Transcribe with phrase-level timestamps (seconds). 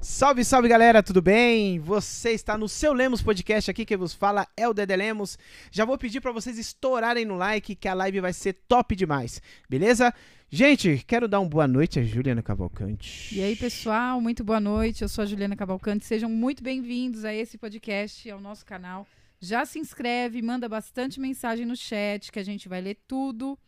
[0.00, 1.80] Salve, salve galera, tudo bem?
[1.80, 5.36] Você está no seu Lemos Podcast aqui, quem vos fala é o Dedé Lemos.
[5.70, 9.42] Já vou pedir para vocês estourarem no like que a live vai ser top demais,
[9.68, 10.14] beleza?
[10.50, 13.34] Gente, quero dar uma boa noite a Juliana Cavalcante.
[13.36, 15.02] E aí, pessoal, muito boa noite.
[15.02, 16.06] Eu sou a Juliana Cavalcante.
[16.06, 19.06] Sejam muito bem-vindos a esse podcast, ao nosso canal.
[19.40, 23.58] Já se inscreve, manda bastante mensagem no chat, que a gente vai ler tudo.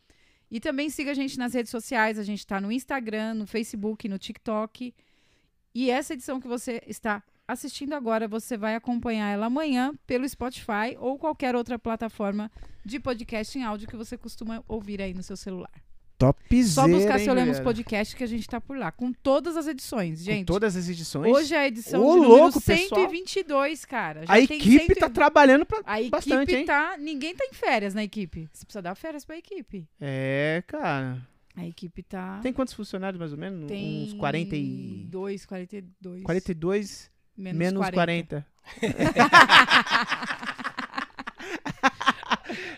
[0.51, 2.19] E também siga a gente nas redes sociais.
[2.19, 4.95] A gente está no Instagram, no Facebook, no TikTok.
[5.75, 10.97] E essa edição que você está assistindo agora, você vai acompanhar ela amanhã pelo Spotify
[10.99, 12.51] ou qualquer outra plataforma
[12.85, 15.71] de podcast em áudio que você costuma ouvir aí no seu celular.
[16.19, 17.65] Topzera, Só buscar hein, seu Lemos galera?
[17.65, 20.41] Podcast que a gente tá por lá, com todas as edições, gente.
[20.47, 21.33] Com todas as edições.
[21.35, 23.01] Hoje é a edição Ô, de número louco, pessoal.
[23.01, 24.27] 122, cara.
[24.27, 25.81] Já a equipe cento- tá trabalhando pra...
[25.87, 26.65] A equipe bastante, hein?
[26.67, 26.97] tá.
[26.99, 28.51] Ninguém tá em férias na equipe.
[28.53, 29.89] Você precisa dar férias pra equipe.
[29.99, 31.27] É, cara.
[31.61, 32.41] A equipe tá.
[32.43, 33.69] Tem quantos funcionários mais ou menos?
[33.69, 35.07] tem Uns 40 e...
[35.11, 36.23] 2, 42.
[36.23, 38.47] 42 menos, menos 40.
[38.81, 38.81] 40.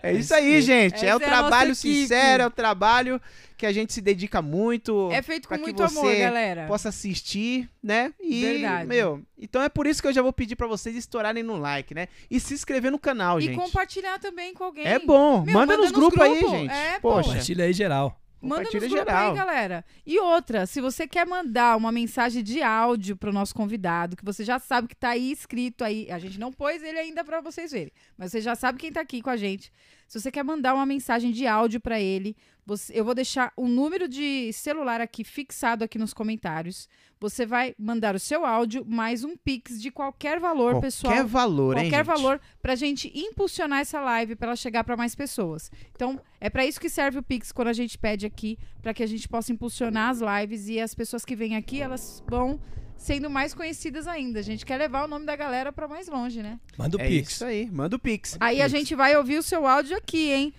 [0.02, 0.97] é isso aí, gente.
[0.97, 3.20] Essa é o é trabalho sincero, é o trabalho
[3.56, 5.08] que a gente se dedica muito.
[5.12, 6.67] É feito com que muito amor, você galera.
[6.67, 8.12] Possa assistir, né?
[8.20, 8.89] E, Verdade.
[8.89, 11.94] meu, então é por isso que eu já vou pedir pra vocês estourarem no like,
[11.94, 12.08] né?
[12.28, 13.56] E se inscrever no canal, E gente.
[13.56, 14.84] compartilhar também com alguém.
[14.84, 15.42] É bom.
[15.42, 16.58] Meu, manda, manda nos nos grupos aí, grupos.
[16.58, 16.72] gente.
[16.72, 17.12] É, pô.
[17.12, 18.19] Poxa, Compartilha aí geral.
[18.43, 19.31] Manda nos geral.
[19.31, 19.85] aí, galera.
[20.05, 24.45] E outra, se você quer mandar uma mensagem de áudio pro nosso convidado, que você
[24.45, 27.70] já sabe que tá aí escrito aí, a gente não pôs ele ainda pra vocês
[27.70, 29.73] verem, mas você já sabe quem tá aqui com a gente.
[30.12, 33.66] Se você quer mandar uma mensagem de áudio pra ele, você- eu vou deixar o
[33.66, 36.86] número de celular aqui fixado aqui nos comentários.
[37.18, 41.78] Você vai mandar o seu áudio mais um pix de qualquer valor, Qualquer pessoal valor,
[41.78, 42.14] hein, qualquer gente?
[42.14, 45.70] valor pra gente impulsionar essa live pra ela chegar pra mais pessoas.
[45.94, 49.02] Então, é pra isso que serve o Pix quando a gente pede aqui, pra que
[49.02, 52.60] a gente possa impulsionar as lives e as pessoas que vêm aqui, elas vão
[53.03, 54.39] sendo mais conhecidas ainda.
[54.41, 56.58] A gente quer levar o nome da galera pra mais longe, né?
[56.78, 57.33] Manda o É Pix.
[57.33, 57.69] isso aí.
[57.70, 58.36] Manda o Pix.
[58.41, 58.78] Aí a Pix.
[58.78, 60.55] gente vai ouvir o seu áudio aqui, hein?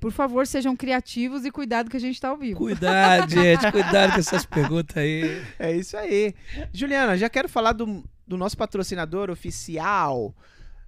[0.00, 2.56] Por favor, sejam criativos e cuidado que a gente tá ao vivo.
[2.58, 3.70] Cuidado, gente.
[3.72, 5.42] Cuidado com essas perguntas aí.
[5.58, 6.34] É isso aí.
[6.72, 10.32] Juliana, já quero falar do, do nosso patrocinador oficial.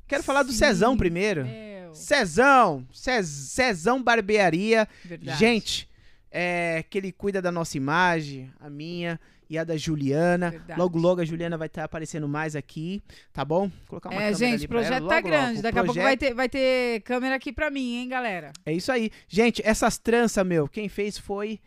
[0.06, 0.58] Quero falar do Sim.
[0.58, 1.44] Cezão primeiro.
[1.44, 4.86] Meu, Cezão, Cez- Cezão Barbearia.
[5.04, 5.38] verdade.
[5.38, 5.88] Gente,
[6.30, 9.18] é, que ele cuida da nossa imagem, a minha
[9.50, 10.50] e a da Juliana.
[10.50, 10.78] Verdade.
[10.80, 13.02] Logo, logo a Juliana vai estar aparecendo mais aqui,
[13.32, 13.66] tá bom?
[13.68, 15.26] Vou colocar uma É, gente, o ela, projeto logo, tá logo.
[15.28, 15.58] grande.
[15.58, 18.52] O Daqui a pouco vai ter, vai ter câmera aqui pra mim, hein, galera?
[18.64, 19.10] É isso aí.
[19.28, 21.58] Gente, essas tranças, meu, quem fez foi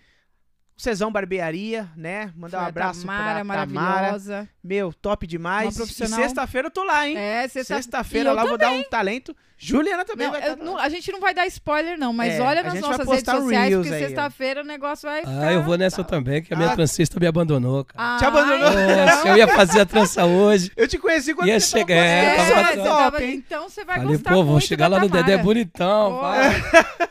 [0.78, 2.32] o Cezão Barbearia, né?
[2.36, 3.66] Mandar um Foi abraço Tamara, pra Tamara.
[3.68, 4.50] maravilhosa.
[4.64, 5.66] Meu, top demais.
[5.68, 6.20] Uma E profissional.
[6.20, 7.18] sexta-feira eu tô lá, hein?
[7.18, 9.36] É, sexta- Sexta-feira E eu lá eu vou dar um talento.
[9.56, 12.34] Juliana também Não, vai eu tá não- a gente não vai dar spoiler, não, mas
[12.34, 14.08] É, olha nas nossas redes sociais, Reels porque aí, ó.
[14.08, 15.40] sexta-feira o negócio vai ficar...
[15.48, 16.76] Ah, eu vou nessa também, que a minha Ah.
[16.76, 18.18] transista me abandonou, cara.
[18.18, 18.72] Te abandonou?
[18.72, 20.70] Nossa, eu ia fazer a trança hoje.
[20.76, 24.32] Eu te conheci quando Ia você chegar, é, é, tava- então você vai Falei, gostar
[24.34, 25.08] pô, vou chegar lá no.
[25.08, 26.12] Dedé bonitão.
[26.14, 26.22] Pô.
[26.22, 26.62] vai.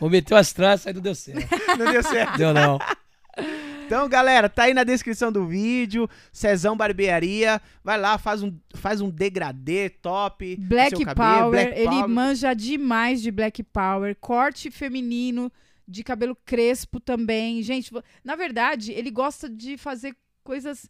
[0.00, 1.48] Vou meter umas tranças, aí não deu certo.
[1.78, 2.36] Não deu certo.
[2.36, 2.78] Deu não.
[3.92, 6.08] Então, galera, tá aí na descrição do vídeo.
[6.32, 7.60] Cezão Barbearia.
[7.84, 10.56] Vai lá, faz um, faz um degradê top.
[10.56, 12.08] Black seu cabelo, Power, Black ele Power.
[12.08, 15.52] manja demais de Black Power, corte feminino,
[15.86, 17.62] de cabelo crespo também.
[17.62, 17.92] Gente,
[18.24, 20.88] na verdade, ele gosta de fazer coisas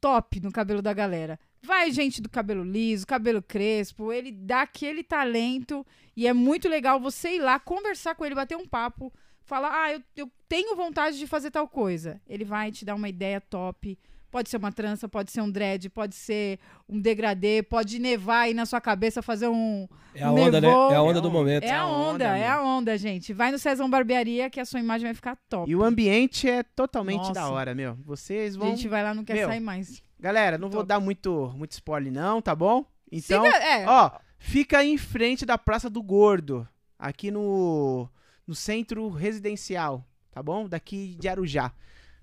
[0.00, 1.38] top no cabelo da galera.
[1.62, 5.86] Vai gente do cabelo liso, cabelo crespo, ele dá aquele talento
[6.16, 9.12] e é muito legal você ir lá conversar com ele, bater um papo,
[9.50, 12.20] falar: "Ah, eu, eu tenho vontade de fazer tal coisa".
[12.28, 13.98] Ele vai te dar uma ideia top.
[14.30, 18.54] Pode ser uma trança, pode ser um dread, pode ser um degradê, pode nevar aí
[18.54, 19.88] na sua cabeça, fazer um.
[20.14, 20.68] É a onda, né?
[20.68, 20.92] Nevou.
[20.92, 21.64] É a onda É do a momento.
[21.64, 23.32] É a a onda, é a onda, gente.
[23.32, 25.68] Vai no Cezão Barbearia que a sua imagem vai ficar top.
[25.68, 27.32] E o ambiente é totalmente Nossa.
[27.32, 27.96] da hora, meu.
[28.04, 28.68] Vocês A vão.
[28.70, 30.00] gente vai lá, não quer Meu, sair mais.
[30.20, 30.88] Galera, não vou Top.
[30.88, 32.84] dar muito, muito spoiler, não, tá bom?
[33.10, 38.08] Então, Siga- é, ó, fica em frente da Praça do Gordo, aqui no,
[38.50, 40.68] no centro residencial, tá bom?
[40.68, 41.70] Daqui de Arujá,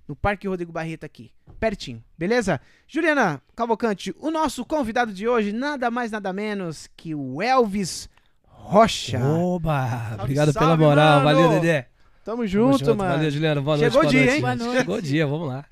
[0.06, 2.60] no Parque Rodrigo Barreto aqui, pertinho, beleza?
[2.86, 8.10] Juliana Cavalcante, o nosso convidado de hoje, nada mais, nada menos que o Elvis
[8.44, 9.24] Rocha.
[9.26, 10.18] Oba!
[10.20, 11.24] Obrigado salve, pela moral.
[11.24, 11.42] mano.
[11.44, 11.84] Valeu, Dedé.
[12.26, 13.16] Tamo Tamo junto, mano.
[13.16, 13.62] Valeu, Juliana.
[13.62, 14.18] Boa Chegou noite.
[14.18, 14.78] o boa dia, noite, hein?
[14.80, 15.66] Chegou o dia, vamos lá.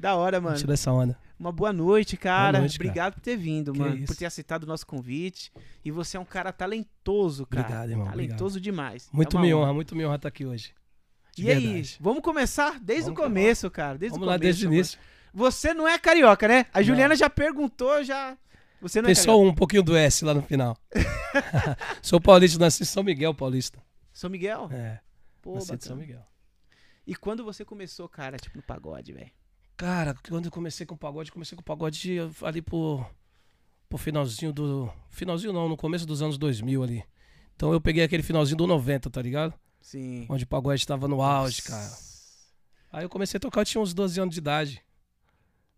[0.00, 0.56] Da hora, mano.
[0.56, 1.16] Tirar essa onda.
[1.42, 2.52] Uma boa noite, cara.
[2.52, 2.88] Boa noite, cara.
[2.88, 3.96] Obrigado por ter vindo, Que mano.
[3.96, 4.06] isso.
[4.06, 5.52] Por ter aceitado o nosso convite.
[5.84, 7.64] E você é um cara talentoso, cara.
[7.66, 9.08] Obrigado, irmão, Talentoso demais.
[9.12, 9.64] Muito É me honra.
[9.64, 10.72] honra, muito me honra estar aqui hoje.
[11.34, 11.96] De E aí, verdade.
[12.00, 13.98] vamos começar desde Vamos o começo, cara.
[13.98, 14.42] Desde Vamos o lá começo.
[14.60, 14.98] desde o início.
[15.34, 16.66] Você não é carioca, né?
[16.72, 16.84] A Não.
[16.86, 18.38] Juliana já perguntou, já.
[18.80, 20.76] Você não Tem é só um pouquinho do S lá no final.
[22.02, 23.82] Sou paulista, nasci em São Miguel Paulista.
[24.12, 24.68] São Miguel?
[24.70, 25.00] É,
[25.40, 26.00] Pô, nasci de São bacana.
[26.00, 26.26] Miguel.
[27.04, 29.30] E quando você começou, cara, tipo no pagode, velho?
[29.82, 33.04] Cara, quando eu comecei com o pagode, comecei com o pagode ali por,
[33.88, 34.88] por finalzinho do.
[35.10, 37.04] Finalzinho não, no começo dos anos 2000 ali.
[37.56, 39.52] Então eu peguei aquele finalzinho do 90, tá ligado?
[39.80, 40.24] Sim.
[40.28, 41.90] Onde o pagode tava no auge, cara.
[42.92, 44.84] Aí eu comecei a tocar, eu tinha uns 12 anos de idade.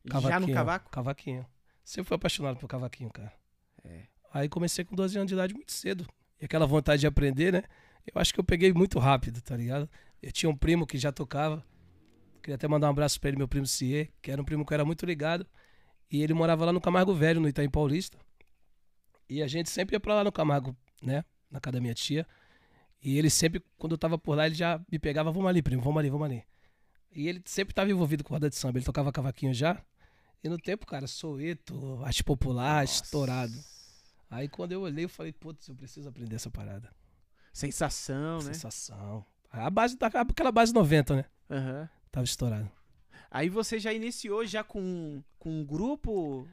[0.05, 0.91] Já no cavaco?
[0.91, 1.47] Cavaquinho.
[1.83, 3.33] Sempre fui apaixonado por cavaquinho, cara.
[3.83, 4.03] É.
[4.35, 6.07] Aí comecei com 12 anos de idade muito cedo.
[6.39, 7.63] E aquela vontade de aprender, né?
[8.07, 9.89] Eu acho que eu peguei muito rápido, tá ligado?
[10.21, 11.65] Eu tinha um primo que já tocava.
[12.45, 14.73] Queria até mandar um abraço pra ele, meu primo Cie, que era um primo que
[14.75, 15.47] eu era muito ligado.
[16.11, 18.19] E ele morava lá no Camargo Velho, no Itaim Paulista.
[19.27, 21.25] E a gente sempre ia pra lá no Camargo, né?
[21.51, 22.27] Na casa da minha tia.
[23.03, 25.81] E ele sempre, quando eu tava por lá, ele já me pegava, vamos ali, primo,
[25.81, 26.45] vamos ali, vamos ali.
[27.11, 28.77] E ele sempre estava envolvido com roda de samba.
[28.79, 29.83] Ele tocava cavaquinho já.
[30.43, 33.05] E no tempo, cara, Soeto, arte popular, Nossa.
[33.05, 33.55] estourado.
[34.29, 36.91] Aí quando eu olhei, eu falei, putz, eu preciso aprender essa parada.
[37.55, 38.53] Sensação, né?
[38.53, 39.25] Sensação.
[39.51, 41.25] A base, da- aquela base 90, né?
[41.51, 41.89] Aham.
[42.15, 42.71] Tava estourado.
[43.29, 46.47] Aí você já iniciou já com, com um grupo?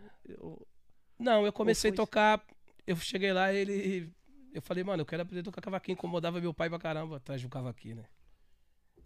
[1.20, 2.44] Não, eu comecei a tocar.
[2.88, 4.12] Eu cheguei lá ele.
[4.52, 5.94] Eu falei, mano, eu quero aprender a tocar cavaquinho.
[5.94, 8.06] Incomodava meu pai pra caramba atrás do cavaquinho, né?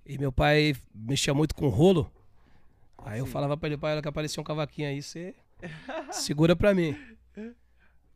[0.06, 2.10] E meu pai mexia muito com rolo.
[3.00, 3.34] Aí eu Sim.
[3.34, 5.36] falava pra ele, pai, olha que apareceu um cavaquinho aí, você
[6.10, 6.96] segura pra mim.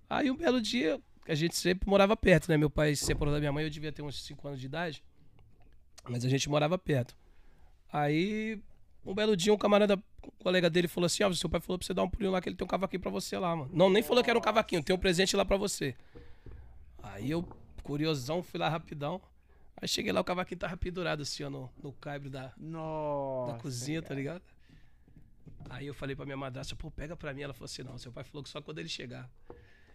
[0.10, 0.98] Aí um belo dia,
[1.28, 2.56] a gente sempre morava perto, né?
[2.56, 5.04] Meu pai se separou da minha mãe, eu devia ter uns 5 anos de idade.
[6.08, 7.18] Mas a gente morava perto.
[7.92, 8.62] Aí,
[9.06, 11.86] um belo dia, um camarada, um colega dele falou assim: Ó, seu pai falou pra
[11.86, 13.72] você dar um pulinho lá que ele tem um cavaquinho pra você lá, mano.
[13.74, 15.96] Não, nem falou que era um cavaquinho, tem um presente lá pra você.
[17.02, 17.44] Aí eu,
[17.84, 19.22] curiosão, fui lá rapidão.
[19.82, 23.54] Aí cheguei lá, o cavaquinho tava pendurado assim, ó, no, no caibro da, Nossa.
[23.54, 24.20] da cozinha, tá cara.
[24.20, 24.42] ligado?
[25.70, 27.42] Aí eu falei pra minha madrasta, pô, pega pra mim.
[27.42, 29.30] Ela falou assim: não, seu pai falou que só quando ele chegar.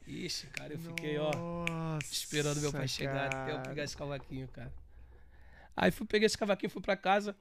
[0.07, 4.47] Ixi, cara, eu fiquei, ó, Nossa, esperando meu pai chegar até eu pegar esse cavaquinho,
[4.49, 4.73] cara.
[5.77, 7.35] Aí fui, peguei esse cavaquinho, fui pra casa.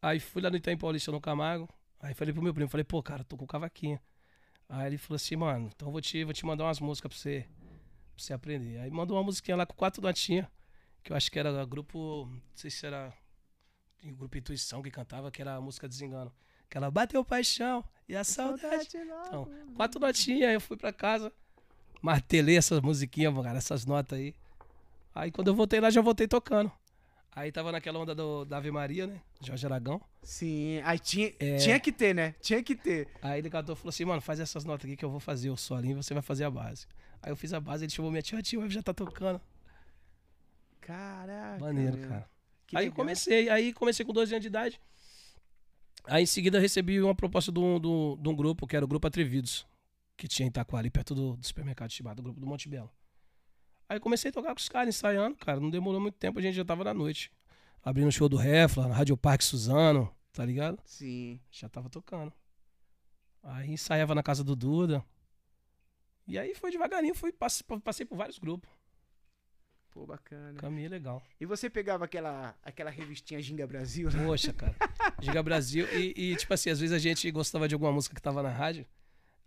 [0.00, 1.68] Aí fui lá no Itaim Paulista, no Camargo.
[2.00, 4.00] Aí falei pro meu primo, falei, pô, cara, tô com o cavaquinho.
[4.68, 7.18] Aí ele falou assim, mano, então eu vou te, vou te mandar umas músicas pra
[7.18, 7.46] você,
[8.14, 8.78] pra você aprender.
[8.78, 10.46] Aí mandou uma musiquinha lá com quatro notinhas,
[11.02, 13.12] que eu acho que era grupo, não sei se era
[14.02, 16.32] o grupo Intuição que cantava, que era a música Desengano.
[16.68, 18.88] Que ela bateu paixão e a saudade.
[19.26, 21.32] Então, quatro notinhas, aí eu fui pra casa,
[22.00, 24.34] martelei essas musiquinhas, cara, essas notas aí.
[25.14, 26.72] Aí quando eu voltei lá, já voltei tocando.
[27.34, 29.20] Aí tava naquela onda do, da Ave Maria, né?
[29.40, 30.00] Jorge Aragão.
[30.22, 31.56] Sim, aí tinha, É.
[31.56, 32.34] tinha que ter, né?
[32.42, 33.08] Tinha que ter.
[33.22, 35.48] Aí ele cantou e falou assim, mano, faz essas notas aqui que eu vou fazer
[35.48, 36.86] o solinho e você vai fazer a base.
[37.22, 39.40] Aí eu fiz a base, ele chamou minha tia, tia, já tá tocando.
[40.80, 41.58] Caraca.
[41.64, 42.28] Maneiro, cara.
[42.66, 42.96] Que aí eu legal.
[42.96, 44.80] comecei, aí comecei com 12 anos de idade.
[46.04, 48.84] Aí em seguida recebi uma proposta de um, de um- de um grupo, que era
[48.84, 49.64] o Grupo Atrevidos,
[50.16, 52.90] que tinha em Itaquá, ali perto do, do supermercado chamado o Grupo do Monte Belo.
[53.92, 56.54] Aí comecei a tocar com os caras, ensaiando, cara, não demorou muito tempo, a gente
[56.54, 57.30] já tava na noite.
[57.84, 60.80] Abrindo o show do Refla, na Rádio Parque Suzano, tá ligado?
[60.86, 61.38] Sim.
[61.50, 62.32] Já tava tocando.
[63.42, 65.04] Aí ensaiava na casa do Duda.
[66.26, 68.70] E aí foi devagarinho, fui, passei, passei por vários grupos.
[69.90, 70.58] Pô, bacana.
[70.58, 71.22] Caminho legal.
[71.38, 74.10] E você pegava aquela, aquela revistinha Ginga Brasil?
[74.10, 74.24] né?
[74.24, 74.74] Poxa, cara.
[75.20, 75.86] Giga Brasil.
[75.92, 78.48] E, e, tipo assim, às vezes a gente gostava de alguma música que tava na
[78.48, 78.86] rádio.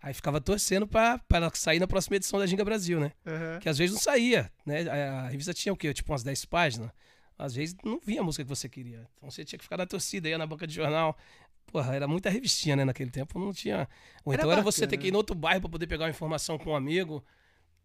[0.06, 0.88] Aí ficava torcendo
[1.34, 3.12] ela sair na próxima edição da Ginga Brasil, né?
[3.26, 3.60] Aham.
[3.60, 4.88] Que às vezes não saía, né?
[4.88, 5.92] A, a revista tinha o quê?
[5.96, 6.92] Tipo umas 10 páginas.
[7.36, 9.10] Às vezes não vinha a música que você queria.
[9.18, 11.18] Então você tinha que ficar na torcida, ia na banca de jornal.
[11.66, 12.86] Porra, era muita revistinha, né?
[12.86, 13.90] Naquele tempo não tinha.
[14.24, 16.12] Ou Era então era você ter que ir em outro bairro pra poder pegar uma
[16.12, 17.26] informação com um amigo,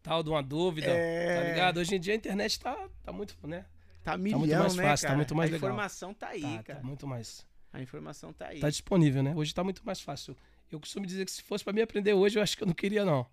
[0.02, 0.88] tal, de uma dúvida.
[0.90, 1.36] É.
[1.40, 1.80] Tá ligado?
[1.80, 3.64] Hoje em dia a internet tá, tá muito, né?
[4.04, 5.16] Tá milhão, muito mais né, fácil, tá cara?
[5.16, 5.70] muito mais A legal.
[5.70, 6.80] informação tá aí, tá, cara.
[6.80, 7.46] tá muito mais.
[7.72, 8.60] A informação tá aí.
[8.60, 9.32] Tá disponível, né?
[9.34, 10.36] Hoje tá muito mais fácil.
[10.70, 12.74] Eu costumo dizer que se fosse pra mim aprender hoje, eu acho que eu não
[12.74, 13.26] queria, não.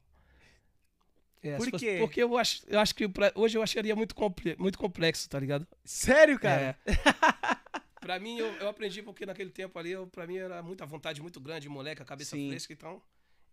[1.44, 1.98] É, Por se fosse- quê?
[2.00, 5.40] porque eu acho, eu acho que pra- hoje eu acharia muito, comple- muito complexo, tá
[5.40, 5.68] ligado?
[5.86, 6.78] Sério, cara?
[6.86, 6.92] É.
[8.02, 11.22] pra mim, eu, eu aprendi porque naquele tempo ali, eu, pra mim era muita vontade
[11.22, 12.50] muito grande, moleque, a cabeça Sim.
[12.50, 13.02] fresca, então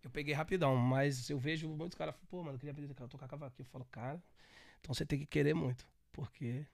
[0.02, 0.74] eu peguei rapidão.
[0.76, 3.66] Mas eu vejo muitos caras, pô, mano, eu queria aprender a tocar cavaquinho.
[3.66, 4.20] Eu falo, cara,
[4.80, 6.64] então você tem que querer muito, porque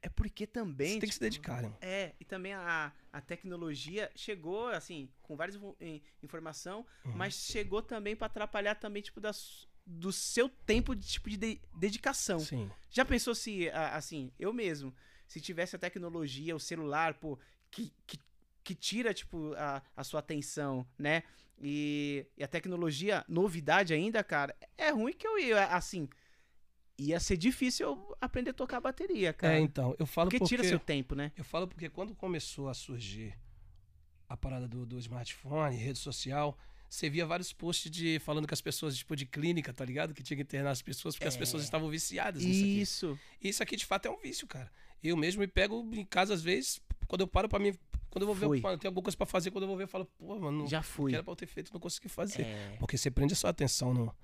[0.00, 0.94] É porque também.
[0.94, 1.72] você tem que se tipo, dedicar, né?
[1.80, 7.12] É, e também a, a tecnologia chegou, assim, com várias em- informação, Uhum.
[7.16, 11.60] mas chegou também pra atrapalhar também, tipo, das, do seu tempo de, tipo, de, de-
[11.74, 12.38] dedicação.
[12.40, 12.70] Sim.
[12.90, 14.94] Já pensou se, a- assim, eu mesmo,
[15.26, 17.38] se tivesse a tecnologia, o celular, pô,
[17.70, 18.18] que, que,
[18.62, 21.22] que tira, tipo, a, a sua atenção, né?
[21.60, 26.08] E, e a tecnologia, novidade ainda, cara, é ruim que eu ia, assim,
[26.98, 29.54] ia ser difícil eu aprender a tocar bateria, cara.
[29.58, 30.56] É, então, eu falo porque, porque...
[30.56, 31.32] tira seu tempo, né?
[31.36, 33.36] Eu falo porque quando começou a surgir
[34.28, 36.56] a parada do, do smartphone, rede social,
[36.88, 40.14] você via vários posts de falando que as pessoas, tipo, de clínica, tá ligado?
[40.14, 41.38] Que tinha que internar as pessoas porque as É.
[41.38, 42.80] pessoas estavam viciadas nisso aqui.
[42.80, 43.18] Isso.
[43.40, 44.70] E isso aqui, de fato, é um vício, cara.
[45.02, 47.74] Eu mesmo me pego em casa, às vezes, quando eu paro pra mim
[48.10, 48.60] Quando eu vou ver, Foi.
[48.60, 50.82] mano, tem alguma coisa pra fazer, quando eu vou ver, eu falo, pô, mano, Já
[50.82, 51.12] fui.
[51.12, 52.42] que era pra eu ter feito, não consegui fazer.
[52.42, 52.76] É.
[52.78, 54.14] Porque você prende a sua atenção no,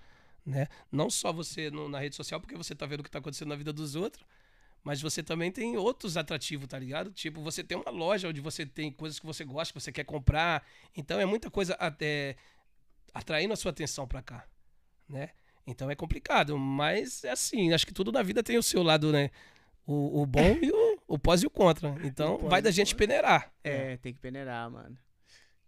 [0.44, 0.66] né?
[0.90, 3.48] Não só você no- na rede social, porque você tá vendo o que tá acontecendo
[3.48, 4.24] na vida dos outros,
[4.82, 7.10] mas você também tem outros atrativos, tá ligado?
[7.12, 10.04] Tipo, você tem uma loja onde você tem coisas que você gosta, que você quer
[10.04, 10.64] comprar.
[10.96, 12.36] Então é muita coisa até
[13.12, 14.46] atraindo a sua atenção pra cá,
[15.08, 15.30] né?
[15.66, 19.12] Então é complicado, mas é assim, acho que tudo na vida tem o seu lado,
[19.12, 19.30] né?
[19.86, 21.94] O, o bom e o, o pós e o contra.
[22.06, 23.52] Então vai da gente peneirar.
[23.64, 24.96] É, tem que peneirar, mano.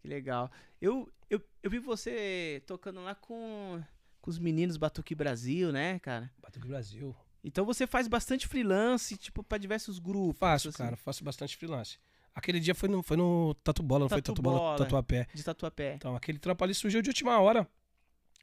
[0.00, 0.50] Que legal.
[0.81, 3.83] Eu, eu, eu vi você tocando lá com,
[4.21, 6.31] com os meninos Batuque Brasil, né, cara?
[6.41, 7.15] Batuque Brasil.
[7.43, 10.39] Então você faz bastante freelance, tipo, pra diversos grupos.
[10.39, 11.99] Faço, assim, cara, faço bastante freelance.
[12.35, 14.79] Aquele dia foi no, foi no Tatu Bola, não foi Tatu Bola, Bola.
[14.79, 15.27] Tatuapé.
[15.35, 15.95] De tatuapé.
[15.95, 17.67] Então, aquele trampo ali surgiu de última hora.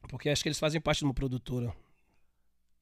[0.10, 1.74] Porque acho que eles fazem parte de uma produtora.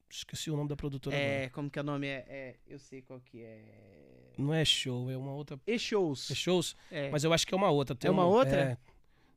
[0.08, 1.30] Esqueci o nome da produtora agora.
[1.30, 2.06] É, como que é o nome?
[2.06, 4.32] É, é, eu sei qual que é.
[4.38, 5.58] Não é show, é uma outra.
[5.66, 6.30] E-shows.
[6.30, 6.76] É shows?
[6.90, 7.10] É.
[7.10, 7.94] Mas eu acho que é uma outra.
[7.94, 8.56] Tem É uma outra?
[8.56, 8.76] É,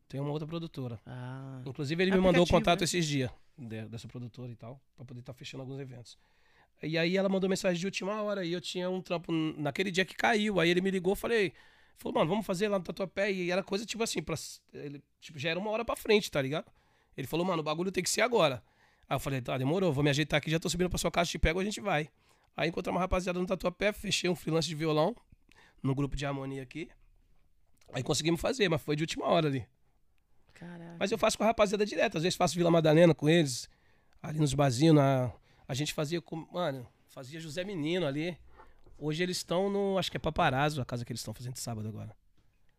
[0.07, 0.99] tem uma outra produtora.
[1.05, 2.83] Ah, Inclusive, ele me mandou o contato né?
[2.83, 6.17] esses dias de- dessa produtora e tal, pra poder estar fechando alguns eventos.
[6.81, 10.05] E aí ela mandou mensagem de última hora e eu tinha um trampo naquele dia
[10.05, 10.59] que caiu.
[10.59, 11.51] Aí ele me ligou, falei,
[11.97, 13.31] falou, mano, vamos fazer lá no Tatuapé.
[13.31, 14.35] E era coisa tipo assim, pra,
[14.73, 16.71] ele, tipo, já era uma hora pra frente, tá ligado?
[17.17, 18.63] Ele falou, mano, o bagulho tem que ser agora.
[19.09, 21.29] Aí eu falei, tá, demorou, vou me ajeitar aqui, já tô subindo pra sua casa,
[21.29, 22.09] te pego, a gente vai.
[22.55, 25.13] Aí encontrei uma rapaziada no Tatuapé, fechei um freelance de violão
[25.83, 26.89] no grupo de harmonia aqui.
[27.91, 29.65] Aí conseguimos fazer, mas foi de última hora ali.
[30.59, 30.95] Caraca.
[30.99, 32.17] Mas eu faço com a rapaziada direto.
[32.17, 33.69] Às vezes faço Vila Madalena com eles,
[34.21, 34.95] ali nos barzinhos.
[34.95, 35.31] Na...
[35.67, 36.47] A gente fazia com.
[36.51, 38.37] Mano, fazia José Menino ali.
[38.97, 39.97] Hoje eles estão no.
[39.97, 42.15] Acho que é Paparazzo, a casa que eles estão fazendo sábado agora.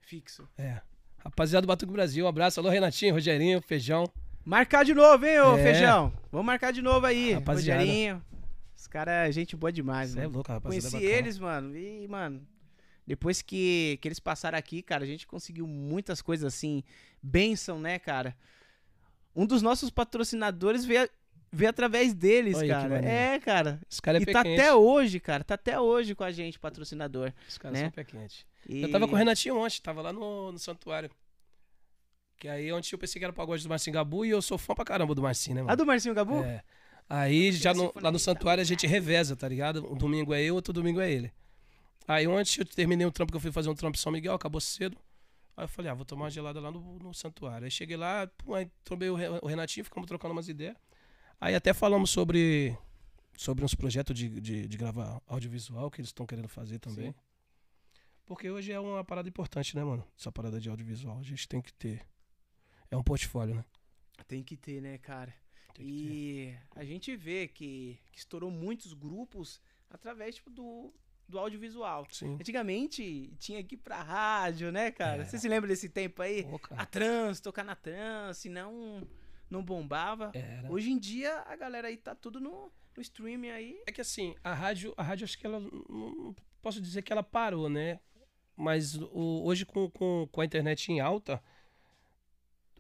[0.00, 0.49] Fixo.
[0.58, 0.80] É.
[1.18, 2.60] Rapaziada do Batuque Brasil, um abraço.
[2.60, 4.04] Alô, Renatinho, Rogerinho, Feijão.
[4.44, 5.62] Marcar de novo, hein, ô É.
[5.62, 6.12] Feijão?
[6.32, 7.34] Vamos marcar de novo aí.
[7.34, 7.80] Rapaziada.
[7.80, 8.25] Rogerinho.
[8.76, 10.34] Os caras, gente boa demais, Você é mano.
[10.37, 10.82] louco, rapaziada.
[10.82, 11.18] Conheci bacana.
[11.18, 11.76] eles, mano.
[11.76, 12.46] E, mano,
[13.10, 16.84] depois que, que eles passaram aqui, cara, a gente conseguiu muitas coisas assim.
[17.20, 18.36] Benção, né, cara?
[19.34, 21.10] Um dos nossos patrocinadores veio,
[21.50, 23.04] veio através deles, Olha cara.
[23.04, 23.80] É, cara.
[23.90, 24.60] Esse cara é e tá quente.
[24.60, 25.42] até hoje, cara.
[25.42, 27.32] Tá até hoje com a gente, patrocinador.
[27.48, 27.80] Esse cara né?
[27.80, 28.46] são pé quente.
[28.68, 31.10] E- Eu tava com o Renatinho ontem, tava lá no, no santuário.
[32.38, 34.56] Que aí ontem eu pensei que era o pagode do Marcinho Gabu e eu sou
[34.56, 35.72] fã pra caramba do Marcinho, né, mano?
[35.72, 36.44] A do Marcinho Gabu?
[36.44, 36.62] É.
[37.08, 39.92] Aí já no- lá no santuário a gente reveza, tá ligado?
[39.92, 41.32] Um domingo é eu, outro domingo é ele.
[42.10, 44.34] Aí ontem eu terminei um trampo que eu fui fazer um trampo em São Miguel,
[44.34, 44.98] acabou cedo.
[45.56, 47.66] Aí eu falei, ah, vou tomar uma gelada lá no, no santuário.
[47.66, 50.76] Aí cheguei lá, pô, aí trombei o, Re- o Renatinho, ficamos trocando umas ideias.
[51.40, 52.76] Aí até falamos sobre,
[53.36, 57.12] sobre uns projetos de, de, de gravar audiovisual que eles estão querendo fazer também.
[57.12, 57.18] Sim.
[58.26, 60.04] Porque hoje é uma parada importante, né, mano?
[60.18, 61.16] Essa parada de audiovisual.
[61.16, 62.04] A gente tem que ter.
[62.90, 63.64] É um portfólio, né?
[64.26, 65.32] Tem que ter, né, cara?
[65.74, 65.84] Que ter.
[65.84, 70.92] E a gente vê que, que estourou muitos grupos através tipo, do,
[71.30, 72.06] do audiovisual.
[72.10, 72.34] Sim.
[72.34, 75.22] Antigamente tinha que ir pra rádio, né, cara?
[75.22, 75.25] É.
[75.25, 76.42] Você se lembra desse tempo aí?
[76.44, 76.60] Pô.
[76.76, 79.02] A trans, tocar na trans, senão
[79.49, 80.30] não bombava.
[80.34, 80.70] Era.
[80.70, 83.80] Hoje em dia a galera aí tá tudo no, no streaming aí.
[83.87, 85.60] É que assim, a rádio, a rádio acho que ela.
[85.60, 87.99] Não não posso dizer que ela parou, né?
[88.54, 91.42] Mas o- hoje com, com, com a internet em alta,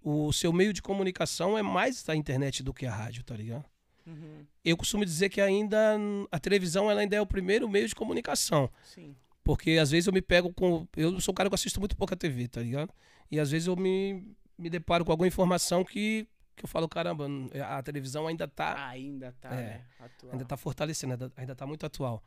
[0.02, 3.64] o seu meio de comunicação é mais a internet do que a rádio, tá ligado?
[4.06, 5.96] Uhum, Eu costumo dizer que ainda
[6.30, 8.70] a televisão ela ainda é o primeiro meio de comunicação.
[8.84, 9.14] sim.
[9.42, 10.86] Porque às vezes eu me pego com.
[10.96, 12.92] Eu sou um cara que assisto muito pouca TV, tá ligado?
[13.30, 14.22] E às vezes eu me,
[14.56, 17.26] me deparo com alguma informação que, que eu falo, caramba,
[17.68, 19.86] a televisão ainda tá Ainda tá, É, né?
[20.30, 22.22] Ainda tá fortalecendo, ainda, ainda tá muito atual.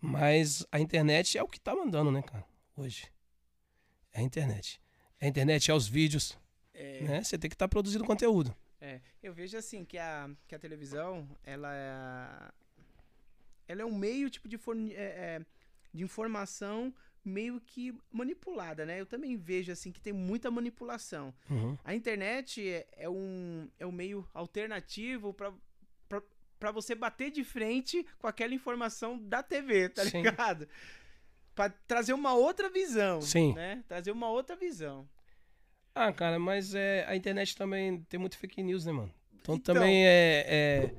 [0.00, 2.44] Mas a internet é o que tá mandando, né, cara?
[2.76, 3.04] Hoje.
[4.12, 4.80] É a internet.
[5.20, 6.36] É a internet, é os vídeos,
[6.74, 7.22] É, né?
[7.22, 8.54] Você tem que estar produzindo conteúdo.
[8.80, 12.52] É, eu vejo assim que a, que a televisão, ela é,
[13.68, 15.02] ela é um meio tipo de, forne- é,
[15.38, 15.46] é,
[15.92, 18.98] de informação meio que manipulada, né?
[18.98, 21.34] Eu também vejo assim que tem muita manipulação.
[21.50, 21.76] Uhum.
[21.84, 25.52] A internet é, é um, é um meio alternativo para
[26.58, 30.20] para você bater de frente com aquela informação da TV, tá Sim.
[30.20, 30.68] ligado?
[31.54, 33.54] Pra trazer uma outra visão, Sim.
[33.54, 33.82] né?
[33.88, 35.08] Trazer uma outra visão.
[36.02, 39.12] Ah, cara, mas é, a internet também tem muito fake news, né, mano?
[39.34, 39.74] Então, Então.
[39.74, 40.94] também é, é-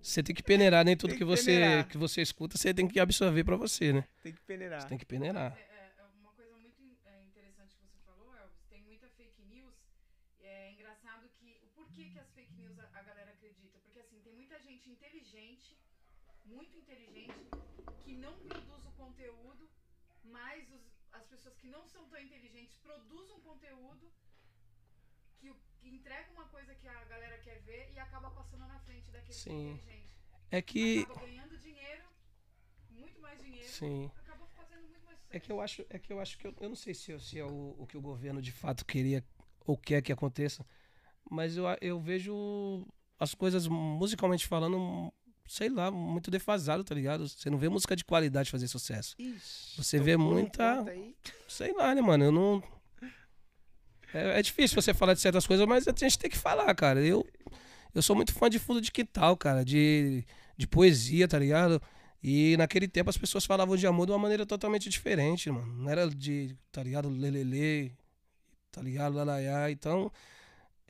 [0.00, 1.88] Você tem que peneirar, nem tudo Tem que, que você, peneirar.
[1.88, 4.02] que você escuta, você tem que absorver pra você, né?
[4.22, 4.80] Tem que peneirar.
[4.80, 5.58] Você tem que peneirar.
[6.22, 6.96] Uma coisa muito in-
[7.28, 8.62] interessante que você falou, Elvis.
[8.70, 9.74] Tem muita fake news.
[10.72, 11.58] Engraçado que.
[11.64, 13.78] O porquê que as fake news a, a galera acredita?
[13.80, 15.76] Porque assim, tem muita gente inteligente,
[16.46, 17.50] muito inteligente,
[18.04, 19.68] que não produz o conteúdo,
[20.24, 24.10] mas os- as pessoas que não são tão inteligentes produzem um conteúdo
[25.88, 29.34] entrega uma coisa que a galera quer ver e acaba passando na frente daquele que
[29.34, 29.70] Sim.
[29.72, 30.16] inteligente.
[30.50, 31.00] É que.
[31.00, 32.02] Acaba ganhando dinheiro,
[32.90, 34.10] muito mais dinheiro, Sim.
[34.16, 35.36] acaba fazendo muito mais sucesso.
[35.36, 37.38] É que eu acho, é que eu acho que eu, eu não sei se, se
[37.38, 39.24] é o, o que o governo de fato queria
[39.64, 40.64] ou quer que aconteça,
[41.30, 42.86] mas eu, eu vejo
[43.18, 45.12] as coisas musicalmente falando,
[45.46, 47.28] sei lá, muito defasado, tá ligado?
[47.28, 49.16] Você não vê música de qualidade fazer sucesso.
[49.18, 50.84] Ixi, Você vê tocou num muita-.
[51.48, 52.24] Sei lá, né, mano?
[52.24, 52.62] Eu não.
[54.12, 57.00] É, é difícil você falar de certas coisas, mas a gente tem que falar, cara.
[57.00, 57.26] Eu,
[57.94, 60.24] eu sou muito fã de fundo de quintal, cara, de,
[60.56, 61.80] de poesia, tá ligado?
[62.22, 65.72] E naquele tempo as pessoas falavam de amor de uma maneira totalmente diferente, mano.
[65.74, 67.08] Não era de, tá ligado?
[67.08, 67.92] Lelele,
[68.72, 69.14] tá ligado?
[69.14, 69.70] Lalaiá.
[69.70, 70.10] Então,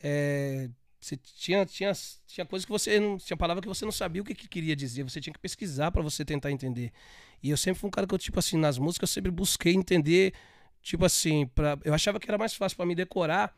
[0.02, 0.70] é,
[1.00, 1.92] você tinha, tinha,
[2.26, 3.18] tinha coisas que você não.
[3.18, 5.02] Tinha palavra que você não sabia o que, que queria dizer.
[5.02, 6.92] Você tinha que pesquisar pra você tentar entender.
[7.42, 9.74] E eu sempre fui um cara que eu, tipo assim, nas músicas eu sempre busquei
[9.74, 10.32] entender,
[10.86, 13.54] tipo assim, pra, eu achava que era mais fácil pra me decorar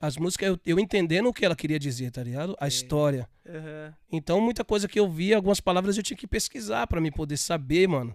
[0.00, 2.56] as músicas, eu, eu entendendo o que ela queria dizer, tá ligado?
[2.60, 3.28] A história.
[3.46, 3.94] Aham.
[4.10, 7.36] Então, muita coisa que eu via, algumas palavras eu tinha que pesquisar pra me poder
[7.36, 8.14] saber, mano,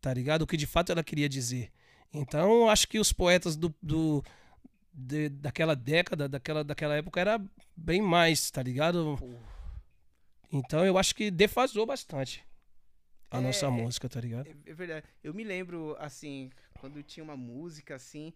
[0.00, 0.42] tá ligado?
[0.42, 1.70] O que de fato ela queria dizer.
[2.12, 4.22] Então, eu acho que os poetas do, do
[4.92, 7.40] de- daquela década, daquela, daquela época, era
[7.76, 9.16] bem mais, tá ligado?
[9.18, 9.30] Pô.
[10.52, 12.44] Então, eu acho que defasou bastante
[13.30, 13.70] a É, nossa é.
[13.70, 14.48] música, tá ligado?
[14.48, 15.06] É, é verdade.
[15.24, 16.50] Eu me lembro, assim,
[16.82, 18.32] quando tinha uma música assim,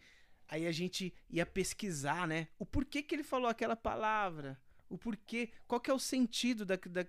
[0.47, 2.47] aí a gente ia pesquisar, né?
[2.61, 4.57] O porquê que ele falou aquela palavra.
[4.89, 5.51] O porquê.
[5.67, 6.77] Qual que é o sentido da.
[6.77, 7.05] da...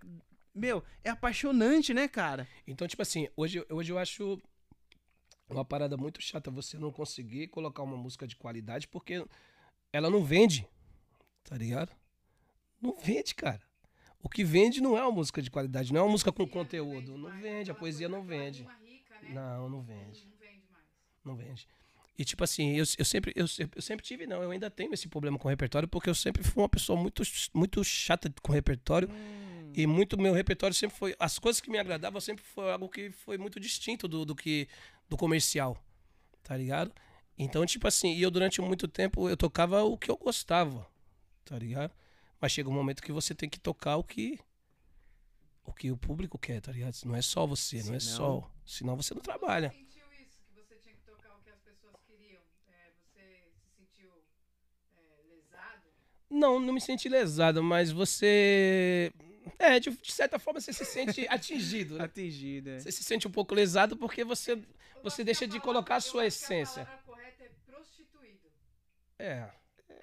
[0.54, 2.48] Meu, é apaixonante, né, cara?
[2.66, 4.42] Então, tipo assim, hoje, hoje eu acho
[5.48, 9.24] uma parada muito chata você não conseguir colocar uma música de qualidade porque
[9.94, 10.68] ela não vende,
[11.44, 11.96] tá ligado?
[12.82, 13.62] Não vende, cara.
[14.24, 17.16] O que vende não é uma música de qualidade, não é uma música com conteúdo.
[17.16, 18.68] Não vende, a poesia não vende.
[19.30, 20.28] Não, não vende.
[21.28, 21.68] Não vende.
[22.18, 25.08] E tipo assim, eu, eu, sempre, eu, eu sempre tive, não, eu ainda tenho esse
[25.08, 27.22] problema com o repertório, porque eu sempre fui uma pessoa muito,
[27.54, 29.10] muito chata com repertório.
[29.74, 31.16] E muito meu repertório sempre foi.
[31.20, 34.68] As coisas que me agradavam sempre foi algo que foi muito distinto do, do que
[35.08, 35.78] do comercial.
[36.42, 36.92] Tá ligado?
[37.38, 40.88] Então, tipo assim, e eu durante muito tempo eu tocava o que eu gostava.
[41.46, 41.94] Tá ligado?
[42.42, 44.40] Mas chega um momento que você tem que tocar o que.
[45.64, 46.96] O que o público quer, tá ligado?
[47.06, 48.50] Não é só você, não é só.
[48.66, 49.70] Senão você não trabalha.
[49.70, 50.40] sentiu isso?
[50.48, 52.42] Que você tinha que tocar o que as pessoas queriam?
[52.68, 54.10] É, você se sentiu
[54.96, 55.88] é, lesado?
[56.30, 59.12] Não, não me senti lesado, mas você.
[59.58, 62.04] É, de, de certa forma você se sente atingido, né?
[62.04, 62.72] Atingida.
[62.72, 62.80] é.
[62.80, 64.62] Você se sente um pouco lesado porque você,
[65.02, 66.84] você que deixa de colocar a eu sua acho que essência.
[66.84, 68.50] A palavra correta é prostituído.
[69.18, 69.50] É,
[69.90, 70.00] É,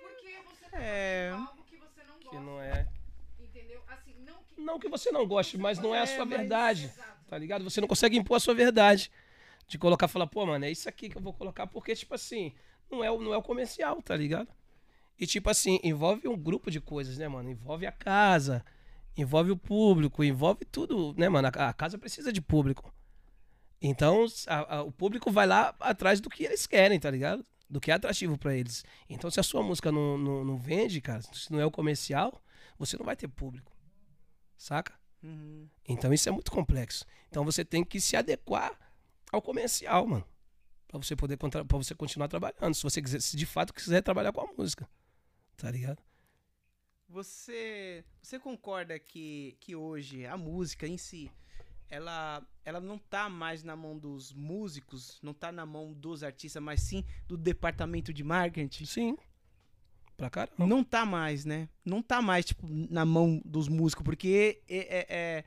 [0.00, 1.30] porque você tá É.
[1.30, 2.40] algo que você não que gosta.
[2.40, 2.88] não é.
[3.38, 3.82] Entendeu?
[3.86, 4.60] Assim, não que.
[4.60, 6.90] Não que você não goste, mas não é a É, sua mas- verdade.
[7.28, 7.64] Tá ligado?
[7.64, 9.10] Você não consegue impor a sua verdade.
[9.68, 12.54] De colocar, falar, pô, mano, é isso aqui que eu vou colocar, porque, tipo assim,
[12.88, 14.48] não é, não é o comercial, tá ligado?
[15.18, 17.50] E, tipo assim, envolve um grupo de coisas, né, mano?
[17.50, 18.64] Envolve a casa,
[19.16, 21.48] envolve o público, envolve tudo, né, mano?
[21.48, 22.92] A, a casa precisa de público.
[23.80, 27.44] Então, a- a- o público vai lá atrás do que eles querem, tá ligado?
[27.68, 28.84] Do que é atrativo pra eles.
[29.08, 32.42] Então, se a sua música não, não, não vende, cara, se não é o comercial,
[32.78, 33.72] você não vai ter público.
[34.56, 34.94] Saca?
[35.22, 35.68] Uhum.
[35.88, 37.04] Então isso é muito complexo.
[37.28, 38.72] Então você tem que se adequar
[39.32, 40.24] ao comercial, mano.
[40.88, 42.74] Pra você poder pra você continuar trabalhando.
[42.74, 44.88] Se você quiser, se de fato quiser trabalhar com a música.
[45.56, 46.02] Tá ligado?
[47.08, 51.30] Você, você concorda que, que hoje a música em si,
[51.88, 56.60] ela, ela não tá mais na mão dos músicos, não tá na mão dos artistas,
[56.62, 58.84] mas sim do departamento de marketing?
[58.84, 59.16] Sim.
[60.16, 60.66] Pra caramba.
[60.66, 61.68] Não tá mais, né?
[61.84, 65.44] Não tá mais, tipo, na mão dos músicos, porque é, é- é-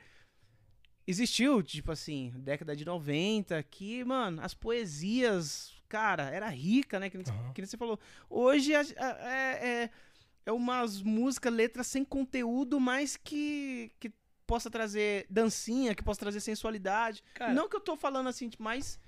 [1.07, 7.09] existiu, tipo assim, década de 90, que, mano, as poesias, cara, era rica, né?
[7.09, 7.51] Que, nem- Aham.
[7.53, 7.99] que você falou.
[8.29, 9.89] Hoje a- a- é, é,
[10.45, 14.11] é umas músicas, letras sem conteúdo, mas que, que
[14.47, 17.23] possa trazer dancinha, que possa trazer sensualidade.
[17.33, 18.99] Cara, Não que eu tô falando assim, tipo, mas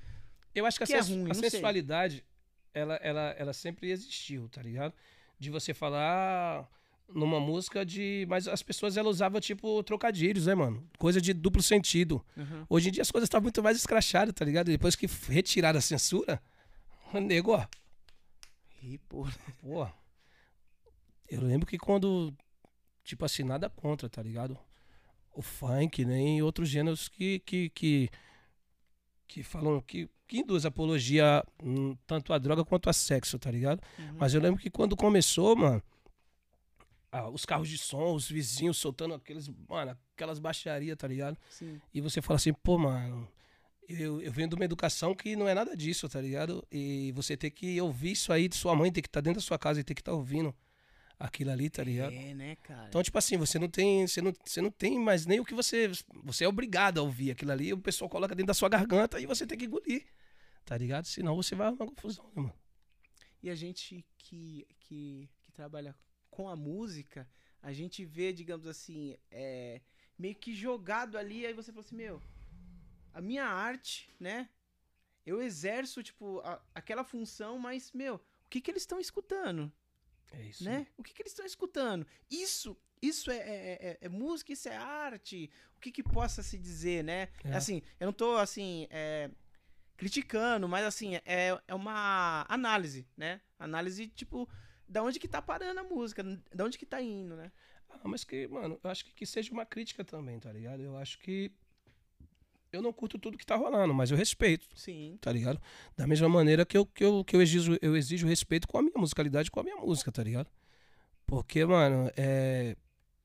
[0.54, 2.26] eu acho que, que a, é ruim, a sensualidade,
[2.74, 4.94] ela, ela, ela sempre existiu, tá ligado?
[5.40, 6.68] De você falar
[7.14, 8.26] numa música de.
[8.30, 10.88] Mas as pessoas elas usavam, tipo, trocadilhos, né, mano?
[10.98, 12.24] Coisa de duplo sentido.
[12.70, 14.68] Hoje em dia as coisas estão muito mais escrachadas, tá ligado?
[14.68, 16.42] Depois que retiraram a censura,
[17.20, 17.66] nego, ó.
[18.82, 19.28] Ih, pô.
[19.62, 19.88] Pô,
[21.32, 22.34] eu lembro que quando,
[23.04, 24.58] tipo assim, nada contra, tá ligado?
[25.34, 28.10] O funk, nem outros gêneros que, que, que,
[29.28, 33.82] que falam, que, que induz apologia hum, tanto a droga quanto a sexo, tá ligado?
[33.98, 34.18] Uhum.
[34.18, 35.82] Mas eu lembro que quando começou, mano,
[37.12, 41.38] ah, os carros de som, os vizinhos soltando aqueles, mano, aquelas baixarias, tá ligado?
[41.50, 41.80] Sim.
[41.94, 43.26] E você fala assim, pô, mano,
[44.00, 46.66] eu, eu venho de uma educação que não é nada disso, tá ligado?
[46.72, 49.46] E você tem que ouvir isso aí de sua mãe, tem que estar dentro da
[49.46, 50.56] sua casa e tem que estar ouvindo
[51.20, 52.14] aquilo ali, tá ligado?
[52.14, 52.88] É, né, cara?
[52.88, 55.54] Então, tipo assim, você não tem, você não, você não tem mais nem o que
[55.54, 55.92] você,
[56.24, 59.26] você é obrigado a ouvir aquilo ali, o pessoal coloca dentro da sua garganta e
[59.26, 60.06] você tem que engolir,
[60.66, 61.06] Tá ligado?
[61.06, 62.54] Senão você vai arrumar confusão, né, mano?
[63.44, 65.96] E a gente que, que, que trabalha
[66.30, 67.28] com a música,
[67.62, 69.82] a gente vê, digamos assim, é,
[70.18, 72.22] meio que jogado ali, aí você fala assim, meu,
[73.14, 74.50] a minha arte, né?
[75.26, 79.72] Eu exerço, tipo, a- aquela função, mas, meu, o que que eles estão escutando,
[80.32, 80.64] É isso.
[80.64, 80.88] né?
[80.98, 82.06] O que que eles estão escutando?
[82.30, 85.50] Isso, isso é, é- é- é música, isso é arte.
[85.78, 87.30] O que que possa se dizer, né?
[87.44, 87.54] É.
[87.54, 89.30] Assim, eu não tô, assim, é,
[89.98, 93.42] criticando, mas, assim, é, é uma análise, né?
[93.60, 94.50] Análise, tipo,
[94.88, 97.52] da onde que tá parando a música, da onde que tá indo, né?
[97.90, 100.82] Ah, mas que, mano, eu acho que, que seja uma crítica também, tá ligado?
[100.82, 101.52] Eu acho que.
[102.72, 105.18] Eu não curto tudo que tá rolando, mas eu respeito, Sim.
[105.20, 105.62] tá ligado?
[105.98, 108.82] Da mesma maneira que eu, que eu, que eu, exijo, eu exijo respeito com a
[108.82, 110.50] minha musicalidade, com a minha música, tá ligado?
[111.26, 112.76] Porque, mano, é.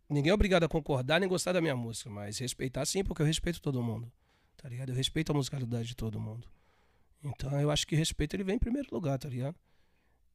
[0.09, 3.27] Ninguém é obrigado a concordar nem gostar da minha música, mas respeitar sim, porque eu
[3.27, 4.11] respeito todo mundo,
[4.57, 4.91] tá ligado?
[4.91, 6.49] Eu respeito a musicalidade de todo mundo.
[7.25, 9.57] Então eu acho que respeito ele vem em primeiro lugar, tá ligado?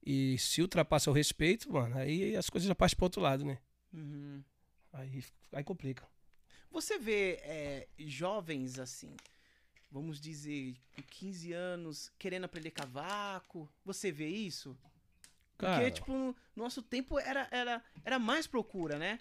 [0.05, 3.59] E se ultrapassa o respeito, mano, aí as coisas já partem pro outro lado, né?
[3.93, 4.43] Uhum.
[4.91, 6.05] Aí, aí complica.
[6.71, 9.15] Você vê é, jovens assim,
[9.91, 13.69] vamos dizer, com 15 anos, querendo aprender cavaco.
[13.85, 14.77] Você vê isso?
[15.57, 19.19] Porque, Cara, tipo, no nosso tempo era, era, era mais procura, né?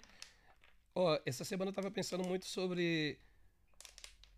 [0.95, 3.17] ó, essa semana eu tava pensando muito sobre.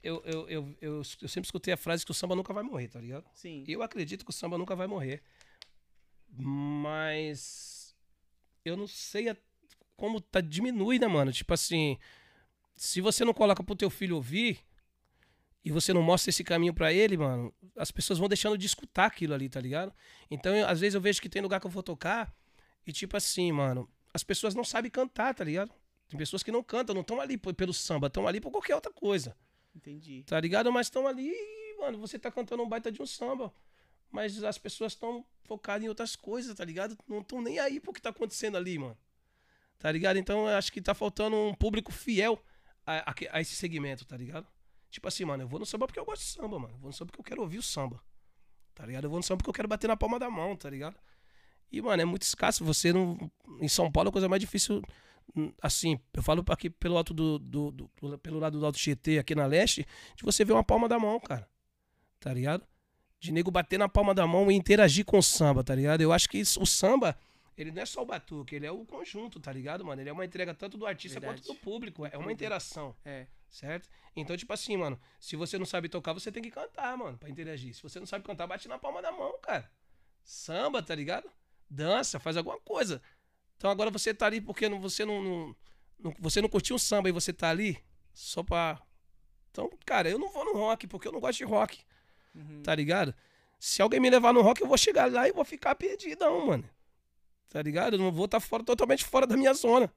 [0.03, 2.89] Eu, eu, eu, eu, eu sempre escutei a frase que o samba nunca vai morrer,
[2.89, 3.25] tá ligado?
[3.33, 3.63] Sim.
[3.67, 5.23] Eu acredito que o samba nunca vai morrer.
[6.29, 7.95] Mas.
[8.65, 9.37] Eu não sei a-
[9.95, 11.31] como tá diminui, né, mano?
[11.31, 11.97] Tipo assim.
[12.75, 14.59] Se você não coloca pro teu filho ouvir.
[15.65, 19.05] E você não mostra esse caminho pra ele, mano, as pessoas vão deixando de escutar
[19.05, 19.93] aquilo ali, tá ligado?
[20.29, 22.35] Então, eu- às vezes eu vejo que tem lugar que eu vou tocar
[22.85, 25.71] e tipo assim, mano, as pessoas não sabem cantar, tá ligado?
[26.09, 28.91] Tem pessoas que não cantam, não estão ali pelo samba, estão ali por qualquer outra
[28.91, 29.37] coisa,
[29.73, 30.23] Entendi.
[30.27, 30.69] tá ligado?
[30.69, 33.53] Mas estão ali e, mano, você tá cantando um baita de um samba.
[34.11, 36.97] Mas as pessoas estão focadas em outras coisas, tá ligado?
[37.07, 38.97] Não estão nem aí pro que tá acontecendo ali, mano.
[39.79, 40.17] Tá ligado?
[40.17, 42.37] Então eu acho que tá faltando um público fiel
[42.85, 44.47] a, a a esse segmento, tá ligado?
[44.89, 46.73] Tipo assim, mano, eu vou no samba porque eu gosto de samba, mano.
[46.75, 48.01] Eu vou no samba porque eu quero ouvir o samba.
[48.75, 49.05] Tá ligado?
[49.05, 50.95] Eu vou no samba porque eu quero bater na palma da mão, tá ligado?
[51.71, 52.63] E, mano, é muito escasso.
[52.63, 53.17] Você não.
[53.59, 54.81] Em São Paulo é a coisa mais difícil.
[55.35, 58.77] hum, Assim, eu falo aqui pelo alto do, do- do- do- pelo lado do Alto
[58.77, 61.47] Tietê, aqui na leste, de você ver uma palma da mão, cara.
[62.19, 62.63] Tá ligado?
[63.19, 66.01] De nego bater na palma da mão e interagir com o samba, tá ligado?
[66.01, 67.17] Eu acho que isso- o samba,
[67.57, 70.01] ele não é só o batuque, ele é o conjunto, tá ligado, mano?
[70.01, 71.41] Ele é uma entrega tanto do artista Verdade.
[71.41, 72.05] quanto do público.
[72.05, 73.27] É uma interação, É.
[73.49, 73.87] certo?
[74.15, 77.29] Então, tipo assim, mano, se você não sabe tocar, você tem que cantar, mano, pra
[77.29, 77.73] interagir.
[77.75, 79.69] Se você não sabe cantar, bate na palma da mão, cara.
[80.23, 81.29] Samba, tá ligado?
[81.69, 83.01] Dança, faz alguma coisa.
[83.57, 85.55] Então agora você tá ali porque não, você não, não-
[85.99, 87.77] não- Você não curtiu o samba e você tá ali
[88.13, 88.81] só pra.
[89.51, 91.79] Então, cara, eu não vou no rock porque eu não gosto de rock,
[92.35, 92.61] Uhum.
[92.63, 93.13] tá ligado?
[93.59, 96.69] Se alguém me levar no rock, eu vou chegar lá e vou ficar perdidão, mano.
[97.53, 97.93] Tá ligado?
[97.93, 99.93] Eu não vou estar fora, totalmente fora da minha zona.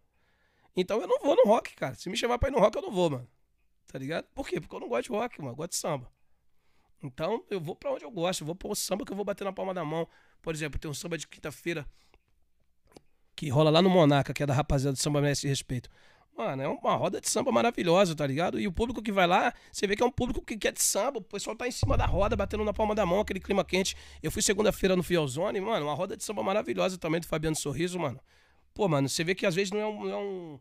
[0.76, 1.94] Então eu não vou no rock, cara.
[1.94, 3.26] Se me chamar pra ir no rock, eu não vou, mano.
[3.86, 4.26] Tá ligado?
[4.34, 4.60] Por quê?
[4.60, 5.52] Porque eu não gosto de rock, mano.
[5.52, 6.12] Eu gosto de samba.
[7.02, 8.42] Então eu vou pra onde eu gosto.
[8.42, 10.06] Eu vou pro samba que eu vou bater na palma da mão.
[10.42, 11.88] Por exemplo, tem um samba de quinta-feira
[13.34, 15.88] que rola lá no Monaca, que é da rapaziada do Samba Merece Respeito.
[16.36, 18.60] Mano, é uma roda de samba maravilhosa, tá ligado?
[18.60, 20.82] E o público que vai lá, você vê que é um público que quer de
[20.82, 21.18] samba.
[21.18, 23.96] O pessoal tá em cima da roda, batendo na palma da mão, aquele clima quente.
[24.22, 27.98] Eu fui segunda-feira no Fielzone, mano, uma roda de samba maravilhosa também do Fabiano Sorriso,
[27.98, 28.20] mano.
[28.74, 30.60] Pô, mano, você vê que às vezes não é, um- não é um-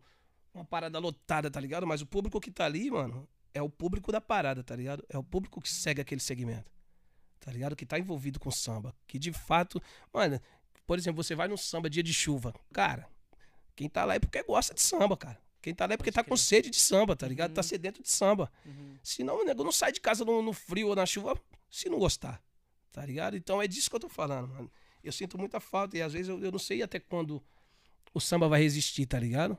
[0.53, 1.85] uma parada lotada, tá ligado?
[1.85, 5.03] Mas o público que tá ali, mano, é o público da parada, tá ligado?
[5.09, 6.71] É o público que segue aquele segmento.
[7.41, 7.75] Tá ligado?
[7.75, 8.95] Que tá envolvido com samba.
[9.05, 9.81] Que de fato.
[10.13, 10.39] Mano,
[10.87, 12.53] por exemplo, você vai no samba dia de chuva.
[12.71, 13.05] Cara,
[13.75, 15.37] quem tá lá é porque gosta de samba, cara.
[15.65, 17.51] Quem tá lá é porque Pode tá com sede de samba, tá ligado?
[17.51, 17.63] Tá Uhum.
[17.63, 18.51] sedento de samba.
[18.63, 18.99] Uhum.
[19.01, 21.35] Senão o nego não sai de casa no, no frio ou na chuva
[21.71, 22.39] se não gostar.
[22.91, 23.35] Tá ligado?
[23.35, 24.71] Então é disso que eu tô falando, mano.
[25.03, 27.43] Eu sinto muita falta e às vezes eu, eu não sei até quando
[28.13, 29.57] o samba vai resistir, tá ligado?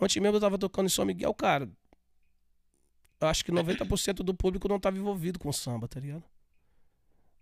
[0.00, 1.70] Ontem mesmo eu tava tocando em São Miguel, cara.
[3.20, 6.24] Eu acho que 90% do público não tava envolvido com samba, tá ligado?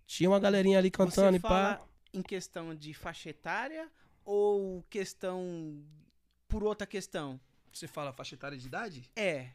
[0.06, 1.48] Tinha uma galerinha ali cantando Você e pá.
[1.48, 3.90] fala em questão de faixa etária
[4.26, 5.82] ou questão
[6.46, 7.40] por outra questão?
[7.74, 9.10] Você fala faixa etária de idade?
[9.16, 9.50] É.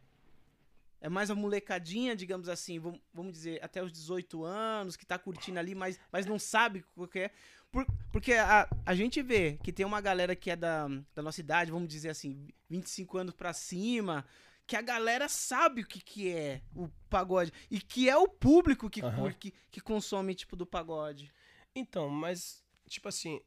[1.01, 5.17] É mais a molecadinha, digamos assim, vam- vamos dizer, até os 18 anos, que tá
[5.17, 7.31] curtindo ali, mas, mas não sabe o que é.
[7.71, 11.39] Por- porque a, a gente vê que tem uma galera que é da, da nossa
[11.39, 14.25] idade, vamos dizer assim, 25 anos pra cima,
[14.67, 17.53] que a galera sabe o que, que é o pagode.
[17.71, 21.31] E que é o público que, curte, que, que consome, tipo, do pagode.
[21.73, 23.39] Então, mas, tipo assim,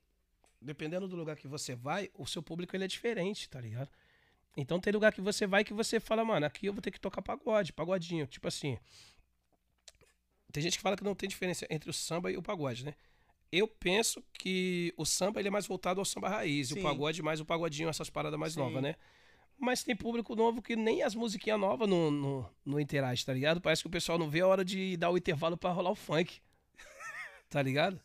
[0.58, 3.90] dependendo do lugar que você vai, o seu público ele é diferente, tá ligado?
[4.56, 7.00] Então tem lugar que você vai que você fala, mano, aqui eu vou ter que
[7.00, 8.26] tocar pagode, pagodinho.
[8.26, 8.78] Tipo assim.
[10.52, 12.94] tem gente que fala que não tem diferença entre o samba e o pagode, né?
[13.50, 16.80] Eu penso que o samba ele é mais voltado ao samba raiz, e Sim.
[16.80, 18.60] o pagode mais o pagodinho, essas paradas mais Sim.
[18.60, 18.94] novas, né?
[19.58, 23.60] Mas tem público novo que nem as musiquinhas novas não, não, não interage, tá ligado?
[23.60, 25.94] Parece que o pessoal não vê a hora de dar o intervalo pra rolar o
[25.94, 26.40] funk.
[27.48, 28.00] tá ligado?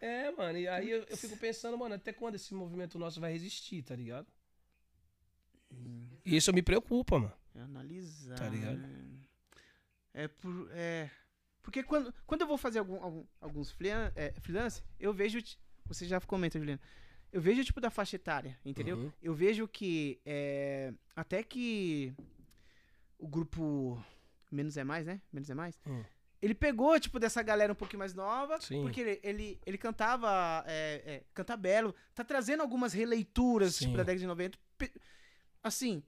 [0.00, 3.32] É, mano, e aí eu, eu fico pensando, mano, até quando esse movimento nosso vai
[3.32, 4.26] resistir, tá ligado?
[6.24, 7.32] E isso me preocupa, mano.
[7.54, 8.36] Analisar.
[8.38, 8.76] Tá ligado?
[8.78, 9.04] né?
[10.12, 10.68] É por.
[10.72, 11.10] É.
[11.62, 15.38] Porque quando, quando eu vou fazer algum, algum- alguns freelan- é, freelance, eu vejo.
[15.86, 16.80] Você já comenta, Juliana.
[17.32, 18.96] Eu vejo tipo da faixa etária, entendeu?
[18.96, 19.12] Uhum.
[19.22, 20.20] Eu vejo que.
[20.24, 22.12] é, até que.
[23.18, 24.02] O grupo.
[24.50, 25.20] Menos é mais, né?
[25.32, 25.78] Menos é mais.
[25.86, 26.02] Hum.
[26.42, 28.58] Ele pegou, tipo, dessa galera um pouquinho mais nova.
[28.60, 28.82] Sim.
[28.82, 30.64] Porque ele, ele, ele cantava.
[30.66, 31.94] É, é, canta belo.
[32.14, 33.84] Tá trazendo algumas releituras, Sim.
[33.86, 34.58] tipo, da década de 90.
[35.62, 36.02] Assim.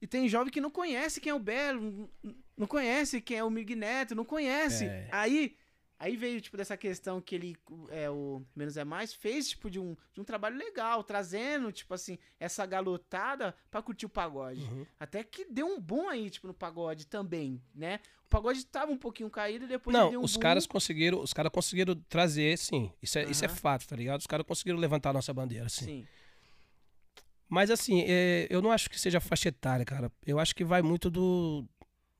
[0.00, 2.08] E tem jovem que não conhece quem é o Belo,
[2.56, 4.84] não conhece quem é o Mig Neto, não conhece.
[4.84, 5.08] É.
[5.10, 5.56] Aí,
[5.98, 7.56] aí veio, tipo, dessa questão que ele,
[7.88, 11.92] é, o Menos é Mais, fez, tipo, de um, de um trabalho legal, trazendo, tipo
[11.94, 14.62] assim, essa galotada pra curtir o pagode.
[14.62, 14.86] Uhum.
[15.00, 17.98] Até que deu um boom aí, tipo, no pagode também, né?
[18.24, 20.42] O pagode tava um pouquinho caído e depois Não, deu um os boom.
[20.42, 22.92] caras conseguiram, os caras conseguiram trazer, sim.
[23.02, 24.20] Isso é, isso é fato, tá ligado?
[24.20, 25.84] Os caras conseguiram levantar a nossa bandeira, sim.
[25.84, 26.06] Sim.
[27.48, 30.12] Mas assim, é, eu não acho que seja faixa etária, cara.
[30.26, 31.64] Eu acho que vai muito do.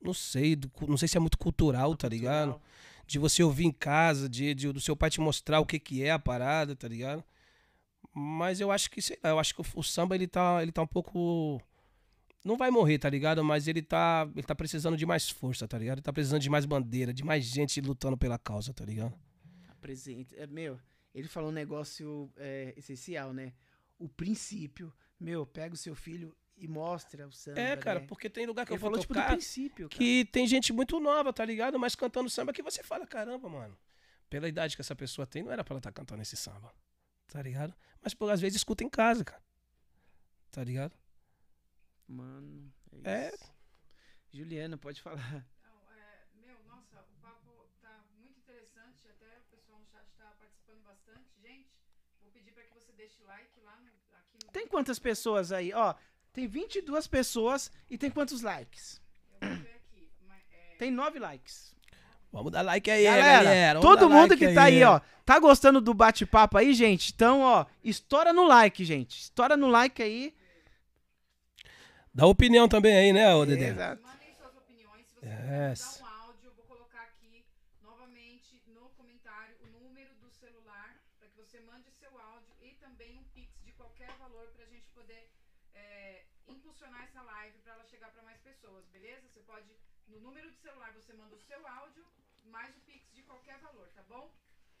[0.01, 2.59] Não sei, do não sei se é muito cultural, tá ligado?
[3.05, 6.03] De você ouvir em casa, de, de- do seu pai te mostrar o que, que
[6.03, 7.23] é a parada, tá ligado?
[8.13, 10.71] Mas eu acho que, sei lá, eu acho que o, o samba ele tá, ele
[10.71, 11.61] tá um pouco.
[12.43, 13.43] Não vai morrer, tá ligado?
[13.43, 15.97] Mas ele tá, ele tá precisando de mais força, tá ligado?
[15.97, 19.13] Ele tá precisando de mais bandeira, de mais gente lutando pela causa, tá ligado?
[19.81, 20.35] presente.
[20.37, 20.77] É, meu,
[21.15, 23.53] ele falou um negócio é, essencial, né?
[23.97, 24.93] O princípio.
[25.19, 27.59] Meu, pega o seu filho e mostra o samba.
[27.59, 28.07] É, cara, né?
[28.07, 29.97] porque tem lugar que Ele eu vou falou, tipo, do tocar princípio, cara.
[29.97, 31.77] que tem gente muito nova, tá ligado?
[31.79, 33.77] Mas cantando samba que você fala, caramba, mano.
[34.29, 36.73] Pela idade que essa pessoa tem, não era pra ela estar cantando esse samba.
[37.27, 37.73] Tá ligado?
[38.01, 39.41] Mas por às vezes escuta em casa, cara.
[40.51, 40.95] Tá ligado?
[42.07, 42.71] Mano,
[43.03, 43.25] É.
[43.27, 43.53] é isso.
[44.31, 45.45] Juliana, pode falar.
[45.63, 50.33] Não, é, meu, nossa, o papo tá muito interessante, até o pessoal no chat tá
[50.37, 51.29] participando bastante.
[51.41, 51.69] Gente,
[52.21, 55.71] vou pedir pra que você deixe like lá no, aqui no Tem quantas pessoas aí?
[55.73, 55.93] Ó,
[56.33, 59.01] tem 22 pessoas e tem quantos likes?
[59.41, 60.09] Eu vou ver aqui.
[60.27, 61.75] Mas, é, Tem 9 likes.
[62.31, 63.79] Vamos dar like aí, Galera, galera.
[63.81, 67.11] Todo mundo like que tá aí, ó, tá gostando do bate-papo aí, gente?
[67.11, 69.19] Então, ó, estoura no like, gente.
[69.19, 70.35] Estoura no like aí.
[72.13, 73.69] Dá opinião também aí, né, ô Dedé?
[73.69, 74.01] Exato.
[74.03, 75.05] Mandem suas opiniões.
[75.07, 75.79] Se você Yes.
[75.81, 77.45] quiser mandar um áudio, eu vou colocar aqui
[77.81, 83.17] novamente no comentário o número do celular para que você mande seu áudio e também
[83.17, 85.29] um pix de qualquer valor para a gente poder
[85.73, 89.27] é, impulsionar essa live para ela chegar para mais pessoas, beleza?
[89.27, 89.67] Você pode
[90.07, 92.03] no número de celular você manda o seu áudio
[92.45, 94.33] mais o pix de qualquer valor, tá bom?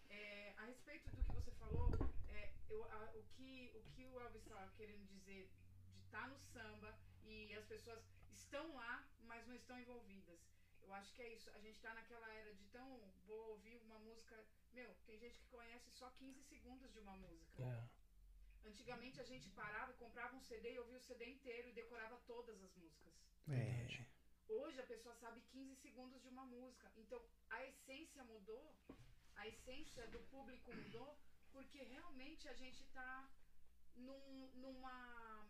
[0.09, 1.87] É, a respeito do que você falou,
[2.29, 5.49] é, eu- a- o, que, o que o Elvis estava querendo dizer
[5.93, 10.39] de estar no samba e as pessoas estão lá, mas não estão envolvidas.
[10.81, 11.49] Eu acho que é isso.
[11.51, 12.89] A gente tá naquela era de tão
[13.27, 14.43] vou ouvir uma música.
[14.71, 17.61] Meu, tem gente que conhece só 15 segundos de uma música.
[17.63, 17.89] É.
[18.67, 22.61] Antigamente a gente parava, comprava um CD e ouvia o CD inteiro e decorava todas
[22.61, 23.13] as músicas.
[23.49, 24.05] É.
[24.47, 26.91] Hoje a pessoa sabe 15 segundos de uma música.
[26.97, 28.75] Então a essência mudou,
[29.35, 31.17] a essência do público mudou,
[31.59, 33.27] porque realmente a gente tá
[33.97, 35.45] num, numa,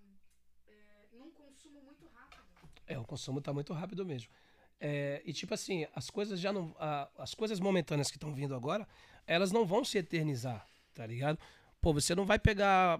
[0.67, 2.43] é, num consumo muito rápido.
[2.88, 4.32] É, o consumo tá muito rápido mesmo.
[4.80, 6.76] É, e tipo assim, as coisas já não.
[6.80, 8.88] a- as coisas momentâneas que estão vindo agora,
[9.28, 11.38] elas não vão se eternizar, tá ligado?
[11.82, 13.00] Pô, você não vai pegar.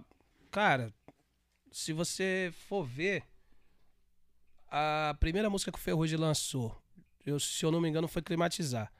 [0.50, 0.92] Cara,
[1.72, 3.24] se você for ver.
[4.72, 6.80] A primeira música que o Ferrugem lançou,
[7.26, 8.92] eu, se eu não me engano, foi Climatizar.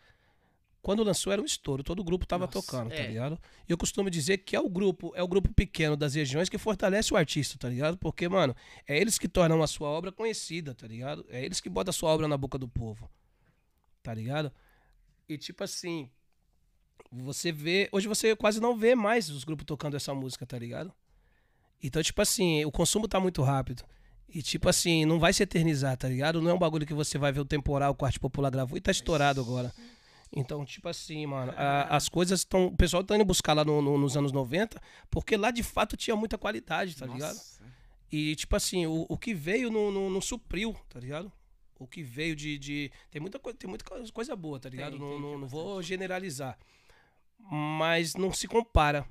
[0.82, 3.06] Quando lançou era um estouro, todo o grupo tava Nossa, tocando, tá é.
[3.06, 3.38] ligado?
[3.68, 6.56] E eu costumo dizer que é o grupo, é o grupo pequeno das regiões que
[6.56, 7.98] fortalece o artista, tá ligado?
[7.98, 11.26] Porque, mano, é eles que tornam a sua obra conhecida, tá ligado?
[11.28, 13.10] É eles que botam a sua obra na boca do povo.
[14.02, 14.50] Tá ligado?
[15.28, 16.10] E tipo assim,
[17.12, 20.92] você vê, hoje você quase não vê mais os grupos tocando essa música, tá ligado?
[21.82, 23.84] Então, tipo assim, o consumo tá muito rápido.
[24.32, 26.40] E tipo assim, não vai se eternizar, tá ligado?
[26.40, 28.80] Não é um bagulho que você vai ver o temporal, o Corte Popular gravou e
[28.80, 29.72] tá estourado agora.
[30.32, 32.66] Então, tipo assim, mano, a- as coisas estão.
[32.66, 35.96] O pessoal tá indo buscar lá no- no- nos anos 90, porque lá de fato
[35.96, 37.34] tinha muita qualidade, tá ligado?
[37.34, 37.60] Nossa.
[38.12, 41.32] E, tipo assim, o, o que veio não, não, não supriu, tá ligado?
[41.78, 42.58] O que veio de.
[42.58, 44.92] de- tem, muita, coi- tem muita coisa- coisa boa, tá ligado?
[44.92, 46.56] Tem, não, tem, não, não vou generalizar.
[47.38, 49.04] Mas não se compara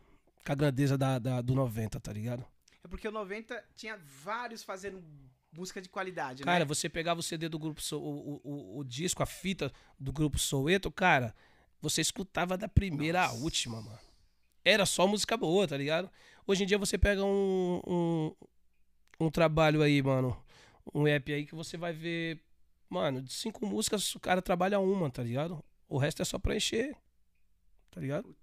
[0.46, 2.46] com a grandeza da, da- do 90, tá ligado?
[2.84, 5.04] É porque o 90 tinha vários fazendo
[5.52, 6.66] música de qualidade, Cara, né?
[6.66, 10.38] você pegava o CD do grupo, Sou- o, o, o, disco, a fita do grupo
[10.38, 11.36] Soueto, cara,
[11.82, 13.44] você escutava da primeira à Nossa.
[13.44, 14.00] última, mano.
[14.64, 16.10] Era só música boa, tá ligado?
[16.46, 18.36] Hoje em dia você pega um, um,
[19.20, 20.42] um trabalho aí, mano,
[20.94, 22.44] um app aí que você vai ver,
[22.90, 25.64] mano, de cinco músicas o cara trabalha uma, tá ligado?
[25.88, 26.96] O resto é só pra encher,
[27.90, 28.36] tá ligado?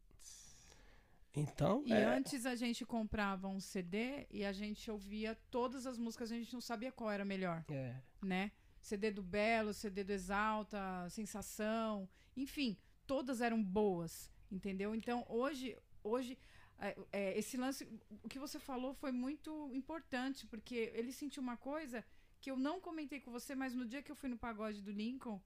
[1.36, 5.98] Então, E é, antes a gente comprava um CD e a gente ouvia todas as
[5.98, 8.50] músicas, a gente não sabia qual era melhor, é, né?
[8.80, 14.94] CD do Belo, CD do Exalta, Sensação, enfim, todas eram boas, entendeu?
[14.94, 16.38] Então hoje, hoje
[16.78, 17.86] é, é, esse lance,
[18.22, 22.04] o que você falou foi muito importante, porque ele sentiu uma coisa
[22.40, 24.92] que eu não comentei com você, mas no dia que eu fui no pagode do
[24.92, 25.40] Lincoln,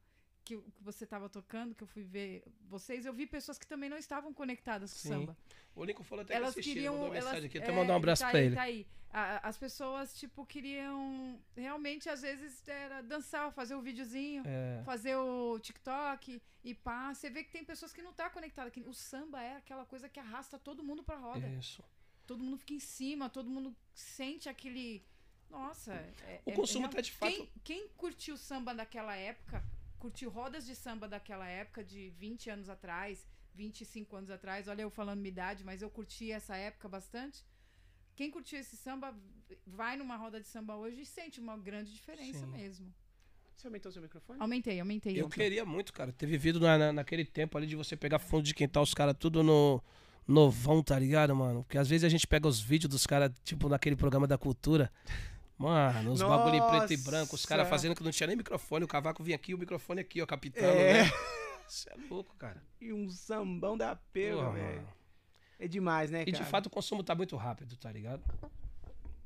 [0.59, 3.89] que, que você estava tocando, que eu fui ver vocês, eu vi pessoas que também
[3.89, 5.09] não estavam conectadas com o Sim.
[5.09, 5.37] samba.
[5.77, 6.95] o Lincoln falou até elas que assistiu, queriam.
[6.95, 8.55] mandou elas, mensagem aqui, é, até mandar um abraço tá pra aí, ele.
[8.57, 8.87] Tá aí.
[9.13, 15.17] A- as pessoas, tipo, queriam realmente, às vezes, era dançar, fazer o videozinho, É, fazer
[15.17, 17.13] o TikTok e pá.
[17.13, 18.71] Você vê que tem pessoas que não tá conectada.
[18.71, 21.49] Que o samba é aquela coisa que arrasta todo mundo pra roda.
[21.49, 21.83] isso.
[22.27, 25.05] Todo mundo fica em cima, todo mundo sente aquele.
[25.51, 25.93] Nossa.
[25.95, 29.65] é- O é- consumo é, tá de fato- Quem, quem curtiu samba daquela época,
[30.01, 34.91] curtiu rodas de samba daquela época, de 20 anos atrás, 25 anos atrás, olha eu
[34.91, 37.45] falando minha idade, mas eu curti essa época bastante.
[38.17, 39.15] Quem curtiu esse samba
[39.67, 42.47] vai numa roda de samba hoje e sente uma grande diferença Sim.
[42.47, 42.95] mesmo.
[43.55, 44.41] Você aumentou seu microfone?
[44.41, 45.13] Aumentei, aumentei.
[45.15, 45.29] Eu Elton.
[45.35, 48.55] queria muito, cara, ter vivido na, na- naquele tempo ali de você pegar fundo de
[48.55, 49.83] quintal, os caras tudo no
[50.27, 51.63] novão, tá ligado, mano?
[51.65, 54.91] Porque às vezes a gente pega os vídeos dos caras, tipo, naquele programa da cultura.
[55.61, 58.83] Mano, os bagulho em preto e branco, os caras fazendo que não tinha nem microfone,
[58.85, 60.65] o cavaco vinha aqui, o microfone aqui, ó, capitão.
[60.65, 61.05] É.
[61.05, 61.13] né?
[61.69, 62.63] Isso é louco, cara.
[62.81, 64.89] E um sambão da pega, velho.
[65.59, 66.43] É demais, né, E cara?
[66.45, 68.23] de fato o consumo tá muito rápido, tá ligado?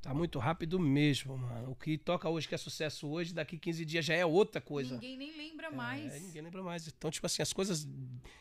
[0.03, 1.71] Tá muito rápido mesmo, mano.
[1.71, 4.95] O que toca hoje, que é sucesso hoje, daqui 15 dias já é outra coisa.
[4.95, 6.21] Ninguém nem lembra É, mais.
[6.21, 6.89] ninguém lembra mais.
[6.89, 7.89] Então, tipo assim, as coisas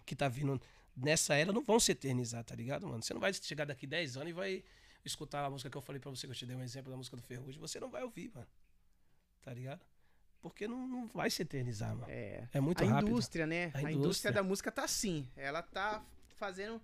[0.06, 0.60] que tá vindo
[0.98, 3.02] nessa era não vão se eternizar, tá ligado, mano?
[3.04, 4.64] Você não vai chegar daqui 10 anos e vai
[5.06, 6.98] escutar a música que eu falei pra você, que eu te dei um exemplo da
[6.98, 7.60] música do Ferrugem.
[7.60, 8.48] Você não vai ouvir, mano.
[9.42, 9.82] Tá ligado?
[10.42, 12.06] Porque não, não vai se eternizar, mano.
[12.12, 12.48] É.
[12.54, 13.10] É muito a rápido.
[13.12, 13.66] indústria, né?
[13.66, 13.94] A A, indústria.
[13.96, 14.32] indústria.
[14.34, 15.28] da música tá assim.
[15.36, 16.04] Ela tá
[16.36, 16.82] fazendo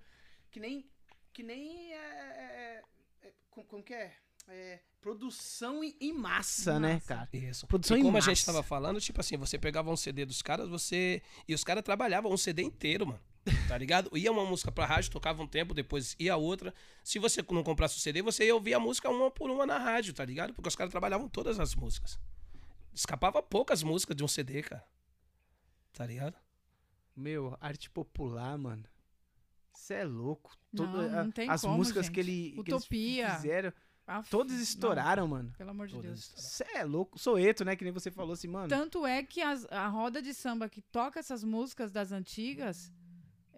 [0.51, 0.89] que nem.
[1.33, 1.93] Que nem.
[1.93, 2.83] É, é,
[3.23, 4.13] é, como, como que é?
[4.47, 7.07] É, Produção em, em massa, né, Massa.
[7.07, 7.29] cara?
[7.31, 7.67] Isso.
[7.67, 8.33] Produção e em como a massa.
[8.33, 11.21] gente tava falando, tipo assim, você pegava um CD dos caras, você.
[11.47, 13.19] E os caras trabalhavam um CD inteiro, mano.
[13.67, 14.15] Tá ligado?
[14.17, 16.73] Ia uma música pra rádio, tocava um tempo, depois ia outra.
[17.03, 19.77] Se você não comprasse o CD, você ia ouvir a música uma por uma na
[19.77, 20.53] rádio, tá ligado?
[20.53, 22.19] Porque os caras trabalhavam todas as músicas.
[22.93, 24.85] Escapava poucas músicas de um CD, cara.
[25.93, 26.35] Tá ligado?
[27.15, 28.83] Meu, arte popular, mano.
[29.73, 30.55] Você é louco.
[30.73, 32.13] Não, Todo- não a- tem as como, músicas gente.
[32.13, 33.35] que ele que eles Utopia.
[33.35, 33.73] fizeram,
[34.05, 35.53] Aff, todas não, estouraram, mano.
[35.57, 36.33] pelo amor de Todas Deus.
[36.35, 37.17] Você é louco.
[37.19, 37.75] Soeto, né?
[37.75, 38.67] Que nem você falou assim, mano.
[38.67, 42.91] Tanto é que as- a roda de samba que toca essas músicas das antigas,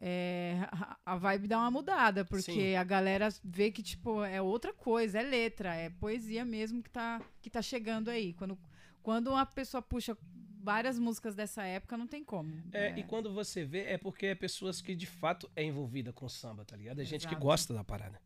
[0.03, 0.57] é,
[1.05, 2.75] a, vibe dá uma mudada, porque Sim.
[2.75, 7.21] a galera vê que, tipo, é outra coisa, é letra, é poesia mesmo que tá,
[7.39, 8.33] que tá chegando aí.
[8.33, 8.57] Quando,
[9.03, 10.17] quando uma pessoa puxa
[10.59, 12.51] várias músicas dessa época, não tem como.
[12.71, 16.27] É, e quando você vê, é porque é pessoas que de fato é envolvida com
[16.27, 16.99] samba, tá ligado?
[16.99, 17.45] É gente que Exato.
[17.45, 18.19] gosta da parada,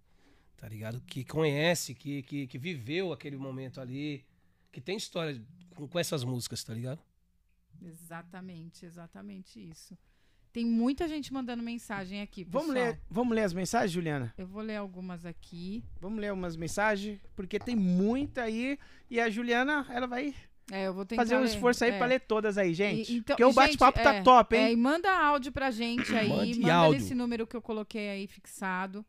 [0.56, 1.02] tá ligado?
[1.02, 4.26] Que conhece, que, que, que viveu aquele momento ali,
[4.72, 5.44] que tem história
[5.76, 7.02] com, com essas músicas, tá ligado?
[7.82, 9.98] Exatamente, exatamente isso.
[10.56, 12.46] Tem muita gente mandando mensagem aqui.
[12.46, 12.91] Vamos pessoal.
[12.94, 14.34] ler, vamos ler as mensagens, Juliana?
[14.38, 15.84] Eu vou ler algumas aqui.
[16.00, 18.80] Vamos ler umas mensagens, porque tem muita aí.
[19.10, 20.34] E a Juliana, ela vai
[20.72, 21.50] É, eu vou tentar fazer um ler.
[21.50, 21.98] esforço aí É.
[21.98, 23.12] pra ler todas aí, gente.
[23.12, 24.72] E- então- porque o bate-papo tá é, top, É, hein?
[24.72, 26.30] e manda áudio pra gente aí.
[26.30, 27.02] Mande manda áudio.
[27.02, 29.06] nesse número que eu coloquei aí fixado.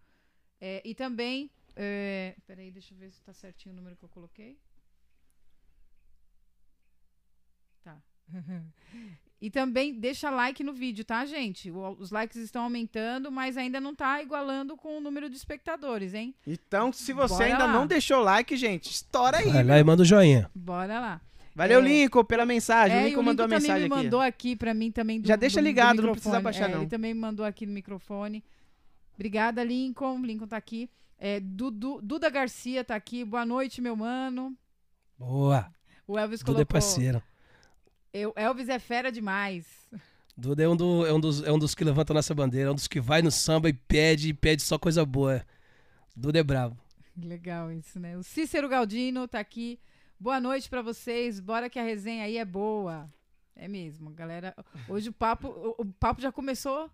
[0.60, 1.48] É, e também.
[1.76, 4.58] É, peraí, deixa eu ver se tá certinho o número que eu coloquei.
[7.84, 8.02] Tá.
[9.40, 11.70] e também deixa like no vídeo, tá, gente?
[11.70, 16.14] O- os likes estão aumentando, mas ainda não tá igualando com o número de espectadores,
[16.14, 16.34] hein?
[16.46, 17.72] Então, se você Bora ainda lá.
[17.72, 19.50] não deixou o like, gente, estoura aí.
[19.52, 20.50] Vai lá e manda o joinha.
[20.54, 21.20] Bora lá.
[21.54, 21.82] Valeu, É.
[21.82, 22.96] Lincoln, pela mensagem.
[22.98, 24.04] É, o Lincoln o mandou a Lincoln também mensagem me aqui.
[24.04, 26.72] mandou aqui pra mim também do Já deixa do- do ligado, não precisa baixar, É,
[26.72, 26.80] não.
[26.82, 28.44] Ele também me mandou aqui no microfone.
[29.14, 30.20] Obrigada, Lincoln.
[30.20, 30.90] Lincoln tá aqui.
[31.18, 33.24] É, Dudu- Duda Garcia tá aqui.
[33.24, 34.54] Boa noite, meu mano.
[35.18, 35.70] Boa.
[36.06, 37.22] O Elvis Duda é parceiro.
[38.16, 39.66] Eu, Elvis é fera demais.
[40.36, 42.68] Duda é um, do- é, um dos, é um dos que levanta a nossa bandeira,
[42.68, 45.44] é um dos que vai no samba e pede, e pede só coisa boa.
[46.14, 46.76] Duda é bravo.
[47.16, 48.16] Legal isso, né?
[48.16, 49.78] O Cícero Galdino tá aqui.
[50.20, 51.40] Boa noite pra vocês.
[51.40, 53.06] Bora que a resenha aí é boa.
[53.54, 54.54] É mesmo, galera.
[54.88, 56.90] Hoje o papo, o, o papo já começou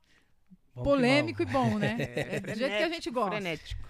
[0.74, 1.96] Vamos polêmico e bom, né?
[2.14, 3.30] É do jeito que a gente gosta.
[3.32, 3.82] Frenético.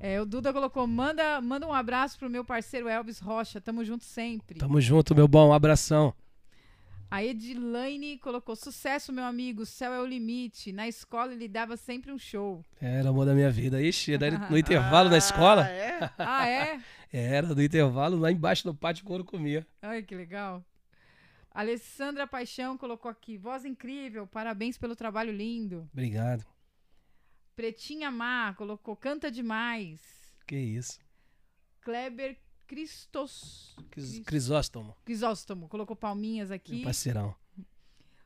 [0.00, 3.60] É, o Duda colocou: manda, manda um abraço pro meu parceiro Elvis Rocha.
[3.60, 4.58] Tamo junto sempre.
[4.58, 5.50] Tamo junto, meu bom.
[5.50, 6.14] Um abração.
[7.10, 9.64] A Edilane colocou: sucesso, meu amigo.
[9.64, 10.72] Céu é o limite.
[10.72, 12.64] Na escola ele dava sempre um show.
[12.80, 13.80] Era o amor da minha vida.
[13.80, 14.12] Ixi,
[14.50, 15.64] no intervalo na escola.
[15.64, 16.10] Ah, é?
[16.18, 16.80] Ah, é?
[17.12, 19.66] Era, no intervalo, lá embaixo do pátio, o couro comia.
[19.80, 20.64] Ai, que legal.
[21.50, 25.88] Alessandra Paixão colocou aqui: voz incrível, parabéns pelo trabalho lindo.
[25.92, 26.44] Obrigado.
[27.54, 30.00] Pretinha Má colocou: canta demais.
[30.46, 30.98] Que isso.
[31.80, 32.36] Kleber
[32.66, 33.74] Cristos.
[33.90, 36.82] Cris- Crisóstomo, Crisóstomo colocou palminhas meu aqui.
[36.82, 37.34] parceirão.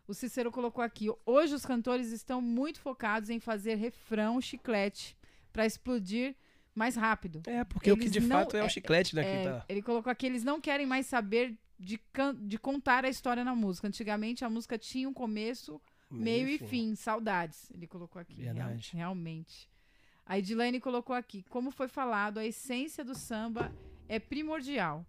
[0.06, 5.16] O Cícero colocou aqui: hoje os cantores estão muito focados em fazer refrão chiclete
[5.52, 6.34] para explodir
[6.74, 7.42] mais rápido.
[7.46, 9.22] É, porque o que Eles de não- fato é o é- chiclete, né?
[9.22, 9.64] É, tá...
[9.68, 13.54] Ele colocou aqui: eles não querem mais saber de, can- de contar a história na
[13.54, 13.86] música.
[13.86, 15.80] Antigamente a música tinha um começo,
[16.10, 16.94] meio, e fim.
[16.96, 17.70] Saudades.
[17.72, 18.42] Ele colocou aqui.
[18.42, 19.68] real- realmente.
[20.26, 23.72] A Edilane colocou aqui: como foi falado, a essência do samba
[24.10, 25.06] é primordial.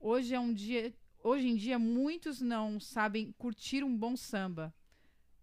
[0.00, 0.92] Hoje é um dia.
[1.22, 4.74] Hoje em dia, muitos não sabem curtir um bom samba.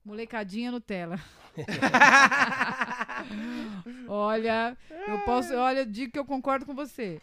[0.03, 1.17] Molecadinha Nutella.
[4.09, 4.77] olha,
[5.07, 5.55] eu posso.
[5.55, 7.21] Olha, digo que eu concordo com você.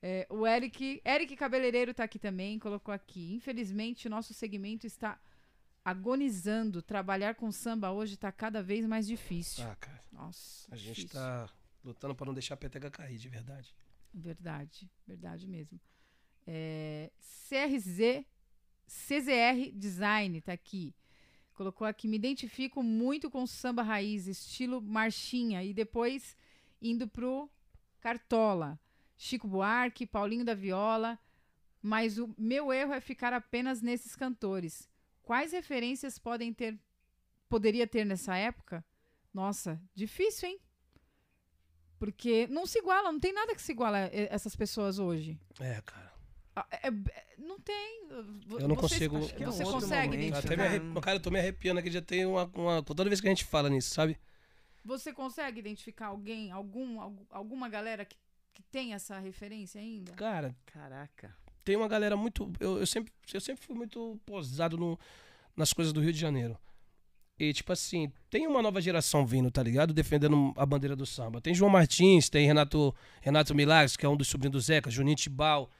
[0.00, 3.34] É, o Eric, Eric Cabeleireiro tá aqui também, colocou aqui.
[3.34, 5.18] Infelizmente, o nosso segmento está
[5.84, 6.82] agonizando.
[6.82, 9.64] Trabalhar com samba hoje tá cada vez mais difícil.
[9.64, 11.20] Ah, cara, Nossa, a gente difícil.
[11.20, 11.48] tá
[11.84, 13.74] lutando pra não deixar a peteca cair, de verdade.
[14.12, 15.80] Verdade, verdade mesmo.
[16.46, 18.24] É, CRZ,
[18.86, 20.94] CZR Design tá aqui.
[21.54, 26.36] Colocou aqui, me identifico muito com samba raiz, estilo marchinha, e depois
[26.80, 27.50] indo pro
[28.00, 28.78] Cartola.
[29.16, 31.18] Chico Buarque, Paulinho da Viola,
[31.82, 34.88] mas o meu erro é ficar apenas nesses cantores.
[35.22, 36.80] Quais referências podem ter,
[37.48, 38.82] poderia ter nessa época?
[39.32, 40.60] Nossa, difícil, hein?
[42.00, 45.38] Porque não se iguala, não tem nada que se iguala a essas pessoas hoje.
[45.60, 46.10] É, cara.
[46.82, 48.08] É- é- não tem.
[48.58, 50.56] Eu não consigo- Acho que é um Você consegue momento, Até identificar?
[50.56, 51.00] me arrep...
[51.02, 52.82] Cara, eu tô me arrepiando aqui, já tem uma, uma.
[52.82, 54.18] Toda vez que a gente fala nisso, sabe?
[54.84, 58.16] Você consegue identificar alguém, algum, algu- alguma galera que,
[58.54, 60.12] que tem essa referência ainda?
[60.12, 61.36] Cara, Caraca.
[61.62, 62.50] tem uma galera muito.
[62.58, 64.98] Eu, eu sempre, eu sempre fui muito posado no,
[65.54, 66.58] nas coisas do Rio de Janeiro.
[67.42, 69.94] E, tipo assim, tem uma nova geração vindo, tá ligado?
[69.94, 71.40] Defendendo a bandeira do samba.
[71.40, 75.16] Tem João Martins, tem Renato, Renato Milagres, que é um dos sobrinhos do Zeca, Juninho
[75.16, 75.70] Tibal.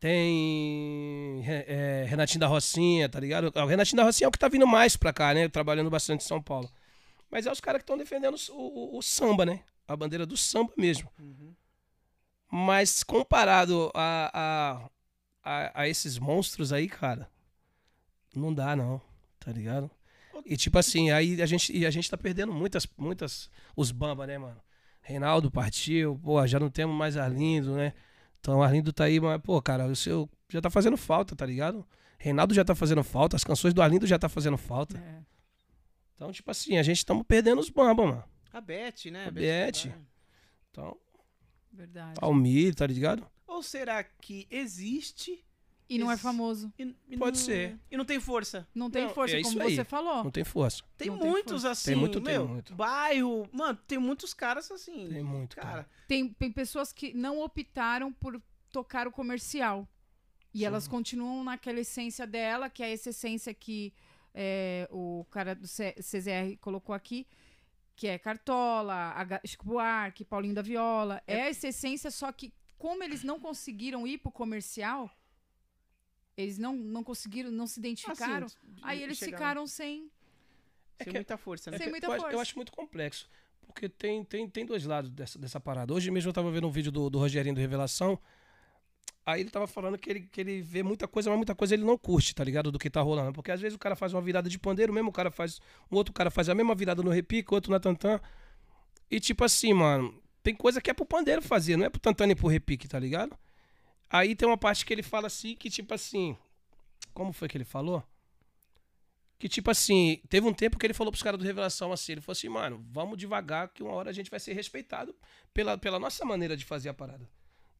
[0.00, 3.52] Tem é, Renatinho da Rocinha, tá ligado?
[3.54, 5.48] O Renatinho da Rocinha é o que tá vindo mais pra cá, né?
[5.48, 6.68] Trabalhando bastante em São Paulo.
[7.30, 9.60] Mas é os caras que estão defendendo o, o- o samba, né?
[9.86, 11.08] A bandeira do samba mesmo.
[11.20, 11.54] Uhum.
[12.50, 14.90] Mas comparado a, a,
[15.44, 17.30] a, a esses monstros aí, cara,
[18.34, 19.00] não dá não,
[19.38, 19.88] tá ligado?
[20.44, 24.26] E tipo assim, aí a gente, e a gente tá perdendo muitas, muitas, os bamba,
[24.26, 24.60] né, mano?
[25.00, 27.92] Reinaldo partiu, pô, já não temos mais Arlindo, né?
[28.40, 31.86] Então Arlindo tá aí, mas, pô, cara, o seu já tá fazendo falta, tá ligado?
[32.18, 34.98] Reinaldo já tá fazendo falta, as canções do Arlindo já tá fazendo falta.
[34.98, 35.22] É.
[36.14, 38.24] Então, tipo assim, a gente estamos perdendo os bamba, mano.
[38.52, 39.26] A Beth, né?
[39.26, 39.72] A Beth.
[39.72, 40.06] Cavalho.
[40.70, 40.96] Então,
[41.72, 42.18] Verdade.
[42.20, 43.26] Almir, tá ligado?
[43.46, 45.44] Ou será que existe
[45.90, 46.72] E não é famoso.
[46.78, 47.78] e, e Pode não- ser.
[47.90, 48.66] E não tem força?
[48.74, 49.74] Não tem Não, força, é como aí.
[49.74, 50.22] você falou.
[50.24, 50.82] Não tem força.
[50.96, 51.70] Tem Não tem muitos força.
[51.70, 52.74] assim, Tem muito, tem meu, muito.
[52.74, 55.08] bairro, mano, tem muitos caras assim.
[55.08, 55.68] Tem muito, cara.
[55.68, 55.88] cara.
[56.06, 59.86] Tem, tem pessoas que não optaram por tocar o comercial.
[60.54, 60.64] E Sim.
[60.64, 63.92] elas continuam naquela essência dela, que é essa essência que
[64.34, 67.26] é, o cara do C- CZR colocou aqui,
[67.96, 71.20] que é Cartola, H- Chico Buarque, Paulinho da Viola.
[71.26, 71.48] É.
[71.48, 75.10] essa essência, só que como eles não conseguiram ir pro comercial,
[76.36, 80.00] eles não, não conseguiram, não se identificaram, Assim, aí eles chegar- ficaram sem...
[80.02, 80.10] Sem
[80.98, 81.78] É que- muita força, né?
[81.78, 82.36] Sem muita eu, acho- força.
[82.36, 83.28] eu acho muito complexo.
[83.66, 85.94] Porque tem, tem, tem dois lados dessa, dessa parada.
[85.94, 88.18] Hoje mesmo eu tava vendo um vídeo do, do Rogerinho do Revelação.
[89.24, 91.84] Aí ele tava falando que ele, que ele vê muita coisa, mas muita coisa ele
[91.84, 92.72] não curte, tá ligado?
[92.72, 93.32] Do que tá rolando.
[93.32, 95.60] Porque às vezes o cara faz uma virada de pandeiro, mesmo o cara faz.
[95.90, 98.20] Um outro cara faz a mesma virada no repique, outro na tantã.
[99.10, 102.26] E tipo assim, mano, tem coisa que é pro pandeiro fazer, não é pro tantã
[102.26, 103.38] nem pro repique, tá ligado?
[104.10, 106.36] Aí tem uma parte que ele fala assim, que tipo assim.
[107.14, 108.04] Como foi que ele falou?
[109.38, 112.20] Que tipo assim, teve um tempo que ele falou pros caras do Revelação assim, ele
[112.20, 115.16] falou assim, mano, vamos devagar que uma hora a gente vai ser respeitado
[115.54, 117.26] pela, pela nossa maneira de fazer a parada,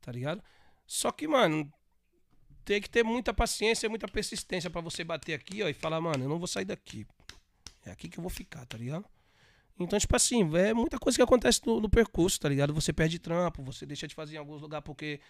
[0.00, 0.42] tá ligado?
[0.86, 1.70] Só que, mano,
[2.64, 6.24] tem que ter muita paciência, muita persistência pra você bater aqui, ó, e falar, mano,
[6.24, 7.06] eu não vou sair daqui.
[7.84, 9.04] É aqui que eu vou ficar, tá ligado?
[9.78, 12.74] Então, tipo assim, é muita coisa que acontece no, no percurso, tá ligado?
[12.74, 15.20] Você perde trampo, você deixa de fazer em alguns lugares porque.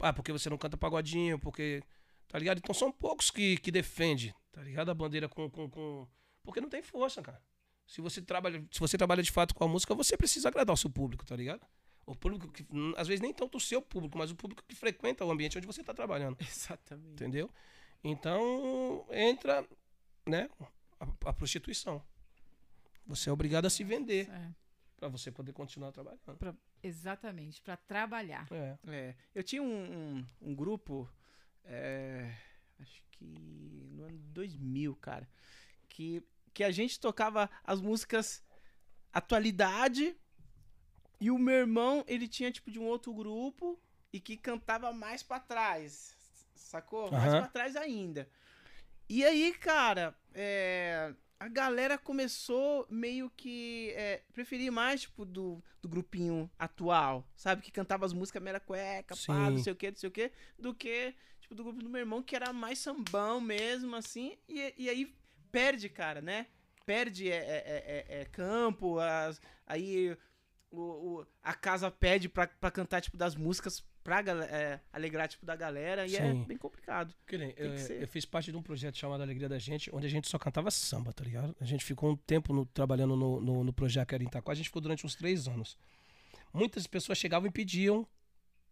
[0.00, 1.82] Ah, porque você não canta pagodinho, porque.
[2.28, 2.58] Tá ligado?
[2.58, 4.90] Então são poucos que, que defende, tá ligado?
[4.90, 6.08] A bandeira com, com, com.
[6.42, 7.40] Porque não tem força, cara.
[7.86, 10.76] Se você, trabalha, se você trabalha de fato com a música, você precisa agradar o
[10.76, 11.64] seu público, tá ligado?
[12.06, 12.66] O público que,
[12.96, 15.66] às vezes nem tanto o seu público, mas o público que frequenta o ambiente onde
[15.66, 17.12] você está trabalhando, Exatamente.
[17.12, 17.50] entendeu?
[18.02, 19.66] Então entra,
[20.26, 20.48] né,
[21.00, 22.02] a, a prostituição.
[23.06, 24.50] Você é obrigado a se vender É,
[24.96, 26.20] para você poder continuar trabalhando.
[26.38, 26.54] pra-
[26.86, 28.46] exatamente, pra trabalhar.
[28.50, 28.78] É.
[28.86, 31.10] É, eu tinha um, um, um grupo,
[31.64, 32.34] é,
[32.78, 33.24] acho que
[33.90, 35.28] no ano 2000, cara,
[35.88, 36.22] que,
[36.52, 38.44] que a gente tocava as músicas
[39.12, 40.16] atualidade
[41.20, 43.80] e o meu irmão, ele tinha tipo de um outro grupo
[44.12, 46.16] e que cantava mais pra trás,
[46.54, 47.10] sacou?
[47.10, 47.42] Mais Aham.
[47.42, 48.28] pra trás ainda.
[49.08, 55.88] E aí, cara, é, a galera começou meio que é, preferir mais, tipo, do, do
[55.88, 57.62] grupinho atual, sabe?
[57.62, 59.62] Que cantava as músicas mera cueca, pá, não Sim.
[59.64, 62.22] sei o que, não sei o que, do que, tipo, do grupo do meu irmão,
[62.22, 65.14] que era mais sambão mesmo, assim, e, e aí
[65.52, 66.46] perde, cara, né?
[66.86, 70.16] Perde é, é, é- é campo, as, aí
[70.70, 70.80] o,
[71.20, 75.56] o- a casa pede pra, pra cantar, tipo, das músicas pra é, alegrar, tipo, da
[75.56, 76.44] galera, e é Sim.
[76.44, 77.12] bem complicado.
[77.26, 80.06] Que nem, eu, que eu fiz parte de um projeto chamado Alegria da Gente, onde
[80.06, 81.56] a gente só cantava samba, tá ligado?
[81.58, 84.52] A gente ficou um tempo no- trabalhando no, no, no projeto que era em Itaquá,
[84.52, 85.76] a gente ficou durante uns três anos.
[86.52, 88.06] Muitas pessoas chegavam e pediam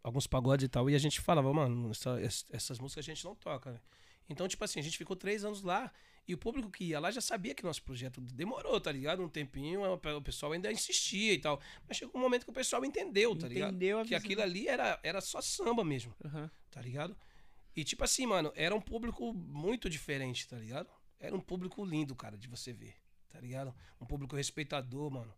[0.04, 3.24] alguns pagodes e tal, e a gente falava, mano, essa- es- essas músicas a gente
[3.24, 3.72] não toca.
[3.72, 3.80] né?
[4.28, 5.90] Então, tipo assim, a gente ficou três anos lá,
[6.26, 9.22] e o público que ia lá já sabia que nosso projeto demorou, tá ligado?
[9.22, 11.60] Um tempinho, o pessoal ainda insistia e tal.
[11.88, 13.70] Mas chegou um momento que o pessoal entendeu, tá ligado?
[13.70, 14.18] Entendeu a Que visão.
[14.24, 16.50] aquilo ali era, era só samba mesmo Aham.
[16.70, 17.16] tá ligado?
[17.74, 20.88] E tipo assim, mano, era um público muito diferente, tá ligado?
[21.18, 22.94] Era um público lindo, cara, de você ver,
[23.30, 23.74] tá ligado?
[24.00, 25.34] Um público respeitador, mano,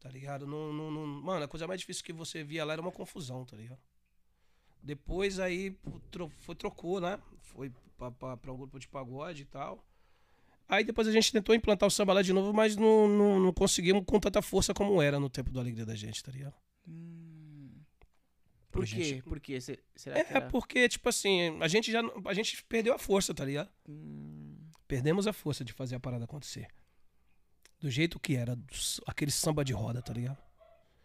[0.00, 0.46] tá ligado?
[0.46, 3.44] Não, não, não- Mano, a coisa mais difícil que você via lá era uma confusão,
[3.44, 3.80] tá ligado?
[4.82, 5.76] Depois aí
[6.10, 7.20] tro- foi, trocou, né?
[7.40, 9.84] Foi pra, pra, pra um grupo de pagode e tal.
[10.72, 13.52] Aí depois a gente tentou implantar o samba lá de novo, mas não, não, não
[13.52, 16.54] conseguimos com tanta força como era no tempo da alegria da gente, tá ligado?
[16.88, 17.70] Hum.
[18.70, 19.04] Por quê?
[19.04, 19.60] gente- Por quê?
[19.60, 20.48] Se- Será É, que era...
[20.48, 22.00] porque, tipo assim, a gente já.
[22.24, 23.68] A gente perdeu a força, tá ligado?
[23.86, 24.56] Hum,
[24.88, 26.68] Perdemos a força de fazer a parada acontecer.
[27.78, 28.58] Do jeito que era,
[29.06, 30.38] aquele samba de roda, tá ligado?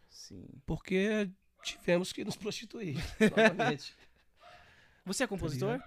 [0.09, 0.45] sim.
[0.65, 1.29] Porque
[1.63, 2.95] tivemos que nos prostituir.
[5.05, 5.81] Você é compositor?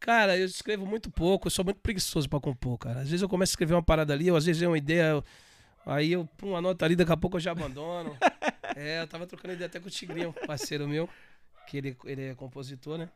[0.00, 3.00] Cara, eu escrevo muito pouco, eu sou muito preguiçoso pra compor, cara.
[3.00, 5.22] Às vezes eu começo a escrever uma parada ali, ou às vezes é uma ideia,
[5.84, 8.16] aí eu pum, anota ali, daqui a pouco eu já abandono.
[8.74, 11.06] é, eu tava trocando ideia até com o Tigrinho, parceiro meu,
[11.66, 13.10] que ele, ele é compositor, né?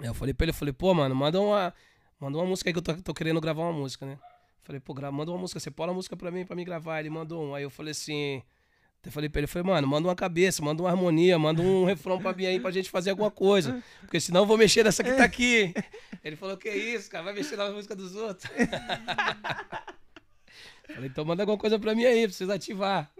[0.00, 1.72] Aí eu falei pra ele, eu falei, pô, mano, manda uma,
[2.18, 4.18] manda uma música aí que eu tô, tô querendo gravar uma música, né?
[4.64, 6.98] Falei, pô, manda uma música, você põe uma música pra mim, pra mim gravar.
[6.98, 8.42] Ele mandou um, aí eu falei assim...
[9.04, 12.18] Até falei pra ele, falei, mano, manda uma cabeça, manda uma harmonia, manda um refrão
[12.18, 13.84] pra mim aí pra gente fazer alguma coisa.
[14.00, 15.74] Porque senão eu vou mexer nessa que tá aqui.
[16.24, 18.50] Ele falou, que isso, cara, vai mexer na música dos outros.
[20.88, 23.10] falei, então manda alguma coisa pra mim aí, precisa ativar.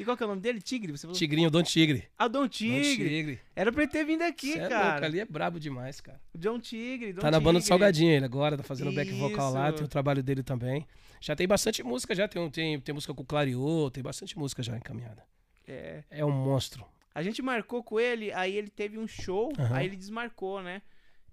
[0.00, 0.58] E qual que é o nome dele?
[0.58, 0.90] Tigre?
[0.92, 1.14] Você falou?
[1.14, 2.08] Tigrinho, Don Tigre.
[2.16, 3.08] Ah, Dom Don Tigre.
[3.08, 3.38] Tigre.
[3.54, 4.92] Era pra ele ter vindo aqui, Cê é cara.
[4.92, 6.18] louco, ali é brabo demais, cara.
[6.34, 7.12] O John Tigre.
[7.12, 7.68] Tá na banda do Tigre.
[7.68, 9.76] Salgadinho ele agora, tá fazendo back vocal lá, Isso.
[9.76, 10.86] tem o trabalho dele também.
[11.20, 14.38] Já tem bastante música, já tem, um- tem, tem música com o Clariô, tem bastante
[14.38, 15.24] música já encaminhada.
[15.66, 16.04] É.
[16.10, 16.84] É um monstro.
[17.14, 19.74] A gente marcou com ele, aí ele teve um show, Aham.
[19.76, 20.82] aí ele desmarcou, né?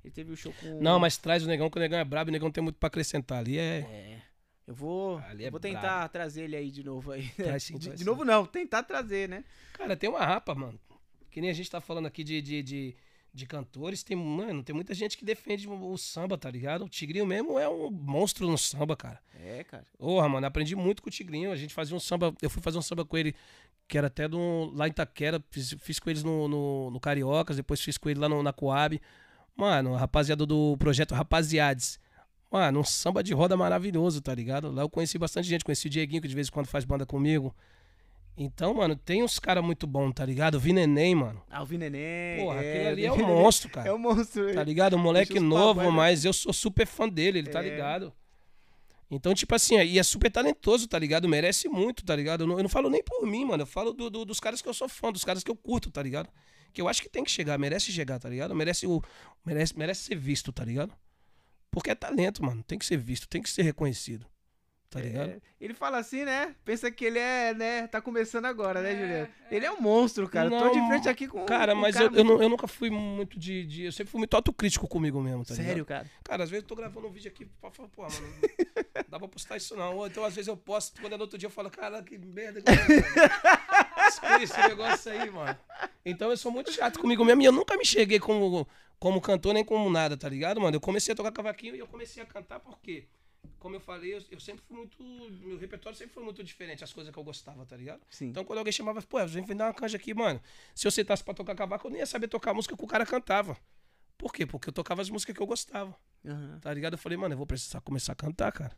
[0.03, 0.81] Ele teve o show com.
[0.81, 2.87] Não, mas traz o negão, que o negão é brabo, o negão tem muito pra
[2.87, 3.57] acrescentar ali.
[3.57, 3.79] É.
[3.79, 4.21] É.
[4.65, 6.09] Eu vou, é vou tentar brabo.
[6.13, 7.27] trazer ele aí de novo aí.
[7.31, 9.43] Traz sim, de, traz de novo não, tentar trazer, né?
[9.73, 10.79] Cara, tem uma rapa, mano.
[11.29, 12.95] Que nem a gente tá falando aqui de, de, de,
[13.33, 14.03] de cantores.
[14.03, 16.85] Tem, mano, tem muita gente que defende o, samba, tá ligado?
[16.85, 19.19] O Tigrinho mesmo é um monstro no samba, cara.
[19.33, 19.85] É, cara.
[19.97, 21.51] Porra, mano, aprendi muito com o Tigrinho.
[21.51, 22.33] A gente fazia um samba.
[22.41, 23.33] Eu fui fazer um samba com ele,
[23.87, 25.43] que era até do, lá em Itaquera.
[25.49, 28.53] Fiz, fiz com eles no, no, no Cariocas, depois fiz com ele lá no, na
[28.53, 29.01] Coab.
[29.55, 31.99] Mano, a rapaziada do projeto Rapaziades.
[32.51, 34.71] Mano, um samba de roda maravilhoso, tá ligado?
[34.71, 37.03] Lá eu conheci bastante gente, conheci o Dieguinho, que de vez em quando faz banda
[37.03, 37.55] comigo.
[38.35, 40.59] Então, mano, tem uns caras muito bons, tá ligado?
[40.59, 41.41] Vi Neném, mano.
[41.49, 42.43] Ah, o Vi Neném.
[42.43, 43.87] Porra, é, aquele ali é o um monstro, cara.
[43.87, 44.53] É um monstro.
[44.53, 44.95] Tá ligado?
[44.95, 47.69] Um moleque novo, pagode- mas eu sou super fã dele, ele tá É.
[47.69, 48.11] ligado?
[49.11, 51.29] Então, tipo assim, e é super talentoso, tá ligado?
[51.29, 52.41] Merece muito, tá ligado?
[52.41, 53.61] Eu não, eu não falo nem por mim, mano.
[53.61, 55.91] Eu falo do- do- dos caras que eu sou fã, dos caras que eu curto,
[55.91, 56.27] tá ligado?
[56.73, 58.55] Que eu acho que tem que chegar, merece chegar, tá ligado?
[58.55, 58.99] Merece, o,
[59.45, 60.91] merece, merece ser visto, tá ligado?
[61.69, 62.63] Porque é talento, mano.
[62.63, 64.25] Tem que ser visto, tem que ser reconhecido.
[64.93, 65.29] Tá ligado?
[65.31, 66.55] É, ele fala assim, né?
[66.63, 67.87] Pensa que ele é, né?
[67.87, 69.27] Tá começando agora, né, É, Juliano?
[69.49, 69.55] é.
[69.55, 70.49] Ele é um monstro, cara.
[70.49, 72.67] Não, Tô de frente aqui com Cara, com mas cara eu, eu, não- eu nunca
[72.67, 75.67] fui muito de, de- Eu sempre fui muito autocrítico comigo mesmo, tá ligado?
[75.67, 76.05] Sério, cara.
[76.23, 78.13] Cara, às vezes eu tô gravando um vídeo aqui pra falar, pô, mano,
[78.95, 79.97] não dá pra postar isso não.
[79.97, 82.17] Ou então às vezes eu posto, quando é no outro dia eu falo, cara, que
[82.17, 82.73] merda que eu
[84.43, 85.57] esse negócio aí, mano.
[86.05, 88.67] Então eu sou muito chato comigo mesmo e eu nunca me cheguei como,
[88.99, 90.75] como cantor nem como nada, tá ligado, mano?
[90.75, 93.05] Eu comecei a tocar cavaquinho e eu comecei a cantar porque
[93.59, 95.01] como eu falei, eu, eu sempre fui muito.
[95.03, 98.01] Meu repertório sempre foi muito diferente, as coisas que eu gostava, tá ligado?
[98.09, 98.27] Sim.
[98.27, 100.41] Então quando alguém chamava, pô, vem dar uma canja aqui, mano.
[100.75, 102.87] Se eu sentasse pra tocar cavaco, eu nem ia saber tocar a música que o
[102.87, 103.57] cara cantava.
[104.17, 104.45] Por quê?
[104.45, 106.59] Porque eu tocava as músicas que eu gostava, Aham.
[106.61, 106.93] tá ligado?
[106.93, 108.77] Eu falei, mano, eu vou precisar começar a cantar, cara.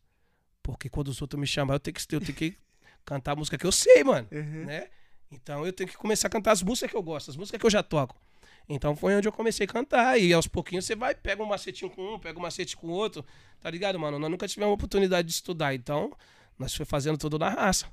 [0.63, 2.57] Porque quando os outros me chamar, eu tenho que, eu tenho que
[3.05, 4.65] cantar a música que eu sei, mano Uhum.
[4.65, 4.89] né?
[5.31, 7.65] Então eu tenho que começar a cantar as músicas que eu gosto, as músicas que
[7.65, 8.19] eu já toco.
[8.67, 10.19] Então foi onde eu comecei a cantar.
[10.19, 12.91] E aos pouquinhos você vai, pega um macetinho com um, pega um macete com o
[12.91, 13.23] outro.
[13.61, 14.17] Tá ligado, mano?
[14.17, 15.73] Nós nunca tivemos oportunidade de estudar.
[15.75, 16.11] Então,
[16.57, 17.87] nós foi fazendo tudo na raça.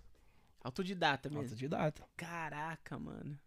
[0.62, 1.42] Autodidata mesmo.
[1.42, 2.02] Autodidata.
[2.16, 3.38] Caraca, mano.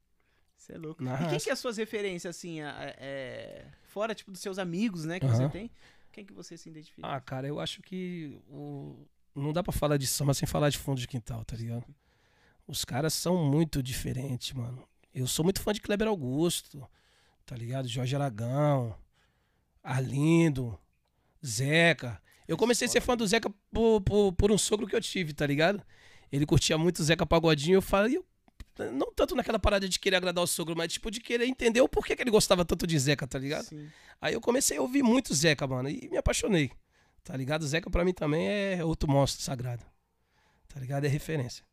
[0.57, 1.03] Você é louco.
[1.03, 1.43] Na e quem raça.
[1.43, 5.19] que é as suas referências, assim, a- a- é, fora, tipo, dos seus amigos, né,
[5.19, 5.49] que você Aham.
[5.49, 5.71] tem?
[6.11, 7.07] Quem que você se identifica?
[7.07, 9.05] Ah, cara, eu acho que o...
[9.35, 11.85] não dá pra falar de samba sem falar de fundo de quintal, tá ligado?
[12.67, 14.87] Os caras são muito diferentes, mano.
[15.13, 16.87] Eu sou muito fã de Kleber Augusto,
[17.45, 17.87] tá ligado?
[17.87, 18.95] Jorge Aragão,
[19.83, 20.79] Arlindo,
[21.45, 22.21] Zeca.
[22.47, 25.33] Eu comecei a ser fã do Zeca por, por, por um sogro que eu tive,
[25.33, 25.83] tá ligado?
[26.31, 27.77] Ele curtia muito o Zeca Pagodinho.
[27.77, 28.19] Eu falei,
[28.93, 31.89] não tanto naquela parada de querer agradar o sogro, mas tipo de querer entender o
[31.89, 33.65] porquê que ele gostava tanto de Zeca, tá ligado?
[33.65, 33.89] Sim.
[34.21, 36.71] Aí eu comecei a ouvir muito Zeca, mano, e me apaixonei.
[37.23, 37.65] Tá ligado?
[37.65, 39.83] Zeca pra mim também é outro monstro sagrado.
[40.67, 41.05] Tá ligado?
[41.05, 41.63] É referência.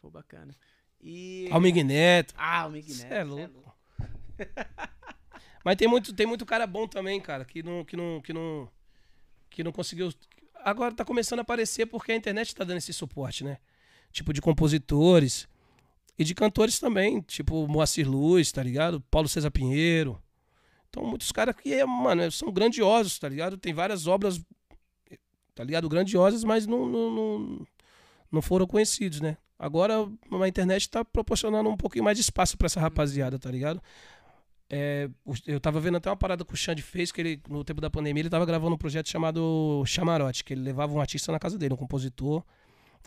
[0.00, 0.54] Pô, bacana.
[1.00, 1.48] E...
[1.50, 2.34] Almig Neto.
[2.36, 2.98] Ah, o Mig Neto.
[3.00, 3.71] Cê cê é louco.
[5.64, 8.68] Mas tem muito, tem muito cara bom também, cara, que não, que não, que não,
[9.48, 10.12] que não conseguiu.
[10.64, 13.58] Agora tá começando a aparecer porque a internet tá dando esse suporte, né?
[14.10, 15.48] Tipo de compositores
[16.18, 19.00] e de cantores também, tipo Moacir Luz, tá ligado?
[19.10, 20.20] Paulo César Pinheiro.
[20.90, 23.56] Então muitos caras que, mano, são grandiosos, tá ligado?
[23.56, 24.40] Tem várias obras,
[25.54, 25.88] tá ligado?
[25.88, 27.66] Grandiosas, mas não, não, não,
[28.30, 29.36] não foram conhecidos, né?
[29.58, 29.94] Agora
[30.42, 33.80] a internet tá proporcionando um pouquinho mais de espaço pra essa rapaziada, tá ligado?
[34.74, 35.06] É,
[35.46, 37.90] eu tava vendo até uma parada que o Xande fez, que ele, no tempo da
[37.90, 41.58] pandemia, ele tava gravando um projeto chamado Chamarote, que ele levava um artista na casa
[41.58, 42.42] dele, um compositor.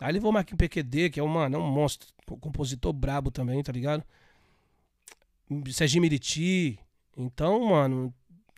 [0.00, 2.08] Aí levou o Marquinhos PQD, que é um, mano, é um monstro,
[2.40, 4.04] compositor brabo também, tá ligado?
[5.72, 6.78] Serginho Miriti.
[7.16, 8.14] Então, mano,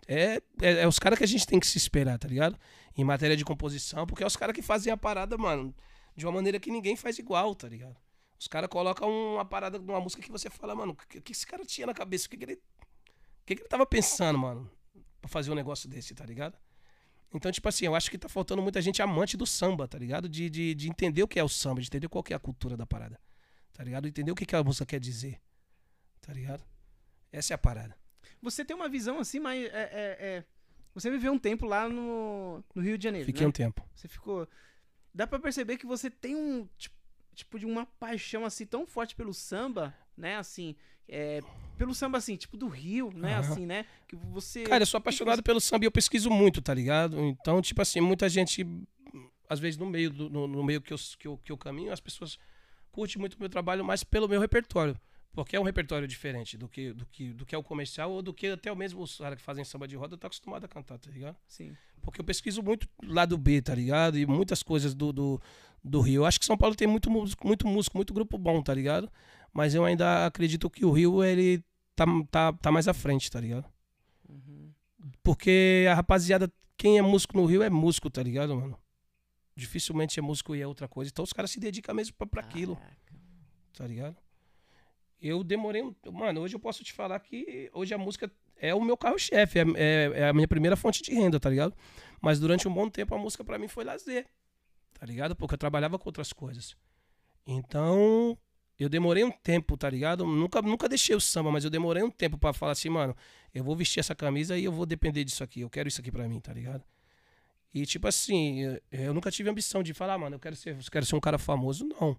[0.06, 2.58] é, é, é os caras que a gente tem que se esperar, tá ligado?
[2.94, 5.74] Em matéria de composição, porque é os caras que fazem a parada, mano,
[6.14, 7.96] de uma maneira que ninguém faz igual, tá ligado?
[8.38, 11.46] Os caras colocam uma parada numa música que você fala, mano, o que, que esse
[11.46, 12.26] cara tinha na cabeça?
[12.26, 12.58] O que, que ele.
[13.48, 14.70] O que, que ele tava pensando, mano?
[15.22, 16.54] Pra fazer um negócio desse, tá ligado?
[17.32, 20.28] Então, tipo assim, eu acho que tá faltando muita gente amante do samba, tá ligado?
[20.28, 22.38] De, de, de entender o que é o samba, de entender qual que é a
[22.38, 23.18] cultura da parada.
[23.72, 24.06] Tá ligado?
[24.06, 25.40] Entender o que, que a música quer dizer.
[26.20, 26.62] Tá ligado?
[27.32, 27.96] Essa é a parada.
[28.42, 30.44] Você tem uma visão assim, mas é, é- é-
[30.94, 33.48] Você viveu um tempo lá no, no Rio de Janeiro, Fiquei né?
[33.48, 33.82] um tempo.
[33.94, 34.46] Você ficou...
[35.14, 36.68] Dá pra perceber que você tem um...
[36.76, 36.94] Tipo,
[37.34, 40.36] tipo de uma paixão, assim, tão forte pelo samba, né?
[40.36, 40.74] Assim,
[41.08, 41.40] é,
[41.76, 43.34] pelo samba, assim, tipo do Rio, né?
[43.34, 43.40] Aham.
[43.52, 43.86] Assim, né?
[44.06, 44.64] Que você...
[44.64, 47.18] Cara, eu sou apaixonado pelo samba e eu pesquiso muito, tá ligado?
[47.20, 48.66] Então, tipo assim, muita gente,
[49.48, 51.92] às vezes no meio, do- no, no meio que eu, que, eu, que eu caminho,
[51.92, 52.38] as pessoas
[52.90, 54.96] curtem muito o meu trabalho, mais pelo meu repertório.
[55.32, 58.20] Porque é um repertório diferente do que, do que, do que é o comercial ou
[58.22, 60.68] do que até o mesmo os caras que fazem samba de roda tá acostumado a
[60.68, 61.36] cantar, tá ligado?
[61.46, 61.76] Sim.
[62.02, 64.18] Porque eu pesquiso muito lado B, tá ligado?
[64.18, 65.40] E muitas coisas do, do,
[65.84, 66.22] do Rio.
[66.22, 69.08] Eu acho que São Paulo tem muito muito músico, muito grupo bom, tá ligado?
[69.52, 71.64] Mas eu ainda acredito que o Rio, ele
[71.96, 73.64] tá, tá, tá mais à frente, tá ligado?
[74.28, 74.72] Uhum.
[75.22, 78.78] Porque a rapaziada, quem é músico no Rio é músico, tá ligado, mano?
[79.56, 81.10] Dificilmente é músico e é outra coisa.
[81.10, 82.78] Então os caras se dedicam mesmo pra, pra aquilo,
[83.76, 84.16] tá ligado?
[85.20, 85.82] Eu demorei.
[85.82, 89.58] um- Mano, hoje eu posso te falar que hoje a música é o meu carro-chefe,
[89.58, 91.74] é, é- é a minha primeira fonte de renda, tá ligado?
[92.20, 94.26] Mas durante um bom tempo a música pra mim foi lazer,
[94.94, 95.34] tá ligado?
[95.34, 96.76] Porque eu trabalhava com outras coisas.
[97.46, 98.38] Então,
[98.78, 100.24] eu demorei um tempo, tá ligado?
[100.24, 103.16] Nunca, nunca deixei o samba, mas eu demorei um tempo pra falar assim, mano,
[103.52, 106.12] eu vou vestir essa camisa e eu vou depender disso aqui, eu quero isso aqui
[106.12, 106.84] pra mim, tá ligado?
[107.74, 110.90] E tipo assim, eu, eu nunca tive ambição de falar, mano, eu quero ser, eu
[110.90, 112.16] quero ser um cara famoso, não.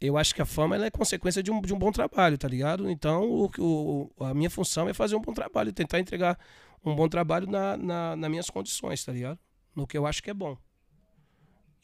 [0.00, 2.90] Eu acho que a fama é consequência de um, de um bom trabalho, tá ligado?
[2.90, 6.36] Então, o, o, a minha função é fazer um bom trabalho, tentar entregar
[6.84, 9.38] um bom trabalho na, na, nas minhas condições, tá ligado?
[9.76, 10.58] No que eu acho que é bom.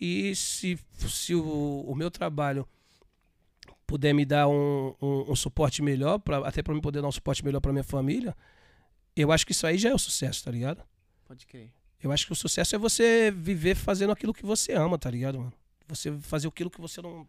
[0.01, 2.69] E se, se o, o meu trabalho
[3.89, 7.13] puder me dar um, um, um suporte melhor, pra, até para mim poder dar um
[7.13, 8.37] suporte melhor para minha família,
[9.17, 10.85] eu acho que isso aí já é o sucesso, tá ligado?
[11.25, 11.73] Pode crer.
[12.01, 15.39] Eu acho que o sucesso é você viver fazendo aquilo que você ama, tá ligado,
[15.39, 15.55] mano?
[15.89, 17.27] Você fazer aquilo que você não.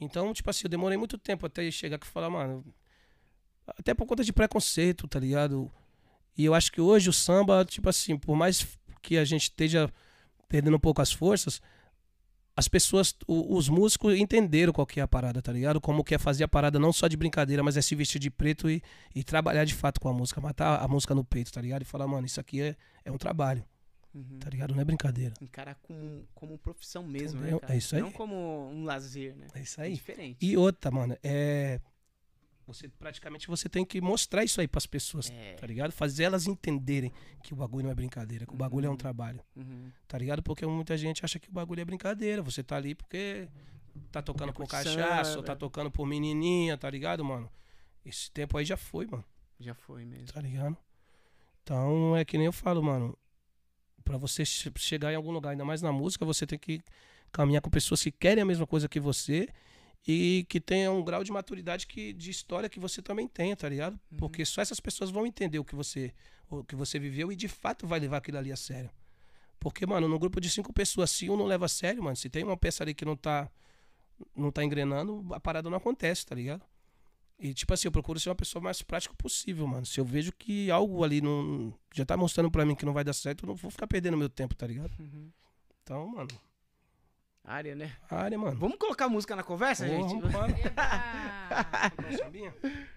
[0.00, 2.64] Então, tipo assim, eu demorei muito tempo até chegar aqui e falar, mano.
[3.66, 5.70] Até por conta de preconceito, tá ligado?
[6.38, 8.66] E eu acho que hoje o samba, tipo assim, por mais
[9.02, 9.92] que a gente esteja
[10.48, 11.60] perdendo um pouco as forças,
[12.56, 15.80] as pessoas, os músicos entenderam qual que é a parada, tá ligado?
[15.80, 18.30] Como que é fazer a parada não só de brincadeira, mas é se vestir de
[18.30, 18.82] preto e,
[19.14, 21.82] e trabalhar de fato com a música, matar a música no peito, tá ligado?
[21.82, 23.64] E falar, mano, isso aqui é, é um trabalho.
[24.14, 24.38] Uhum.
[24.40, 24.74] tá ligado?
[24.74, 25.32] Não é brincadeira.
[25.40, 27.54] Encarar como, como profissão mesmo, Entendeu?
[27.54, 27.72] né, cara?
[27.74, 28.02] É isso aí.
[28.02, 29.46] Não como um lazer, né?
[29.54, 29.94] É isso É aí.
[29.94, 30.36] diferente.
[30.44, 31.80] E outra, mano, é.
[32.66, 35.54] Você praticamente você tem que mostrar isso aí pras pessoas, É.
[35.54, 35.90] tá ligado?
[35.92, 38.96] Fazer elas entenderem que o bagulho não é brincadeira, que o bagulho é um Uhum.
[38.96, 39.90] trabalho, Uhum.
[40.06, 40.42] tá ligado?
[40.42, 42.40] Porque muita gente acha que o bagulho é brincadeira.
[42.42, 43.48] Você tá ali porque
[44.12, 45.46] tá tocando É por cachaça, ou é.
[45.46, 47.50] tá tocando por menininha, tá ligado, mano?
[48.04, 49.24] Esse tempo aí já foi, mano,
[49.58, 50.28] Já foi mesmo.
[50.32, 50.76] tá ligado?
[51.62, 53.16] Então é que nem eu falo, mano.
[54.04, 56.80] Pra você che- chegar em algum lugar, ainda mais na música, você tem que
[57.30, 59.48] caminhar com pessoas que querem a mesma coisa que você
[60.06, 63.68] e que tenham um grau de maturidade que, de história que você também tenha, tá
[63.68, 63.98] ligado?
[64.10, 64.18] Uhum.
[64.18, 66.12] Porque só essas pessoas vão entender o que você
[66.50, 68.90] o que você viveu e de fato vai levar aquilo ali a sério.
[69.58, 72.28] Porque, mano, num grupo de cinco pessoas, se um não leva a sério, mano, se
[72.28, 73.50] tem uma peça ali que não tá
[74.36, 76.62] não tá engrenando, a parada não acontece, tá ligado?
[77.38, 79.84] E, tipo assim, eu procuro ser uma pessoa mais prática possível, mano.
[79.84, 83.02] Se eu vejo que algo ali não já tá mostrando pra mim que não vai
[83.02, 84.92] dar certo, eu não vou ficar perdendo meu tempo, tá ligado?
[84.98, 85.30] Uhum.
[85.82, 86.28] Então, mano,
[87.44, 87.92] Área, né?
[88.08, 88.56] área, mano.
[88.56, 90.28] Vamos colocar música na conversa, Porra, gente?
[90.28, 90.60] vamos?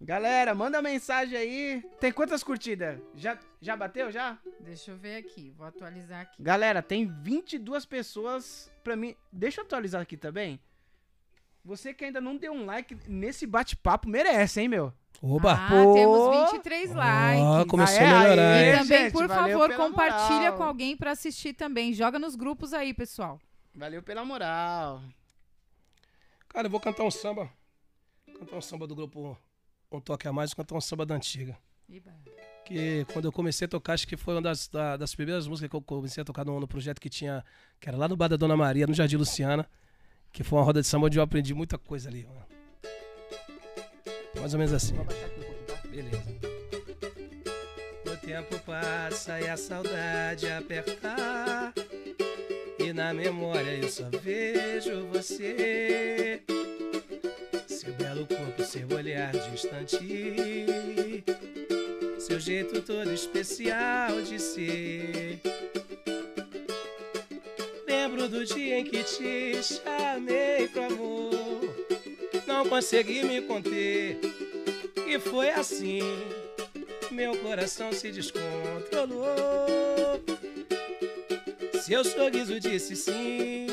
[0.00, 1.82] Galera, manda mensagem aí.
[2.00, 3.00] Tem quantas curtidas?
[3.14, 4.38] Já, já bateu, já?
[4.60, 6.42] Deixa eu ver aqui, vou atualizar aqui.
[6.42, 9.16] Galera, tem 22 pessoas pra mim.
[9.32, 10.60] Deixa eu atualizar aqui também.
[11.64, 14.92] Você que ainda não deu um like nesse bate-papo merece, hein, meu?
[15.22, 15.52] Oba!
[15.54, 15.94] Ah, Pô!
[15.94, 17.70] temos 23 Ó, likes.
[17.70, 18.06] começou Ah, é?
[18.06, 20.56] a melhorar, E também, gente, por favor, compartilha moral.
[20.56, 21.92] com alguém pra assistir também.
[21.92, 23.40] Joga nos grupos aí, pessoal.
[23.74, 25.02] Valeu pela moral.
[26.48, 27.50] Cara, eu vou cantar um samba.
[28.38, 29.36] Cantar um samba do grupo
[29.90, 31.56] Um Toque a Mais, cantar um samba da antiga.
[31.88, 32.12] Eba.
[32.64, 35.70] Que quando eu comecei a tocar, acho que foi uma das, da- das primeiras músicas
[35.70, 37.44] que eu comecei a tocar no, no projeto que tinha,
[37.80, 39.68] que era lá no Bar da Dona Maria, no Jardim Luciana.
[40.32, 42.44] Que foi uma roda de samba onde eu aprendi muita coisa ali, mano.
[44.46, 44.94] Mais ou menos assim.
[45.90, 46.22] Beleza.
[48.06, 51.74] O tempo passa e a saudade apertar.
[52.78, 56.40] E na memória eu só vejo você.
[57.66, 59.98] Seu belo corpo, seu olhar distante.
[62.20, 65.40] Seu jeito todo especial de ser.
[67.84, 71.26] Lembro do dia em que te chamei pro amor.
[72.46, 74.18] Não consegui me conter.
[75.06, 76.00] E foi assim.
[77.10, 79.26] Meu coração se descontrolou.
[81.82, 83.66] Seu sorriso disse sim.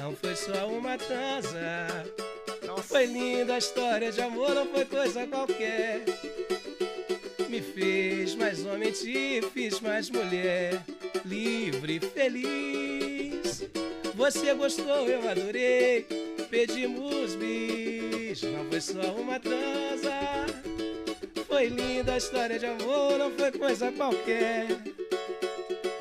[0.00, 2.04] Não foi só uma transa.
[2.66, 2.82] Nossa.
[2.82, 6.04] Foi linda a história de amor, não foi coisa qualquer.
[7.48, 10.82] Me fez mais homem, te fiz mais mulher.
[11.24, 13.68] Livre, feliz.
[14.14, 16.31] Você gostou, eu adorei.
[16.52, 20.44] Pedimos bis, não foi só uma transa.
[21.48, 24.66] Foi linda a história de amor, não foi coisa qualquer.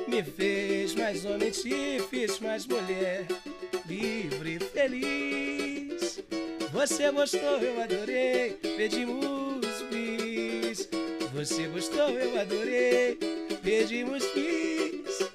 [0.09, 3.25] Me fez mais homem, te fiz mais mulher.
[3.85, 6.21] Livre, feliz.
[6.73, 8.59] Você gostou, eu adorei.
[8.75, 10.89] Pedimos bis.
[11.33, 13.17] Você gostou, eu adorei.
[13.63, 15.31] Pedimos bis.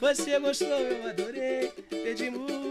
[0.00, 1.72] Você gostou, eu adorei.
[1.90, 2.61] Pedimos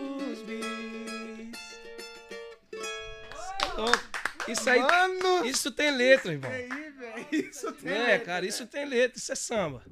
[4.47, 5.45] Isso aí, Mano!
[5.45, 6.49] isso tem letra, irmão.
[6.49, 7.27] aí, velho.
[7.31, 7.91] Isso tem.
[7.91, 9.83] É, cara, isso tem letra, isso é samba.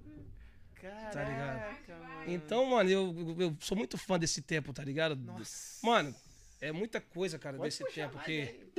[0.82, 1.60] Caraca, ligado?
[1.60, 2.24] mano.
[2.28, 5.16] Então, mano, eu, eu sou muito fã desse tempo, tá ligado?
[5.16, 5.86] Nossa.
[5.86, 6.16] Mano,
[6.62, 8.32] é muita coisa, cara, Pode desse tempo que.
[8.32, 8.70] aí.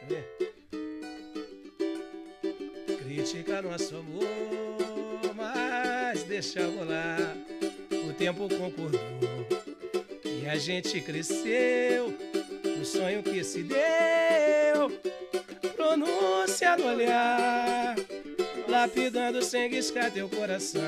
[0.00, 0.58] Quer ver?
[2.98, 4.24] Critica nosso amor,
[5.34, 7.36] mas deixa rolar.
[8.08, 9.00] O tempo concordou
[10.24, 12.14] e a gente cresceu.
[12.80, 13.78] O sonho que se deu,
[15.76, 17.94] pronúncia no olhar,
[18.68, 20.82] lapidando sem riscar teu coração.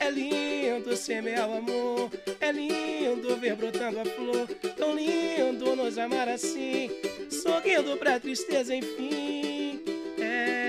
[0.00, 2.10] É lindo semear o amor,
[2.40, 6.90] é lindo ver brotando a flor, tão lindo nos amar assim,
[7.30, 9.82] sorrindo pra tristeza enfim.
[10.20, 10.60] É,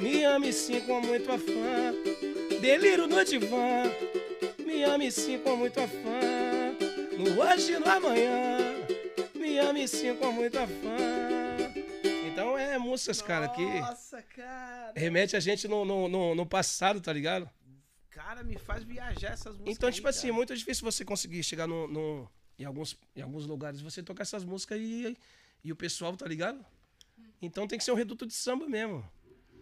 [0.00, 1.94] me ame sim com muito afã,
[2.60, 3.84] delírio no divã.
[4.58, 6.74] Me ame sim com muito afã,
[7.18, 8.71] no hoje e no amanhã.
[9.52, 10.96] Me ame sim com muito afã.
[12.32, 14.92] Então é músicas, cara, que Nossa, cara.
[14.96, 17.48] remete a gente no, no, no, no passado, tá ligado?
[18.08, 19.76] Cara, me faz viajar essas músicas.
[19.76, 20.34] Então, aí, tipo assim, é cara.
[20.36, 24.42] muito difícil você conseguir chegar no, no- em, alguns, em alguns lugares, você tocar essas
[24.42, 25.16] músicas e,
[25.62, 26.64] e o pessoal, tá ligado?
[27.42, 29.06] Então tem que ser um reduto de samba mesmo.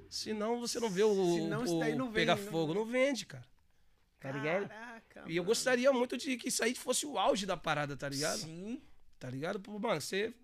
[0.09, 3.27] Senão você não vê o, Senão isso o não pegar vende, não- fogo, não vende,
[3.27, 3.45] cara.
[4.21, 4.69] Tá ligado?
[4.69, 5.47] Caraca, E eu mano.
[5.47, 8.39] gostaria muito de que isso aí fosse o auge da parada, tá ligado?
[8.39, 8.81] Sim.
[9.21, 9.63] Tá ligado?
[9.79, 10.35] Mano, você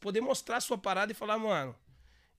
[0.00, 1.76] poder mostrar a sua parada e falar, mano,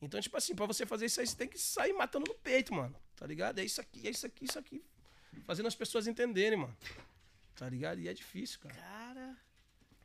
[0.02, 2.74] Então, tipo assim, pra você fazer isso aí, você tem que sair matando no peito,
[2.74, 2.96] mano.
[3.16, 3.60] Tá ligado?
[3.60, 4.84] É isso aqui, é isso aqui, isso aqui.
[5.46, 6.76] Fazendo as pessoas entenderem, mano.
[7.56, 8.00] Tá ligado?
[8.00, 8.74] E é difícil, cara.
[8.74, 9.38] Cara,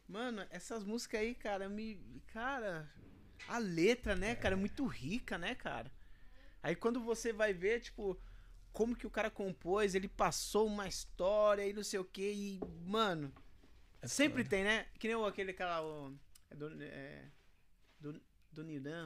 [0.07, 1.99] mano, essas músicas aí, cara, me.
[2.27, 2.93] Cara,
[3.49, 5.91] a letra, né, cara, é muito rica, né, cara?
[6.63, 8.21] Aí quando você vai ver, tipo,
[8.75, 12.61] como que o cara compôs, ele passou uma história e não sei o que, e,
[12.85, 13.46] mano, É
[14.03, 14.51] sempre foda.
[14.57, 14.87] tem, né?
[14.99, 15.83] Que nem o- aquele cara.
[15.83, 16.15] O,
[16.51, 17.25] é do, é,
[18.01, 18.21] do,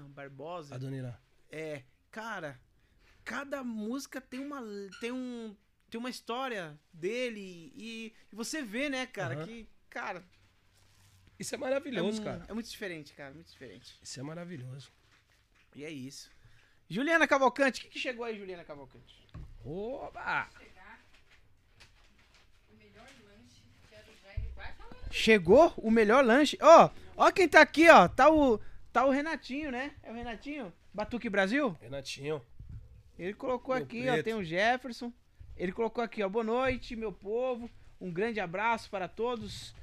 [0.08, 0.74] Barbosa.
[0.74, 1.14] A Dona Irã.
[1.50, 2.60] É, cara,
[3.24, 4.62] cada música tem uma
[5.00, 5.56] tem um
[5.88, 9.46] tem uma história dele e, e você vê, né, cara, Aham.
[9.46, 10.24] que cara,
[11.38, 12.44] Isso é é, maravilhoso, um- cara.
[12.48, 13.98] é muito diferente, cara, muito diferente.
[14.00, 14.92] Isso é maravilhoso.
[15.74, 16.30] E é isso.
[16.88, 19.16] Juliana Cavalcante, o que, que chegou aí, Juliana Cavalcante?
[19.64, 20.48] Oba!
[22.70, 24.99] O melhor lanche que era o Jair vai falar.
[25.10, 26.56] Chegou o melhor lanche.
[26.60, 28.08] Ó, ó quem tá aqui, ó.
[28.08, 28.60] Tá o
[28.92, 29.92] tá o Renatinho, né?
[30.02, 30.72] É o Renatinho?
[30.92, 31.76] Batuque Brasil?
[31.80, 32.40] Renatinho.
[33.18, 34.24] Ele colocou Meu aqui, ó, preto.
[34.24, 35.12] tem o Jefferson.
[35.56, 37.70] Ele colocou aqui, ó, boa noite, meu povo.
[38.00, 39.74] Um grande abraço para todos.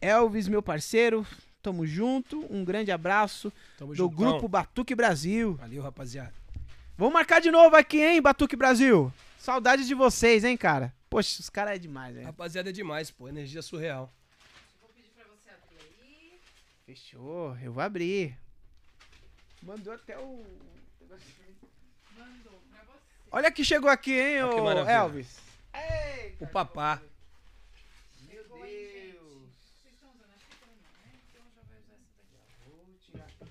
[0.00, 1.24] Elvis, meu parceiro,
[1.62, 2.44] tamo junto.
[2.52, 4.16] Um grande abraço Tamo do juntão.
[4.16, 5.54] grupo Batuque Brasil.
[5.54, 6.34] Valeu, rapaziada.
[6.98, 9.12] Vamos marcar de novo aqui, hein, Batuque Brasil.
[9.38, 10.92] Saudades de vocês, hein, cara.
[11.08, 12.26] Poxa, os caras é demais, velho.
[12.26, 13.28] Rapaziada é demais, pô.
[13.28, 14.12] Energia surreal.
[14.80, 16.40] Vou pedir pra você abrir aí.
[16.92, 18.38] Fechou, eu vou abrir.
[19.62, 20.44] Mandou até o.
[22.18, 23.00] Mandou pra você.
[23.30, 24.70] Olha que chegou aqui, hein, ô.
[24.86, 25.40] Elvis.
[25.72, 27.00] Eita, O papá.
[28.28, 28.44] Meu.
[28.44, 29.48] Deus.
[29.80, 31.18] Vocês estão usando a xícara não, né?
[31.30, 32.68] Então já vai usar essa daqui.
[32.68, 33.46] Vou tirar aqui.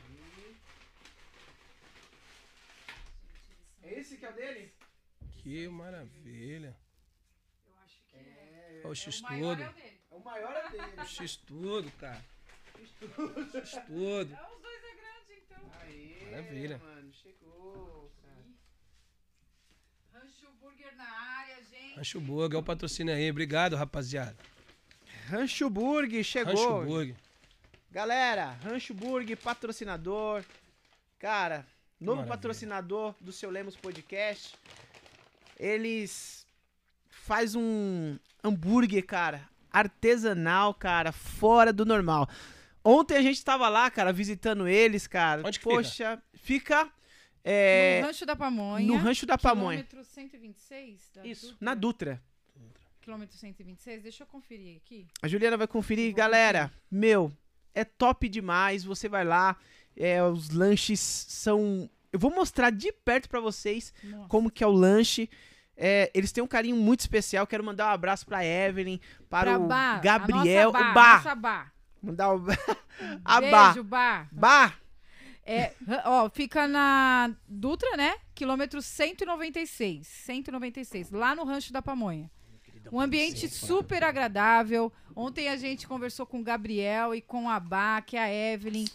[3.34, 4.72] Gente, eles são É esse que é o dele?
[5.40, 6.78] Que maravilha.
[7.66, 8.82] Eu acho que é.
[8.84, 8.88] É.
[8.88, 9.64] O É X o maior tudo.
[9.64, 10.00] é o dele.
[10.12, 11.08] É o maior é dele.
[11.08, 12.24] X tudo, cara.
[13.02, 14.34] X tudo.
[14.34, 15.72] É, os dois é grande, então.
[15.82, 16.78] Aê, Maravilha.
[16.78, 18.12] mano, chegou.
[18.22, 18.44] cara.
[20.24, 21.96] Rancho Burger na área, gente.
[21.98, 23.30] Rancho Burger, é o patrocínio aí.
[23.30, 24.36] Obrigado, rapaziada.
[25.28, 26.54] Rancho Burg chegou.
[26.54, 27.16] Rancho Burger.
[27.92, 30.44] Galera, Rancho Burg, patrocinador.
[31.20, 31.66] Cara,
[32.00, 32.36] novo maravilha.
[32.38, 34.56] patrocinador do seu Lemos Podcast.
[35.60, 36.46] Eles
[37.10, 42.28] faz um hambúrguer, cara, artesanal, cara, fora do normal.
[42.84, 45.42] Ontem a gente tava lá, cara, visitando eles, cara.
[45.46, 45.76] Onde que fica?
[45.76, 46.90] Poxa, fica,
[47.44, 48.88] é, No Rancho da Pamonha.
[48.88, 49.84] no Rancho da Pamonha.
[49.84, 51.58] Quilômetro 126 da Isso, Dutra.
[51.66, 52.22] na Dutra.
[53.02, 54.04] Quilômetro 126.
[54.04, 55.08] Deixa eu conferir aqui.
[55.22, 56.14] A Juliana vai conferir.
[56.14, 57.32] Galera, meu,
[57.74, 58.84] é top demais.
[58.84, 59.56] Você vai lá,
[59.96, 61.90] é, os lanches são...
[62.14, 64.28] Eu vou mostrar de perto pra vocês Nossa.
[64.28, 65.30] como que é o lanche.
[65.78, 67.48] É, eles têm um carinho muito especial.
[67.48, 70.72] Quero mandar um abraço pra Evelyn, para Pra o a Gabriel.
[70.72, 71.14] nossa o Bá, Bá.
[71.18, 71.72] nossa Bá.
[72.02, 72.42] Mandar o...
[73.24, 73.42] a.
[73.42, 74.28] Beijo, Bá.
[74.32, 74.74] Bá.
[75.44, 75.74] É,
[76.06, 78.16] ó, fica na Dutra, né?
[78.34, 80.08] Quilômetro 196.
[80.08, 82.30] 196, lá no Rancho da Pamonha.
[82.92, 84.92] Um ambiente super agradável.
[85.16, 88.86] Ontem a gente conversou com o Gabriel e com a Bá, que é a Evelyn,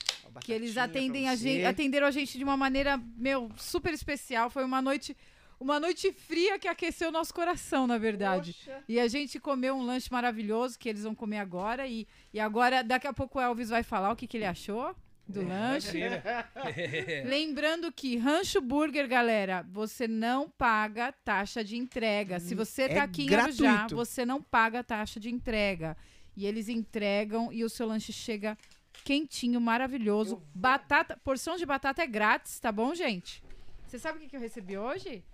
[0.40, 4.50] que eles atendem a gente, atenderam a gente de uma maneira, meu, super especial.
[4.50, 5.16] Foi uma noite,
[5.58, 8.52] uma noite fria que aqueceu o nosso coração, na verdade.
[8.54, 8.84] Poxa.
[8.88, 11.86] E a gente comeu um lanche maravilhoso que eles vão comer agora.
[11.86, 14.94] E, e agora, daqui a pouco o Elvis vai falar o que, que ele achou
[15.28, 15.98] do lanche.
[15.98, 16.48] Maravilha.
[17.26, 22.38] Lembrando que Rancho Burger, galera, você não paga taxa de entrega.
[22.38, 23.96] Se você É tá aqui em Arujá, gratuito.
[23.96, 25.96] você não paga taxa de entrega.
[26.36, 28.56] E eles entregam e o seu lanche chega
[29.04, 30.42] quentinho, maravilhoso.
[30.54, 33.42] Batata, porção de batata é grátis, tá bom, gente?
[33.86, 35.24] Você sabe o que, que eu recebi hoje?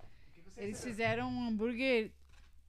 [0.57, 2.11] Eles fizeram um hambúrguer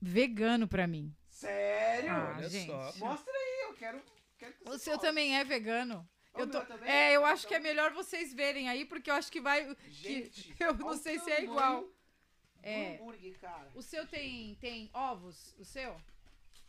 [0.00, 1.14] vegano pra mim.
[1.28, 2.10] Sério?
[2.10, 2.66] Ah, Olha gente.
[2.66, 2.92] só.
[2.98, 4.02] Mostra aí, eu quero...
[4.38, 5.08] quero que O seu mostre.
[5.08, 6.08] também é vegano.
[6.34, 6.90] O Eu tô- meu também?
[6.90, 9.76] É, eu acho Então- que é melhor vocês verem aí, porque eu acho que vai.
[9.88, 11.88] Gente, eu olha não sei se é igual.
[12.62, 12.94] É.
[12.94, 13.70] hambúrguer, cara.
[13.74, 15.54] O seu tem, tem ovos?
[15.58, 16.00] O seu?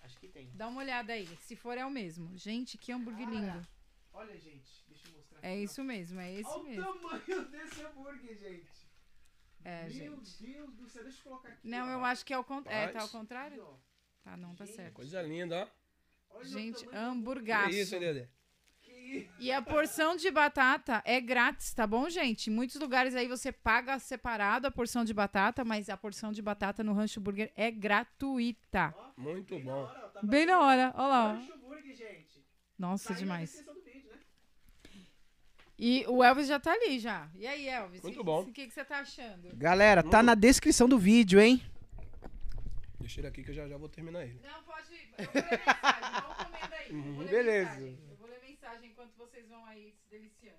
[0.01, 0.51] Acho que tem.
[0.53, 1.27] Dá uma olhada aí.
[1.41, 2.37] Se for, é o mesmo.
[2.37, 3.67] Gente, que hambúrguer Cara, lindo.
[4.13, 5.39] Olha, gente, deixa eu mostrar.
[5.41, 5.63] É aqui, ó.
[5.63, 6.89] isso mesmo, é esse Olha mesmo.
[6.91, 8.84] o tamanho desse hambúrguer, gente.
[9.67, 10.43] É, Meu gente.
[10.43, 11.67] Deus do céu, deixa eu colocar aqui.
[11.67, 11.91] Não, ó.
[11.93, 12.89] eu acho que é o contrário.
[12.89, 13.65] É, tá ao contrário?
[14.23, 14.75] Tá, não, tá Gente.
[14.75, 14.93] certo.
[14.93, 15.63] Coisa linda,
[16.31, 16.37] ó.
[16.37, 17.69] Olha Gente, hamburgaço.
[17.71, 18.29] Que isso, Dedé?
[18.83, 19.33] Que isso?
[19.39, 22.49] E a porção de batata é grátis, tá bom, gente?
[22.49, 26.41] Em muitos lugares aí você paga separado a porção de batata, mas a porção de
[26.43, 28.93] batata no Rancho Burger é gratuita.
[28.95, 29.79] Ó, Muito bem na bom.
[29.79, 31.33] hora, ó, tá Bem na hora, olha lá.
[31.33, 31.55] ó.
[31.93, 32.45] Gente.
[32.77, 33.49] Nossa, Tá na demais.
[33.51, 34.19] descrição do vídeo, né?
[35.77, 37.29] E o Elvis já tá ali, já.
[37.35, 38.01] E aí, Elvis?
[38.01, 38.41] Muito o que- bom.
[38.43, 39.53] O que, que você tá achando?
[39.55, 41.61] Galera, tá na descrição do vídeo, hein?
[42.99, 44.39] Deixa ele aqui que eu já, já vou terminar ele.
[44.41, 45.13] Não, pode ir.
[45.17, 46.21] Eu vou ler mensagem.
[46.21, 46.89] Vão comendo aí.
[46.89, 47.69] Eu vou ler Beleza.
[47.71, 47.99] mensagem.
[48.09, 50.57] Eu vou ler mensagem enquanto vocês vão aí se deliciando.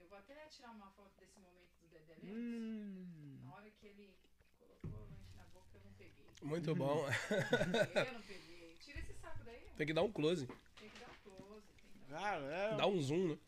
[0.00, 3.38] Eu vou até tirar uma foto desse momento do Dedé Hum.
[3.44, 4.14] Na hora que ele
[4.58, 6.24] colocou o lanche na boca, eu não peguei.
[6.42, 7.06] Muito bom.
[7.08, 8.76] Eu não peguei.
[8.80, 9.76] Tira esse saco daí, ó.
[9.76, 10.46] Tem que dar um close.
[10.46, 11.66] tem que dar close.
[11.76, 12.18] Tem que dar...
[12.20, 12.76] Caramba.
[12.76, 13.38] Dá um zoom, né?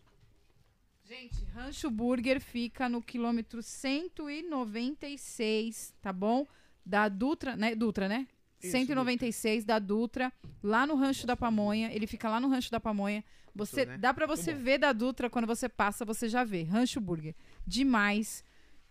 [1.10, 6.46] Gente, Rancho Burger fica no quilômetro 196, tá bom?
[6.86, 7.74] Da Dutra, né?
[7.74, 8.28] Dutra, né?
[8.62, 10.32] Isso, 196 da Dutra,
[10.62, 11.92] lá no Rancho da Pamonha.
[11.92, 13.24] Ele fica lá no Rancho da Pamonha.
[13.52, 13.98] Você né?
[13.98, 16.62] dá pra você ver da Dutra quando você passa, você já vê.
[16.62, 17.34] Rancho Burger.
[17.66, 18.44] Demais.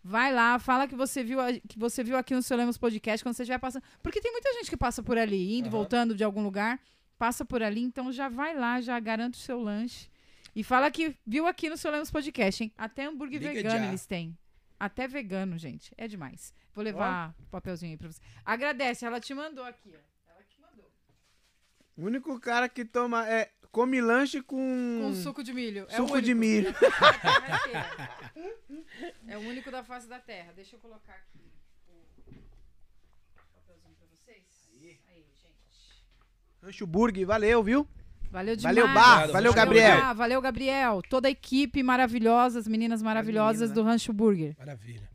[0.03, 1.39] Vai lá, fala que você viu
[1.69, 3.83] que você viu aqui no seu Lemos Podcast quando você estiver passando.
[4.03, 5.77] Porque tem muita gente que passa por ali, indo, Aham.
[5.77, 6.81] voltando de algum lugar,
[7.17, 10.09] passa por ali, então já vai lá, já garante o seu lanche.
[10.55, 12.71] E fala que viu aqui no seu Lemos Podcast, hein?
[12.77, 13.87] Até hambúrguer Liga vegano já.
[13.87, 14.37] eles têm.
[14.79, 15.93] Até vegano, gente.
[15.97, 16.53] É demais.
[16.73, 18.21] Vou levar o papelzinho aí pra você.
[18.45, 20.31] Agradece, ela te mandou aqui, ó.
[20.31, 20.91] Ela que mandou.
[21.97, 23.27] O único cara que toma.
[23.29, 24.99] É, come lanche com.
[25.01, 25.85] Com suco de milho.
[25.89, 26.07] É o.
[26.07, 26.39] Suco de único.
[26.39, 26.73] milho.
[26.73, 28.59] Terra inteira.
[29.27, 30.53] É o único da face da terra.
[30.53, 31.39] Deixa eu colocar aqui
[32.27, 34.69] o papelzinho pra vocês.
[35.09, 36.05] Aí, gente.
[36.63, 37.87] Rancho Burger, valeu, viu?
[38.31, 38.75] Valeu demais.
[38.75, 38.99] Valeu, Bar.
[39.01, 39.97] Obrigado, Valeu, Gabriel.
[40.01, 41.01] Bar, valeu, Gabriel.
[41.09, 44.55] Toda a equipe maravilhosa, as meninas maravilhosas meninas, do Rancho Burger.
[44.57, 45.09] Maravilha.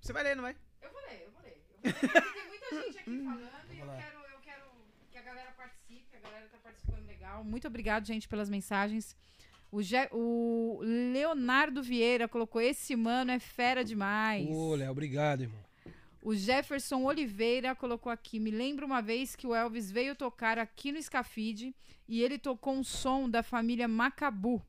[0.00, 0.54] Você vai ler, não vai?
[0.82, 1.56] Eu vou ler, eu vou ler.
[1.82, 4.64] Eu vou ler porque tem muita gente aqui falando e eu quero, eu quero
[5.10, 7.42] que a galera participe, a galera tá participando legal.
[7.44, 9.16] Muito obrigado, gente, pelas mensagens.
[9.72, 14.46] O, Je- o Leonardo Vieira colocou: esse mano é fera demais.
[14.48, 15.58] Ô, Léo, obrigado, irmão.
[16.24, 20.90] O Jefferson Oliveira colocou aqui: me lembro uma vez que o Elvis veio tocar aqui
[20.90, 21.76] no Scafide
[22.08, 24.62] e ele tocou um som da família Macabu.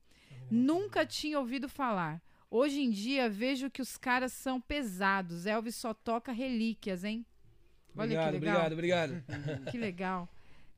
[0.51, 2.21] Nunca tinha ouvido falar.
[2.51, 5.45] Hoje em dia vejo que os caras são pesados.
[5.45, 7.25] Elvis só toca relíquias, hein?
[7.95, 8.71] Olha Obrigado, que legal.
[8.73, 9.23] obrigado, obrigado.
[9.71, 10.29] Que legal.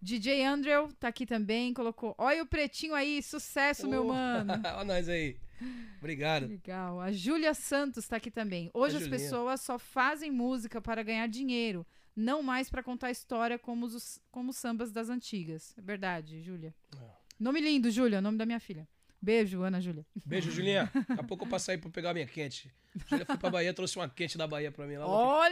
[0.02, 4.54] DJ Andrew tá aqui também, colocou: Olha o pretinho aí, sucesso, meu Ô, mano.
[4.76, 5.38] Olha nós aí.
[5.98, 6.46] Obrigado.
[6.48, 7.02] Legal.
[7.02, 8.70] A Júlia Santos tá aqui também.
[8.74, 9.20] Hoje A as Julinha.
[9.20, 11.86] pessoas só fazem música para ganhar dinheiro,
[12.16, 15.74] não mais para contar história como os, como os sambas das antigas.
[15.78, 16.74] É verdade, Júlia.
[16.96, 17.00] É.
[17.40, 18.88] Nome lindo, Júlia, nome da minha filha.
[19.20, 20.06] Beijo, Ana Júlia.
[20.24, 20.92] Beijo, Julinha.
[21.10, 22.72] Daqui a pouco eu passo aí pra pegar a minha quente.
[23.08, 24.96] Julia foi pra Bahia, trouxe uma quente da Bahia pra mim.
[24.98, 25.50] Lá Ela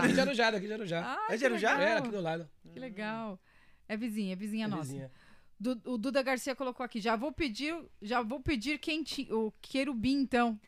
[0.00, 0.14] daqui Olha!
[0.14, 1.02] de Arujá, daqui de Arujá.
[1.28, 1.82] Ah, É de Arujá?
[1.82, 2.48] É, aqui do lado.
[2.72, 3.40] Que legal.
[3.88, 4.82] É vizinha, é vizinha É nossa.
[4.84, 5.10] vizinha.
[5.58, 7.00] Du- o Duda Garcia colocou aqui.
[7.00, 10.58] Já vou pedir, já vou pedir quentinho, o querubim, então.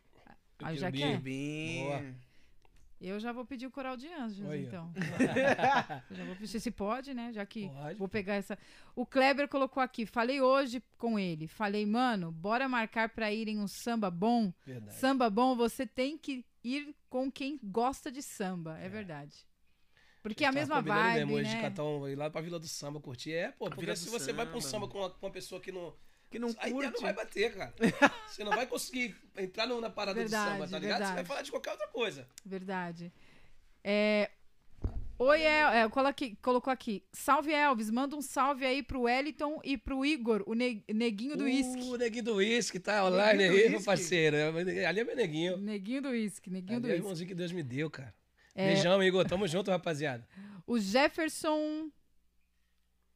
[0.59, 1.85] Ah, já querubim.
[1.85, 2.03] quer?
[2.03, 2.14] Boa.
[3.01, 4.59] Eu já vou pedir o coral de anjos, Olha.
[4.59, 4.93] então.
[6.11, 7.33] Eu já vou pedir se pode, né?
[7.33, 7.95] Já que Pode.
[7.99, 8.59] vou pegar essa.
[8.95, 10.05] O Kleber colocou aqui.
[10.05, 11.47] Falei hoje com ele.
[11.47, 14.53] Falei, mano, bora marcar pra ir em um samba bom.
[14.66, 14.95] Verdade.
[14.99, 18.79] Samba bom, você tem que ir com quem gosta de samba.
[18.79, 19.35] É, verdade.
[20.23, 21.62] Porque é a mesma vibe, mesmo hoje de né?
[21.62, 23.33] catar um, ir lá pra Vila do Samba curtir.
[23.33, 24.71] É, pô, porque se você vai pra um Samba.
[24.87, 25.95] samba com uma, com uma pessoa que não.
[26.31, 27.03] Que não a ideia não curte.
[27.03, 27.75] vai bater, cara.
[28.29, 31.05] Você não vai conseguir entrar no- na parada Verdade, do samba, tá ligado?
[31.09, 32.29] Você vai falar de qualquer outra coisa.
[32.47, 33.12] Verdade.
[33.83, 34.31] É...
[35.18, 35.68] Oi, El...
[35.71, 37.03] é, coloquei- colocou aqui.
[37.12, 37.91] Salve, Elvis.
[37.91, 41.83] Manda um salve aí pro Wellington e pro Igor, o ne- neguinho do uísque.
[41.83, 43.85] O neguinho do uísque tá online Neguinho aí, meu uísque.
[43.87, 44.37] parceiro.
[44.89, 45.57] Ali é meu neguinho.
[45.57, 47.03] Neguinho do uísque, neguinho Ali do é o uísque.
[47.03, 48.14] irmãozinho que Deus me deu, cara.
[48.61, 48.66] É.
[48.74, 49.26] Beijão, Igor.
[49.26, 50.26] Tamo junto, rapaziada.
[50.66, 51.90] O Jefferson.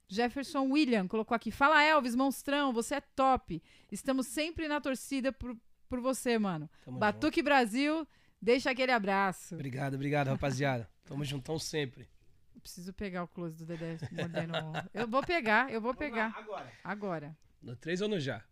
[0.09, 1.51] Jefferson William colocou aqui.
[1.51, 3.62] Fala, Elvis, monstrão, você é top.
[3.90, 5.57] Estamos sempre na torcida por,
[5.88, 6.68] por você, mano.
[6.84, 7.01] Tamo junto.
[7.01, 8.07] Batuque Brasil,
[8.40, 9.55] deixa aquele abraço.
[9.55, 10.88] Obrigado, obrigado, rapaziada.
[11.05, 12.09] Tamo juntão sempre.
[12.55, 14.53] Eu preciso pegar o close do Dedé mordendo.
[14.92, 16.28] Eu vou pegar, eu vou Vamos pegar.
[16.32, 16.72] lá, agora.
[16.84, 17.36] Agora.
[17.61, 18.45] No 3 ou no já?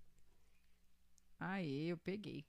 [1.39, 2.45] Aê, eu peguei.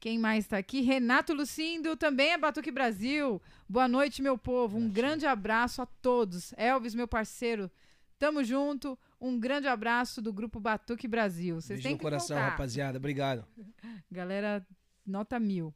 [0.00, 0.80] Quem mais tá aqui?
[0.80, 3.42] Renato Lucindo, também é Batuque Brasil.
[3.68, 4.78] Boa noite, meu povo.
[4.78, 6.54] Um grande abraço a todos.
[6.56, 7.68] Elvis, meu parceiro,
[8.16, 8.96] tamo junto.
[9.20, 11.56] Um grande abraço do grupo Batuque Brasil.
[11.56, 12.50] Vocês Beijo têm no coração, voltar.
[12.50, 12.96] rapaziada.
[12.98, 13.44] Obrigado.
[14.08, 14.64] Galera,
[15.04, 15.74] nota mil.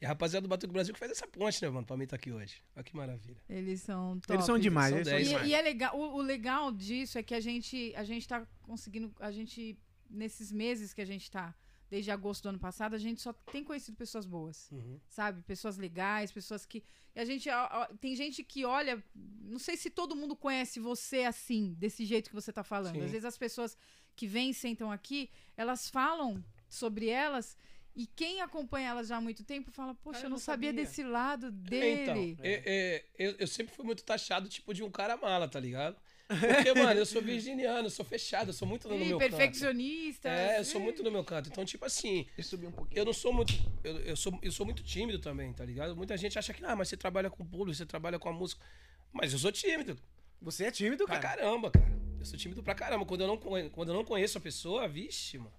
[0.00, 1.84] E a rapaziada do Batuque Brasil que fez essa ponte, né, mano?
[1.84, 2.62] Pra mim estar aqui hoje.
[2.76, 3.42] Olha que maravilha.
[3.48, 4.34] Eles são top.
[4.34, 5.48] Eles são demais, são eles são dez.
[5.48, 8.46] E, e é legal, o, o legal disso é que a gente, a gente tá
[8.62, 9.76] conseguindo, a gente,
[10.08, 11.52] nesses meses que a gente tá,
[11.88, 14.68] desde agosto do ano passado, a gente só tem conhecido pessoas boas.
[14.72, 15.00] Uhum.
[15.08, 15.42] sabe?
[15.42, 16.82] Pessoas legais, pessoas que.
[17.14, 17.48] E a gente.
[17.48, 19.02] ó, ó, tem gente que olha.
[19.14, 22.94] Não sei se todo mundo conhece você assim, desse jeito que você tá falando.
[22.96, 23.02] Sim.
[23.04, 23.76] Às vezes as pessoas
[24.14, 27.56] que vêm e sentam aqui, elas falam sobre elas.
[27.98, 30.68] E quem acompanha elas já há muito tempo fala, poxa, Ah, eu não não sabia,
[30.68, 32.30] sabia." desse lado É, dele.
[32.32, 35.58] Então, é, é, eu, eu sempre fui muito taxado, tipo, de um cara mala, tá
[35.58, 35.96] ligado?
[36.28, 39.30] Porque, mano, eu sou virginiano, eu sou fechado, eu sou muito no Ih, meu canto.
[39.30, 40.28] perfeccionista.
[40.28, 41.48] É, eu sou muito no meu canto.
[41.48, 42.98] Então, tipo assim, eu subir um pouquinho.
[43.00, 43.52] eu não sou muito.
[43.84, 45.94] Eu, eu, sou, eu sou muito tímido também, tá ligado?
[45.96, 48.64] Muita gente acha que, ah, mas você trabalha com público, você trabalha com a música.
[49.12, 49.96] Mas eu sou tímido.
[50.42, 51.36] Você é tímido, Pra cara.
[51.42, 51.86] caramba, cara.
[52.18, 53.04] Eu sou tímido pra caramba.
[53.06, 55.52] Quando eu não, quando eu não conheço a pessoa, vixe, mano.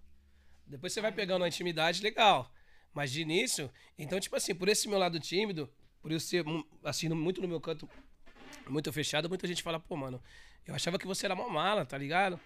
[0.65, 2.51] Depois você vai pegando uma intimidade legal.
[2.93, 5.70] Mas de início, então, tipo assim, por esse meu lado tímido,
[6.01, 6.43] por eu ser,
[6.84, 7.88] assim, muito no meu canto,
[8.68, 10.22] muito fechado, muita gente fala, pô, mano,
[10.68, 12.39] eu achava que você era uma mala, tá ligado?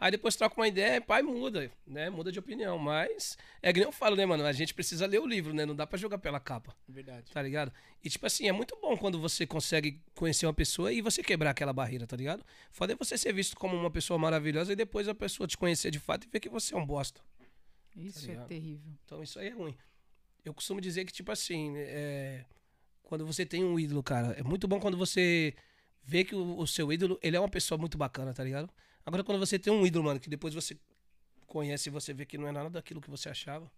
[0.00, 2.08] Aí depois troca uma ideia, pai, muda, né?
[2.08, 2.78] Muda de opinião.
[2.78, 4.44] Mas é que nem eu falo, né, mano?
[4.44, 5.66] A gente precisa ler o livro, né?
[5.66, 7.32] Não dá pra jogar pela capa, Verdade.
[7.32, 7.72] tá ligado?
[8.02, 11.50] E, tipo assim, é muito bom quando você consegue conhecer uma pessoa e você quebrar
[11.50, 12.44] aquela barreira, tá ligado?
[12.70, 15.90] Foda é você ser visto como uma pessoa maravilhosa e depois a pessoa te conhecer
[15.90, 17.20] de fato e ver que você é um bosta.
[17.96, 18.46] Isso é ligado?
[18.46, 18.92] terrível.
[19.04, 19.76] Então isso aí é ruim.
[20.44, 22.44] Eu costumo dizer que, tipo assim, é,
[23.02, 25.54] quando você tem um ídolo, cara, é muito bom quando você
[26.08, 28.72] vê que o, o seu ídolo, ele é uma pessoa muito bacana, tá ligado?
[29.04, 30.74] Agora, quando você tem um ídolo, mano, que depois você
[31.46, 33.70] conhece e você vê que não é nada daquilo que você achava,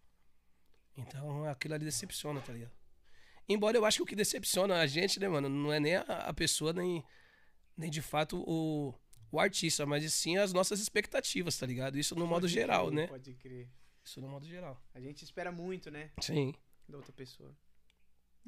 [0.97, 2.71] então aquilo ali decepciona, tá ligado?
[3.49, 6.03] Embora eu acho que o que decepciona a gente, né, mano, não é nem a,
[6.03, 7.03] a pessoa, nem,
[7.77, 8.95] nem de fato o,
[9.33, 11.99] o artista, mas e sim as nossas expectativas, tá ligado?
[11.99, 13.07] Isso no modo Pode geral, crer, né?
[13.09, 13.69] Pode crer.
[14.05, 14.81] Isso no modo geral.
[14.95, 16.13] A gente espera muito, né?
[16.21, 16.55] Sim.
[16.89, 17.53] Da outra pessoa.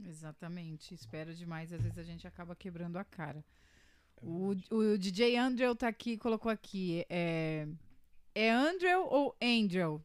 [0.05, 0.95] Exatamente.
[0.95, 3.45] Espera demais, às vezes a gente acaba quebrando a cara.
[4.23, 7.05] O, o DJ Andrew tá aqui, colocou aqui.
[7.09, 7.67] É,
[8.35, 10.01] é Andrew ou Angel?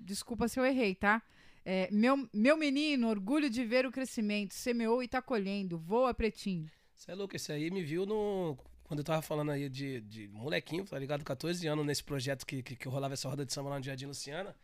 [0.00, 1.22] Desculpa se eu errei, tá?
[1.64, 4.54] É, meu, meu menino, orgulho de ver o crescimento.
[4.54, 5.78] Semeou e tá colhendo.
[5.78, 6.70] Voa, pretinho.
[6.94, 8.56] Você é louco, esse aí me viu no.
[8.84, 11.22] Quando eu tava falando aí de, de molequinho, tá ligado?
[11.22, 14.06] 14 anos nesse projeto que, que, que rolava essa roda de samba lá no Jardim
[14.06, 14.56] Luciana.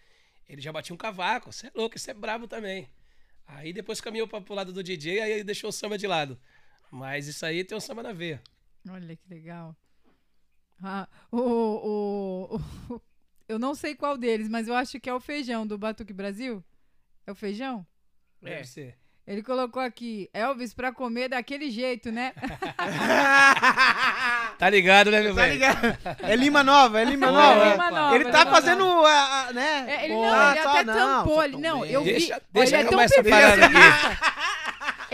[0.48, 1.52] Ele já batia um cavaco.
[1.52, 2.88] Você é louco, isso é brabo também.
[3.46, 6.40] Aí depois caminhou pra, pro lado do DJ, aí ele deixou o samba de lado.
[6.90, 8.42] Mas isso aí tem um samba na veia.
[8.88, 9.74] Olha que legal.
[10.82, 12.56] Ah, o, o,
[12.90, 13.00] o-
[13.48, 16.62] eu não sei qual deles, mas eu acho que é o feijão do Batuque Brasil.
[17.26, 17.86] É o feijão?
[18.42, 18.50] É.
[18.50, 18.98] Deve ser.
[19.26, 22.34] Ele colocou aqui, Elvis pra comer daquele jeito, né?
[24.58, 25.52] Tá ligado, né, meu Tá velho?
[25.54, 25.98] ligado?
[26.22, 27.64] É Lima Nova, é Lima Pô, Nova.
[27.66, 29.84] é Lima Nova, Ele tá Lima fazendo, a, a- né?
[29.88, 31.42] É, ele Pô, não, ele tá, até não, tampou.
[31.42, 32.12] Ele, tão não, eu vi.
[32.12, 34.33] Deixa- deixa ele é eu tão perfeccionista.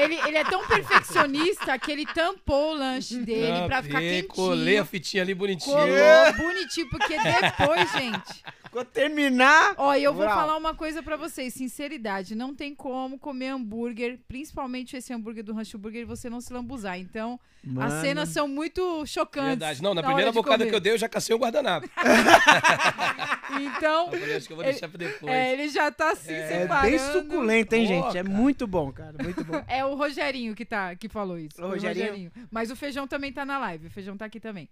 [0.01, 4.79] Ele, ele é tão perfeccionista que ele tampou o lanche dele pra ficar Tampei, Colei
[4.79, 4.85] a quentinho.
[4.87, 5.77] fitinha ali bonitinho.
[5.77, 8.43] Colou bonitinho, porque depois, gente.
[8.71, 9.75] Quando terminar.
[9.77, 10.39] Ó, e eu vou Moral.
[10.39, 15.53] falar uma coisa pra vocês, sinceridade, não tem como comer hambúrguer, principalmente esse hambúrguer do
[15.53, 16.97] Rancho Burger, e você não se lambuzar.
[16.99, 17.39] Então,
[17.81, 19.49] as cenas são muito chocantes.
[19.59, 19.83] Verdade.
[19.83, 20.71] Não, na hora primeira bocada comer.
[20.71, 21.89] que eu dei, eu já cacei o guardanapo.
[23.61, 25.33] Então, Eu acho que eu vou Ele- deixar pra depois.
[25.33, 26.89] é, ele já tá assim É, É separando.
[26.91, 28.19] bem suculento, hein, Pô, gente?
[28.19, 29.15] É muito bom, cara.
[29.21, 29.63] Muito bom.
[29.67, 31.61] É o Rogerinho que, tá, que falou isso.
[31.63, 32.31] O Rogerinho?
[32.51, 33.89] Mas o Feijão também tá na live.
[33.89, 34.69] O Feijão tá aqui também.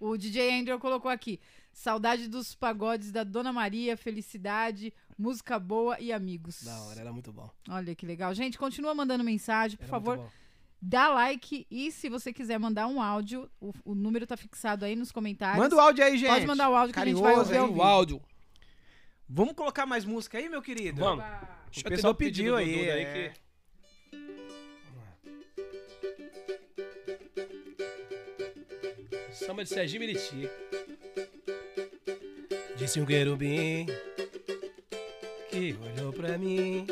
[0.00, 1.38] O DJ Andrew colocou aqui.
[1.86, 6.62] Saudade dos pagodes da Dona Maria, felicidade, música boa e amigos.
[6.62, 7.50] Da hora, era muito bom.
[7.68, 8.34] Olha que legal.
[8.34, 10.32] Gente, continua mandando mensagem, por Era favor.
[10.80, 14.96] Dá like e se você quiser mandar um áudio, o, o número tá fixado aí
[14.96, 15.58] nos comentários.
[15.62, 16.30] Manda o áudio aí, gente.
[16.30, 17.78] Pode mandar o áudio que a gente vai Carinhoso ouvir aí.
[17.78, 18.22] O áudio.
[19.28, 21.00] Vamos colocar mais música aí, meu querido?
[21.00, 21.24] Vamos.
[21.26, 23.32] O eu pessoal o pediu aí, Duda é.
[23.34, 23.46] que-
[29.32, 30.48] Samba de Serginho Meriti.
[32.76, 33.86] Disse um querubim
[35.50, 36.86] que olhou pra mim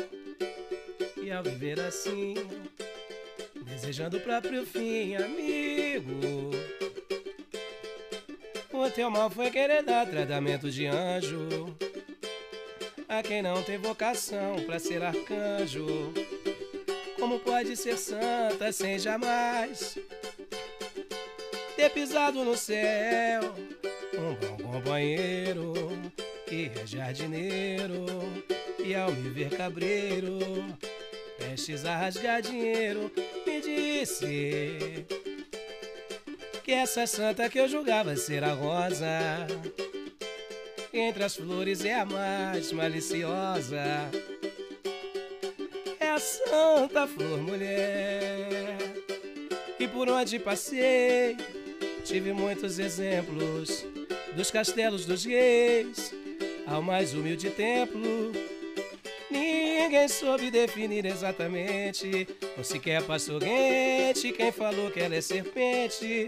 [1.21, 2.33] e ao viver assim,
[3.63, 6.51] desejando o próprio fim, amigo.
[8.73, 11.75] O teu mal foi querer dar tratamento de anjo
[13.07, 16.13] a quem não tem vocação pra ser arcanjo.
[17.19, 19.97] Como pode ser santa sem jamais
[21.75, 23.53] ter pisado no céu?
[24.25, 25.71] Um bom companheiro
[26.47, 28.07] que é jardineiro
[28.83, 30.39] e ao me ver cabreiro,
[31.37, 33.11] prestes a rasgar dinheiro,
[33.45, 35.05] me disse
[36.63, 39.45] que essa santa que eu julgava ser a rosa
[40.91, 44.09] entre as flores é a mais maliciosa.
[45.99, 48.77] É a santa flor mulher.
[49.79, 51.37] E por onde passei,
[52.03, 53.85] tive muitos exemplos
[54.35, 56.13] dos castelos dos reis
[56.67, 58.31] ao mais humilde templo.
[59.29, 64.31] Ninguém soube definir exatamente, ou sequer passou rente.
[64.31, 66.27] Quem falou que ela é serpente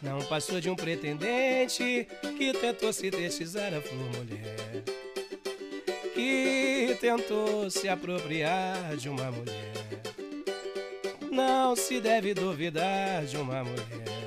[0.00, 2.06] não passou de um pretendente
[2.36, 4.82] que tentou se destisar a flor mulher.
[6.14, 9.72] Que tentou se apropriar de uma mulher.
[11.30, 14.21] Não se deve duvidar de uma mulher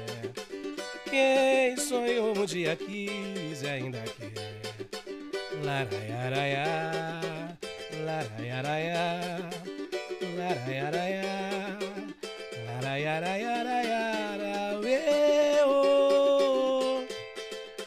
[1.15, 4.33] quem sonhou um dia quis e ainda quer.
[5.63, 7.21] Laraiaraiá,
[8.03, 9.39] laraiaraiá,
[10.35, 11.79] laraiaraiá,
[12.81, 13.63] laraiaraiá,
[15.57, 15.71] eu,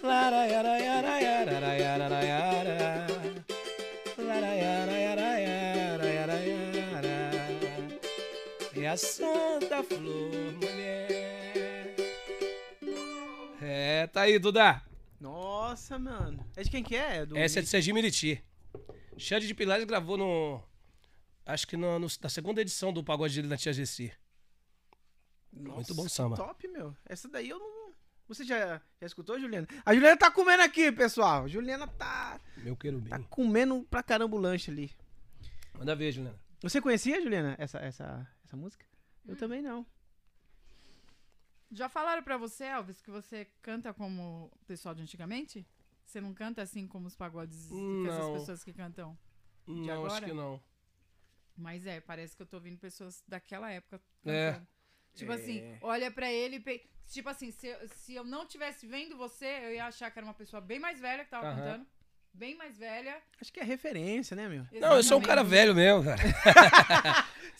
[0.02, 2.08] laraiaraiá, laraiaraiá,
[8.74, 10.47] é a Santa Flor.
[13.98, 14.80] É, tá aí, Duda.
[15.20, 16.46] Nossa, mano.
[16.56, 17.26] É de quem que é?
[17.26, 18.42] Do Essa é de Serginho Miriti.
[19.16, 20.62] Xande de Pilares gravou no.
[21.44, 24.12] Acho que no, no- na segunda edição do Pagode dele da Tia Gessi.
[25.52, 26.36] Nossa, Muito bom samba.
[26.36, 26.94] Top, meu.
[27.04, 27.88] Essa daí eu não.
[28.28, 29.66] Você já, já escutou, Juliana?
[29.84, 31.44] A Juliana tá comendo aqui, pessoal.
[31.44, 33.08] A Juliana tá, Meu querubim.
[33.08, 34.92] tá comendo pra caramba o lanche ali.
[35.76, 36.38] Manda ver, Juliana.
[36.60, 38.84] Você conhecia, Juliana, essa, essa, essa música?
[39.26, 39.36] Eu Hum.
[39.38, 39.84] também não.
[41.70, 45.66] Já falaram pra você, Elvis, que você canta como o pessoal de antigamente?
[46.04, 49.18] Você não canta assim como os pagodes que essas pessoas que cantam?
[49.66, 50.12] Não, agora?
[50.14, 50.62] acho que não.
[51.56, 54.52] Mas é, parece que eu tô ouvindo pessoas daquela época É.
[54.52, 54.68] cantando.
[55.14, 55.34] Tipo É.
[55.34, 56.88] assim, olha pra ele e pe...
[57.08, 60.26] Tipo assim, se, eu- se eu não tivesse vendo você, eu ia achar que era
[60.26, 61.86] uma pessoa bem mais velha que tava cantando.
[62.32, 63.20] Bem mais velha.
[63.40, 64.66] Acho que é referência, né, meu?
[64.80, 66.22] Não, eu sou um cara velho mesmo, cara.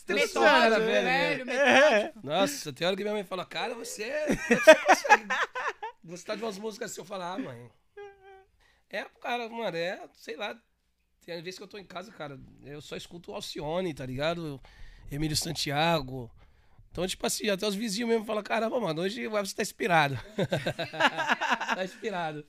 [0.07, 1.05] Eu sou um cara Metódico, velho.
[1.05, 2.19] velho, metódico.
[2.27, 5.27] Nossa, tem hora que minha mãe fala, cara, você, você consegue
[6.03, 7.01] gostar de umas músicas assim.
[7.01, 7.69] Eu falo, ah, mãe.
[8.89, 10.59] É, cara, mano, é, sei lá.
[11.23, 14.59] Tem vezes que eu tô em casa, cara, eu só escuto o Alcione, tá ligado?
[15.11, 16.31] Emílio Santiago.
[16.91, 20.17] Então, tipo assim, até os vizinhos mesmo falam, caramba, mano, hoje o Elvis tá inspirado.
[21.75, 22.43] tá inspirado.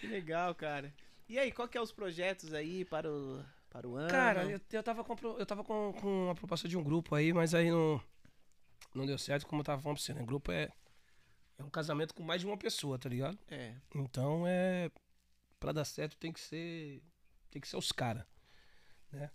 [0.00, 0.92] Que legal, cara.
[1.28, 4.10] E aí, qual que é os projetos aí para o, para o ano?
[4.10, 7.32] Cara, eu, eu tava, com, eu tava com, com uma proposta de um grupo aí,
[7.32, 8.00] mas aí não,
[8.94, 10.24] não deu certo, como eu tava falando pra você, né?
[10.24, 10.70] Grupo é,
[11.58, 13.38] é um casamento com mais de uma pessoa, tá ligado?
[13.48, 13.74] É.
[13.94, 14.90] Então é.
[15.58, 17.02] Pra dar certo tem que ser.
[17.50, 18.24] Tem que ser os caras.
[19.10, 19.30] Né?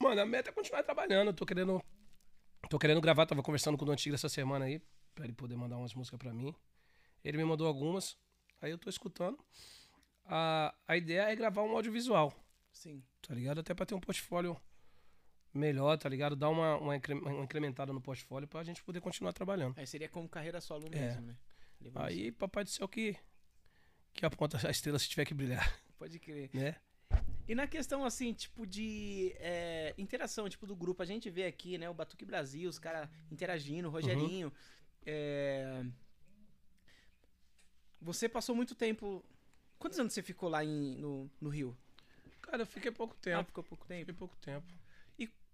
[0.00, 1.28] Mano, a meta é continuar trabalhando.
[1.28, 1.82] Eu tô querendo.
[2.70, 4.80] Tô querendo gravar, tava conversando com o Don Tigre essa semana aí,
[5.14, 6.54] pra ele poder mandar umas músicas pra mim.
[7.22, 8.16] Ele me mandou algumas,
[8.60, 9.38] aí eu tô escutando.
[10.26, 12.32] A, a ideia é gravar um audiovisual,
[12.72, 13.02] Sim.
[13.20, 13.60] tá ligado?
[13.60, 14.58] Até pra ter um portfólio
[15.52, 16.34] melhor, tá ligado?
[16.34, 19.78] Dar uma, uma, incre- uma incrementada no portfólio pra gente poder continuar trabalhando.
[19.78, 20.98] Aí seria como carreira solo É.
[20.98, 21.36] mesmo, né?
[21.96, 23.14] Aí, papai do céu, que,
[24.14, 25.78] que aponta a estrela se tiver que brilhar.
[25.98, 26.48] Pode crer.
[26.54, 26.76] né?
[27.46, 31.76] E na questão, assim, tipo, de é, interação, tipo, do grupo, a gente vê aqui,
[31.76, 34.50] né, o Batuque Brasil, os caras interagindo, o Rogerinho.
[35.04, 35.84] é,
[38.00, 39.22] Você passou muito tempo.
[39.78, 41.76] Quantos anos você ficou lá em, no, no Rio?
[42.40, 43.44] Cara, eu fiquei pouco Ah, tempo.
[43.44, 44.00] ficou pouco tempo.
[44.00, 44.66] Fiquei pouco tempo.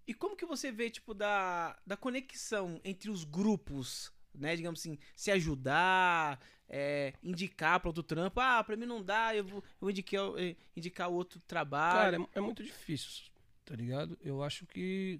[0.07, 4.57] E como que você vê, tipo, da, da conexão entre os grupos, né?
[4.57, 8.41] Digamos assim, se ajudar, é, indicar para outro trampo.
[8.41, 10.21] Ah, pra mim não dá, eu vou, eu vou indicar,
[10.77, 12.19] indicar outro trabalho.
[12.19, 13.31] Cara, é, é muito difícil,
[13.65, 14.19] tá ligado?
[14.21, 15.17] Eu acho que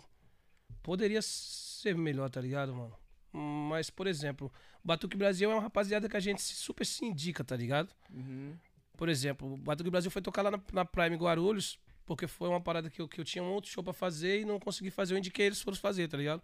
[0.83, 2.97] poderia ser melhor, tá ligado, mano?
[3.33, 4.53] Mas, por exemplo,
[4.83, 7.95] Batuque Brasil é uma rapaziada que a gente super se indica, tá ligado?
[8.13, 8.59] Uhum.
[9.01, 12.61] Por exemplo, o Batuque Brasil foi tocar lá na, na Prime Guarulhos, porque foi uma
[12.61, 15.15] parada que eu, que eu tinha um outro show pra fazer e não consegui fazer.
[15.15, 16.43] Eu indiquei eles foram fazer, tá ligado?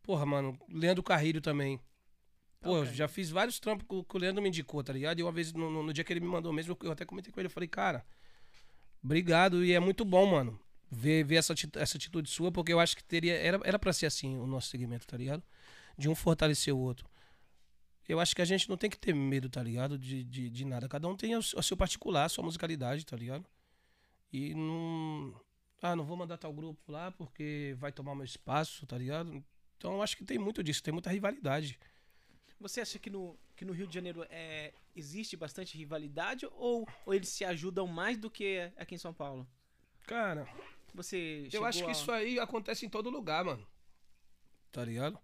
[0.00, 1.80] Porra, mano, Leandro Carrilho também.
[2.60, 2.94] Pô, eu Ok.
[2.94, 5.18] já fiz vários trampos que o- Leandro me indicou, tá ligado?
[5.18, 7.40] E uma vez, no, no- dia que ele me mandou mesmo, eu até comentei com
[7.40, 8.06] ele, eu falei, cara,
[9.02, 10.56] obrigado, e é muito bom, mano,
[10.88, 14.06] ver, ver essa, essa atitude sua, porque eu acho que teria, era, era pra ser
[14.06, 15.42] assim o nosso segmento, tá ligado?
[15.98, 17.08] De um fortalecer o outro.
[18.10, 19.96] Eu acho que a gente não tem que ter medo, tá ligado?
[19.96, 20.88] De, de, de nada.
[20.88, 23.46] Cada um tem o seu particular, a sua musicalidade, tá ligado?
[24.32, 25.40] E não.
[25.80, 29.42] Ah, não vou mandar tal grupo lá porque vai tomar meu espaço, tá ligado?
[29.76, 31.78] Então eu acho que tem muito disso, tem muita rivalidade.
[32.58, 37.14] Você acha que no, que no Rio de Janeiro é, existe bastante rivalidade ou, ou
[37.14, 39.48] eles se ajudam mais do que aqui em São Paulo?
[40.06, 40.46] Cara,
[40.94, 43.64] Você eu acho que a- isso aí acontece em todo lugar, mano.
[44.72, 45.18] Tá ligado?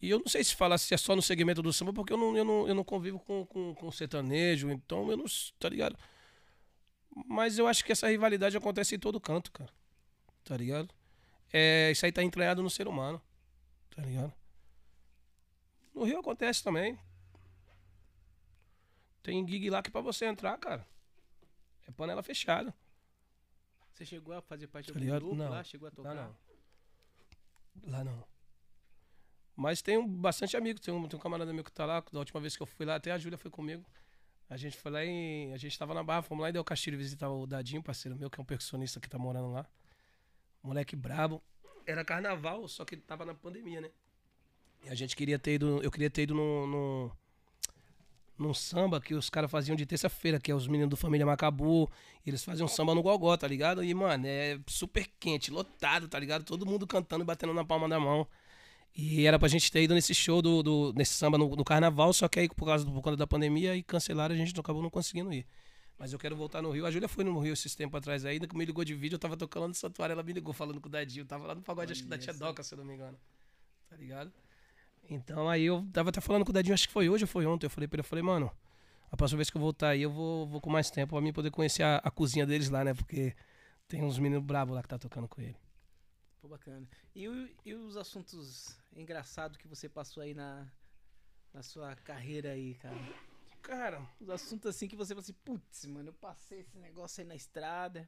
[0.00, 2.16] E eu não sei se falar se é só no segmento do samba, porque eu
[2.16, 5.24] não, eu não, eu não convivo com, com, com sertanejo, então eu não.
[5.58, 5.98] Tá ligado?
[7.26, 9.72] Mas eu acho que essa rivalidade acontece em todo canto, cara.
[10.44, 10.92] Tá ligado?
[11.52, 13.22] É, isso aí tá entranhado no ser humano.
[13.94, 14.32] Tá ligado?
[15.94, 16.98] No Rio acontece também.
[19.22, 20.86] Tem gig lá que pra você entrar, cara.
[21.86, 22.74] É panela fechada.
[23.92, 25.24] Você chegou a fazer parte Tá ligado?
[25.24, 25.62] grupo lá?
[25.62, 26.14] Chegou a tocar?
[26.14, 26.36] Lá não.
[27.86, 28.33] Lá não.
[29.56, 30.80] Mas tenho bastante amigos.
[30.80, 32.02] Tem um, tem um camarada meu que tá lá.
[32.12, 33.84] Da última vez que eu fui lá, até a Júlia foi comigo.
[34.50, 35.52] A gente foi lá e.
[35.52, 38.28] A gente tava na barra, fomos lá e deu Castilho visitar o Dadinho, parceiro meu,
[38.28, 39.66] que é um percussionista que tá morando lá.
[40.62, 41.42] Moleque brabo.
[41.86, 43.90] Era carnaval, só que tava na pandemia, né?
[44.84, 45.82] E a gente queria ter ido.
[45.82, 46.66] Eu queria ter ido no.
[46.66, 47.12] no
[48.36, 51.88] num samba que os caras faziam de terça-feira, que é os meninos do Família Macabu.
[52.26, 53.82] Eles faziam samba no Gogó, tá ligado?
[53.84, 56.44] E, mano, é super quente, lotado, tá ligado?
[56.44, 58.26] Todo mundo cantando e batendo na palma da mão.
[58.96, 62.12] E era pra gente ter ido nesse show do, do nesse samba no, no carnaval,
[62.12, 64.80] só que aí por causa, do- por conta da pandemia e cancelaram, a gente acabou
[64.82, 65.44] não conseguindo ir.
[65.98, 66.86] Mas eu quero voltar no Rio.
[66.86, 69.18] A Júlia foi no Rio esses tempos atrás ainda, que me ligou de vídeo, eu
[69.18, 71.22] tava tocando no santuário, ela me ligou falando com o Dadinho.
[71.22, 72.34] Eu tava lá no pagode, acho que da Olha Tia.
[72.34, 73.18] Doca, se eu não me engano.
[73.88, 74.32] Tá ligado?
[75.10, 77.46] Então aí eu tava até falando com o Dadinho, acho que foi hoje ou foi
[77.46, 77.66] ontem.
[77.66, 78.50] Eu falei pra ele, eu falei, mano,
[79.10, 81.32] a próxima vez que eu voltar aí, eu vou, vou com mais tempo pra mim
[81.32, 82.94] poder conhecer a, a cozinha deles lá, né?
[82.94, 83.34] Porque
[83.88, 85.56] tem uns meninos bravos lá que tá tocando com ele.
[86.44, 86.86] Pô, bacana.
[87.16, 87.24] E,
[87.64, 90.70] e os assuntos engraçados que você passou aí na,
[91.54, 92.98] na sua carreira aí, cara?
[93.62, 97.26] Cara, Os assuntos assim que você falou assim, putz, mano, eu passei esse negócio aí
[97.26, 98.06] na estrada.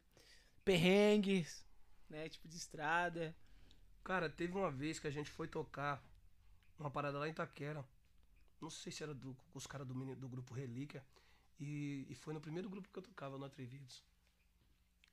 [0.66, 1.64] Perrengues,
[2.10, 2.28] né?
[2.28, 3.34] Tipo de estrada.
[4.04, 6.04] Cara, teve uma vez que a gente foi tocar
[6.78, 7.82] uma parada lá em Itaquera.
[8.60, 11.02] Não sei se era do, com os caras do, do grupo Relíquia.
[11.58, 14.04] E, e foi no primeiro grupo que eu tocava no Atrevidos.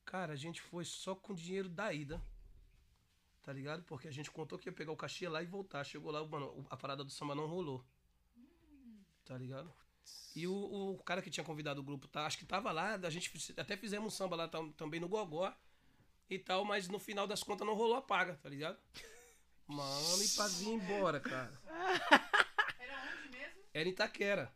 [0.03, 2.21] Cara, a gente foi só com dinheiro da ida.
[3.43, 3.83] Tá ligado?
[3.83, 5.83] Porque a gente contou que ia pegar o cachê lá e voltar.
[5.83, 7.85] Chegou lá, mano, o- a parada do samba não rolou.
[9.25, 9.71] Tá ligado?
[10.35, 10.53] E o,
[10.95, 13.77] o cara que tinha convidado o grupo, tá, acho que tava lá, a gente até
[13.77, 15.53] fizemos um samba lá tam- também no Gogó
[16.29, 18.77] e tal, mas no final das contas não rolou a paga, tá ligado?
[19.67, 21.53] Mano, e pra vir embora, cara.
[22.79, 23.61] Era onde mesmo?
[23.73, 24.53] Era em Itaquera.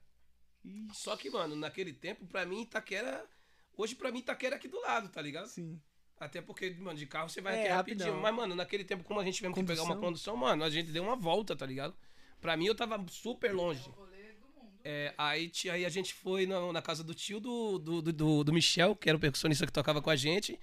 [0.93, 3.25] Só que, mano, naquele tempo, pra mim, Itaquera.
[3.77, 5.47] Hoje, pra mim, Itaquera é aqui do lado, tá ligado?
[5.47, 5.81] Sim.
[6.19, 8.19] Até porque, mano, de carro você vai É, aqui rapidinho.
[8.19, 10.35] Mas, mano, naquele tempo, como a gente tivemos que pegar uma Condução.
[10.35, 11.95] mano, a gente deu uma volta, tá ligado?
[12.41, 13.87] Pra mim, eu tava super longe.
[14.83, 18.43] É, aí, aí a gente foi na, na casa do tio do, do, do- do,
[18.45, 20.57] do Michel, que era o percussionista que tocava com a gente.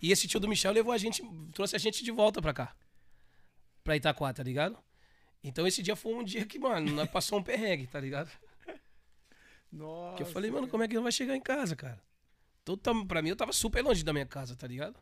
[0.00, 1.22] E esse tio do Michel levou a gente,
[1.52, 2.74] trouxe a gente de volta pra cá.
[3.84, 4.78] Pra Itaquá, tá ligado?
[5.44, 8.30] Então esse dia foi um dia que, mano, nós passou um perrengue, tá ligado?
[9.70, 10.16] Nossa.
[10.16, 12.00] Que eu falei, mano, como é que não vai chegar em casa, cara?
[12.68, 15.00] Tudo tam- pra mim, eu tava super longe da minha casa, tá ligado?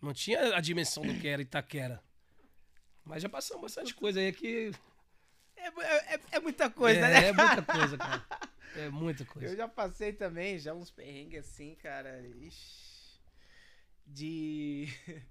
[0.00, 2.02] Não tinha a dimensão do que era Itaquera.
[3.04, 4.72] Mas já passamos bastante coisa aí que.
[5.54, 7.28] É, é- é- é muita coisa, é, né?
[7.28, 8.26] é muita coisa, cara.
[8.76, 9.46] É muita coisa.
[9.52, 12.26] Eu já passei também, já uns perrengues assim, cara.
[12.26, 13.20] Ixi.
[14.06, 14.88] De.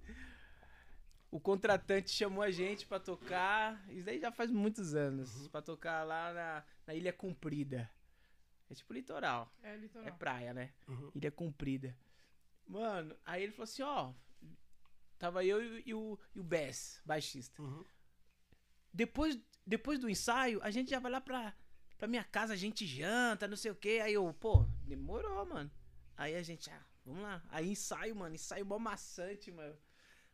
[1.32, 3.84] o contratante chamou a gente pra tocar.
[3.90, 5.48] Isso aí já faz muitos anos.
[5.48, 7.90] Pra tocar lá na, na Ilha Comprida.
[8.72, 9.52] É tipo litoral.
[9.62, 10.08] É litoral.
[10.08, 10.72] É praia, né?
[10.88, 11.10] Uhum.
[11.14, 11.96] Ilha Comprida.
[12.66, 14.12] Mano, aí ele falou assim: ó.
[15.18, 17.62] Tava eu e, e o, e o Bess, baixista.
[17.62, 17.84] Uhum.
[18.92, 21.54] Depois, depois do ensaio, a gente já vai lá pra,
[21.96, 24.00] pra minha casa, a gente janta, não sei o que.
[24.00, 25.70] Aí eu, pô, demorou, mano.
[26.16, 27.40] Aí a gente, ah, vamos lá.
[27.50, 29.76] Aí ensaio, mano, ensaio mó maçante, mano.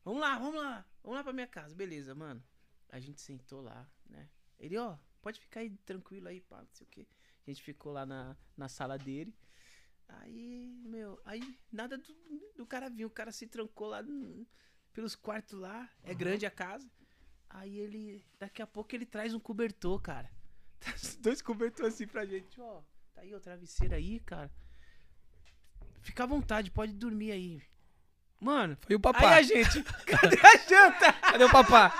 [0.04, 2.42] Vamos lá, vamos lá, vamos lá pra minha casa, beleza, mano.
[2.88, 4.30] A gente sentou lá, né?
[4.58, 7.06] Ele, ó, pode ficar aí tranquilo aí, pá, não sei o que.
[7.48, 9.34] A gente ficou lá na, na sala dele.
[10.06, 12.14] Aí, meu, aí nada do,
[12.54, 13.06] do cara vir.
[13.06, 14.04] O cara se trancou lá
[14.92, 15.88] pelos quartos lá.
[16.02, 16.86] É grande a casa.
[17.48, 20.30] Aí ele, daqui a pouco ele traz um cobertor, cara.
[20.78, 22.82] Traz dois cobertores assim pra gente, ó.
[23.14, 24.52] Tá aí o travesseiro aí, cara.
[26.02, 27.62] Fica à vontade, pode dormir aí.
[28.38, 29.36] Mano, Foi o aí papá.
[29.36, 31.12] a gente, cadê a janta?
[31.14, 31.92] Cadê o papá?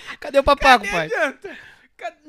[0.20, 1.08] Cadê o papá, Cadê a compadre?
[1.08, 1.58] janta?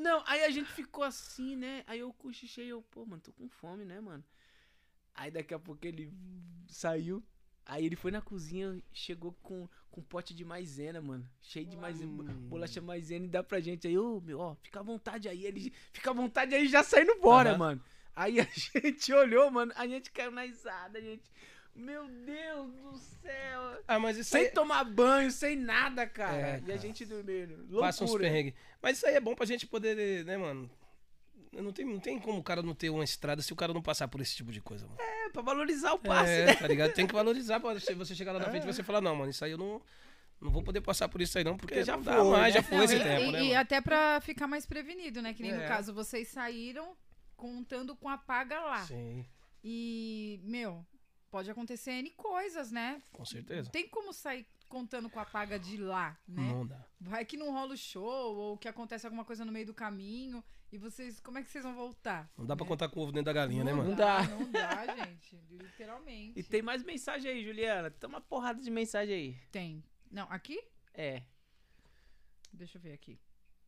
[0.02, 1.84] Não, aí a gente ficou assim, né?
[1.86, 4.24] Aí eu cochichei, eu, pô, mano, tô com fome, né, mano?
[5.14, 6.12] Aí daqui a pouco ele
[6.68, 7.22] saiu.
[7.64, 11.24] Aí ele foi na cozinha, chegou com, com um pote de maisena, mano.
[11.40, 12.48] Cheio de maisena, Hum.
[12.48, 13.86] bolacha maisena e dá pra gente.
[13.86, 15.46] Aí, ô, meu, ó, fica à vontade aí.
[15.46, 17.58] Ele fica à vontade aí já saindo embora, Aham.
[17.58, 17.82] mano.
[18.16, 21.30] Aí a gente olhou, mano, a gente caiu na risada, a gente.
[21.74, 23.82] Meu Deus do céu.
[23.88, 26.36] Ah, mas isso Sem aí tomar banho, sem nada, cara.
[26.36, 26.78] É, E a cara.
[26.78, 27.78] gente dormindo.
[27.80, 28.28] passa uns Loucura.
[28.28, 28.54] perrengues.
[28.82, 30.70] Mas isso aí é bom pra gente poder, né, mano?
[31.52, 33.82] Não tem, não tem como o cara não ter uma estrada se o cara não
[33.82, 34.98] passar por esse tipo de coisa, mano.
[35.00, 36.54] É, pra valorizar o passe, É, né?
[36.54, 36.92] tá ligado?
[36.94, 39.44] Tem que valorizar pra você chegar lá na frente e você falar, não, mano, isso
[39.44, 39.80] aí eu não,
[40.40, 42.54] não vou poder passar por isso aí não, porque Porque já não dá foi, mais,
[42.54, 42.60] né?
[42.60, 43.60] já foi Não, esse e, tempo, e- né, e mano?
[43.60, 45.34] até pra ficar mais prevenido, né?
[45.34, 45.68] Que nem no É.
[45.68, 46.94] caso, vocês saíram
[47.36, 48.84] contando com a paga lá.
[48.84, 49.24] Sim,
[49.64, 50.84] E, meu,
[51.32, 53.02] pode acontecer N coisas, né?
[53.10, 53.62] com certeza.
[53.64, 56.52] Não tem como sair contando com a paga de lá, né?
[56.52, 56.86] Não dá.
[57.00, 60.44] Vai que não rola o show ou que acontece alguma coisa no meio do caminho
[60.70, 62.30] e vocês, como é que vocês vão voltar?
[62.36, 62.68] Não dá pra né?
[62.68, 63.90] contar com o ovo dentro da galinha, né, Não mano?
[63.90, 64.22] Não dá.
[64.28, 65.38] Não dá, gente.
[65.50, 66.38] Literalmente.
[66.38, 67.90] E tem mais mensagem aí, Juliana.
[67.90, 69.36] Tem uma porrada de mensagem aí.
[69.50, 69.82] Tem.
[70.10, 70.62] Não, aqui?
[70.92, 71.22] É.
[72.52, 73.18] Deixa eu ver aqui.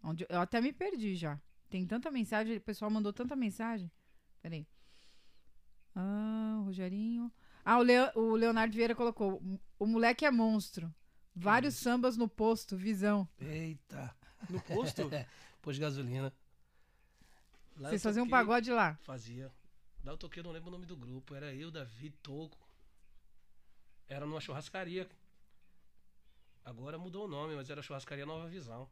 [0.02, 1.40] Onde eu até me perdi já.
[1.70, 3.90] Tem tanta mensagem, o pessoal mandou tanta mensagem.
[4.42, 4.66] Peraí.
[5.94, 7.32] Ah, o Rogerinho.
[7.64, 9.42] Ah, o, Leo- o Leonardo Vieira colocou.
[9.78, 10.92] O moleque é monstro.
[11.34, 13.28] Vários sambas no posto, visão.
[13.40, 14.14] Eita.
[14.48, 15.02] No posto?
[15.62, 16.32] Pôs de gasolina.
[17.76, 18.94] Lá Vocês faziam um pagode lá.
[19.02, 19.50] Fazia.
[20.04, 21.34] Lá eu toquei, eu não lembro o nome do grupo.
[21.34, 22.58] Era eu, Davi, Toco.
[24.06, 25.08] Era numa churrascaria.
[26.64, 28.88] Agora mudou o nome, mas era churrascaria Nova Visão.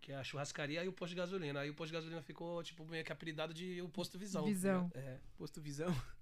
[0.00, 1.60] Que é a churrascaria e o posto de gasolina.
[1.60, 4.44] Aí o posto de gasolina ficou, tipo, meio que apelidado de o posto Visão.
[4.44, 4.90] Visão.
[4.94, 5.18] É.
[5.38, 5.88] Posto Visão.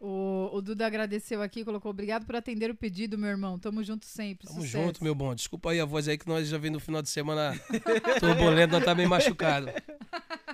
[0.00, 3.58] O, o Duda agradeceu aqui, colocou obrigado por atender o pedido, meu irmão.
[3.58, 4.46] Tamo junto sempre.
[4.46, 5.34] Tamo sucesso." junto, meu bom.
[5.34, 7.52] Desculpa aí a voz aí que nós já vem no final de semana
[8.20, 9.66] turbulento, nós tá meio machucado.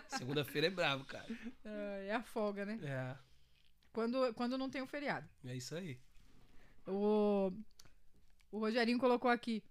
[0.09, 1.27] Segunda-feira é bravo, cara.
[1.65, 2.79] É, é a folga, né?
[2.83, 3.15] É,
[3.93, 5.29] Quando, quando não tem o feriado.
[5.47, 5.99] é isso aí.
[6.87, 7.53] O,
[8.51, 9.63] o Rogerinho colocou aqui.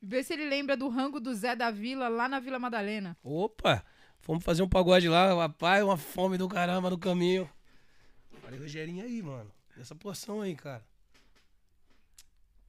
[0.00, 3.16] Vê se ele lembra do rango do Zé da Vila lá na Vila Madalena.
[3.22, 3.84] Opa!
[4.20, 7.48] Fomos fazer um pagode lá, rapaz, uma fome do caramba no caminho.
[8.48, 9.50] Falei, Rogerinho aí, mano.
[9.78, 10.82] Essa porção aí, cara.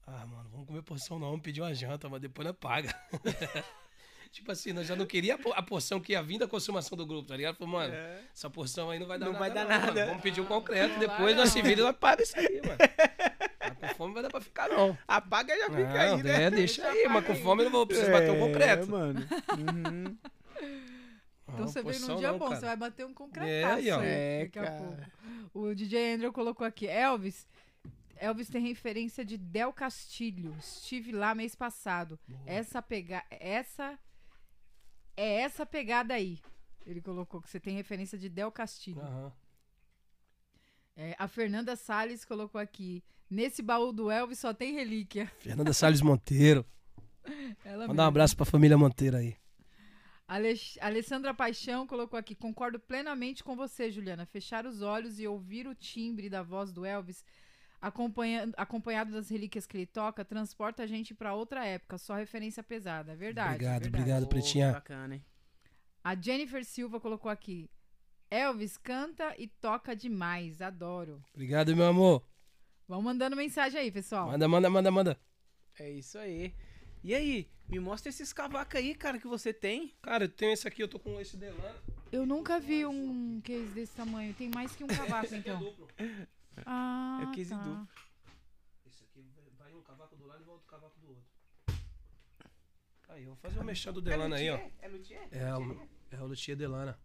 [0.06, 2.94] Ah, mano, vamos comer porção não, vamos pedir uma janta, mas depois nós paga.
[4.30, 6.98] tipo assim, nós já não queríamos a po- a porção que ia vir da consumação
[6.98, 7.56] do grupo, tá ligado?
[7.56, 8.22] Falei, mano, É.
[8.36, 9.46] essa porção aí não vai dar Não nada.
[9.46, 9.86] vai dar não, mano.
[9.94, 10.06] nada.
[10.08, 11.66] Vamos pedir o concreto, Não depois vai nós se não.
[11.70, 12.78] vira e nós paga isso aí, mano.
[13.60, 14.98] Mas com fome não vai dar pra ficar, não.
[15.08, 16.44] Apaga e já fica Não, aí, né?
[16.44, 18.84] é, deixa aí, mas com fome eu não vou precisar bater o concreto.
[18.84, 19.20] É, mano.
[19.58, 20.18] Uhum.
[21.50, 22.60] Então Não, você veio num dia não, bom, cara.
[22.60, 24.02] você vai bater um concretaço É, aí, ó.
[24.02, 24.98] É, daqui a pouco.
[25.54, 27.48] O DJ Andrew colocou aqui, Elvis.
[28.16, 30.56] Elvis tem referência de Del Castilho.
[30.60, 32.20] Estive lá mês passado.
[32.46, 33.98] Essa pega essa
[35.16, 36.40] é essa pegada aí.
[36.86, 39.02] Ele colocou que você tem referência de Del Castilho.
[39.02, 39.32] Aham.
[40.96, 43.04] É, a Fernanda Salles colocou aqui.
[43.30, 45.32] Nesse baú do Elvis só tem relíquia.
[45.40, 46.66] Fernanda Salles Monteiro.
[47.64, 49.36] Ela Mandar um abraço pra família Monteiro aí.
[50.30, 54.26] Alex- Alessandra Paixão colocou aqui: concordo plenamente com você, Juliana.
[54.28, 57.26] Fechar os olhos e ouvir o timbre da voz do Elvis,
[57.82, 61.98] acompanha- acompanhado das relíquias que ele toca, transporta a gente pra outra época.
[61.98, 63.14] Só referência pesada.
[63.14, 63.56] É verdade.
[63.56, 64.02] Obrigado, verdade.
[64.04, 64.24] obrigado.
[64.26, 64.72] Que Pretinha.
[64.74, 65.26] bacana, hein?
[66.04, 67.68] A Jennifer Silva colocou aqui:
[68.30, 70.62] Elvis canta e toca demais.
[70.62, 71.24] Adoro.
[71.34, 72.24] Obrigado, meu amor.
[72.88, 74.28] Vão mandando mensagem aí, pessoal.
[74.28, 75.20] Manda, manda, manda, manda.
[75.80, 76.54] É isso aí.
[77.04, 79.94] E aí, me mostra esses cavacos aí, cara, que você tem.
[80.02, 81.80] Cara, eu tenho esse aqui, eu tô com esse Delano.
[82.12, 84.34] Eu nunca vi um case desse tamanho.
[84.34, 85.60] Tem mais que um cavaco, é então.
[85.60, 85.88] duplo.
[86.66, 87.58] Ah, É o case tá.
[87.58, 87.88] duplo.
[88.88, 89.24] Esse aqui
[89.58, 91.24] vai um cavaco do lado e vai outro cavaco do outro.
[93.10, 94.60] Aí, eu vou fazer o mexer do Delano aí, ó.
[94.82, 95.28] É luthier?
[95.32, 97.00] É, o- é o Luthier Delana.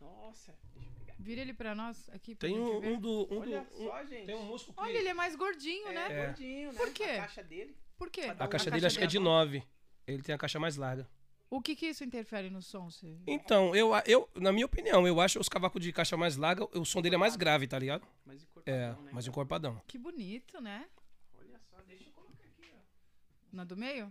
[0.00, 1.14] Nossa, deixa eu pegar.
[1.18, 2.34] Vira ele pra nós aqui.
[2.34, 2.88] pra Tem um, ver.
[2.92, 3.28] um do.
[3.32, 4.26] Um Olha do um- só, gente.
[4.26, 4.80] tem um músculo que.
[4.82, 6.06] Olha, ele é mais gordinho, É, né?
[6.12, 6.26] É.
[6.26, 6.78] gordinho, né?
[6.78, 7.02] Por quê?
[7.04, 7.76] A caixa dele.
[8.00, 8.22] Por quê?
[8.38, 9.62] A caixa dele acho que é de dele 9.
[10.06, 11.06] Ele tem a caixa mais larga.
[11.50, 12.90] O que que isso interfere no som?
[12.90, 13.14] Você...
[13.26, 16.84] Então, eu, eu, na minha opinião, eu acho os cavacos de caixa mais larga, o
[16.86, 18.06] som dele é mais grave, tá ligado?
[18.24, 19.12] Mais encorpadão, É, né?
[19.12, 19.82] mais encorpadão.
[19.86, 20.88] Que bonito, né?
[21.38, 22.78] Olha só, deixa eu colocar aqui, ó.
[23.52, 24.10] Na do meio?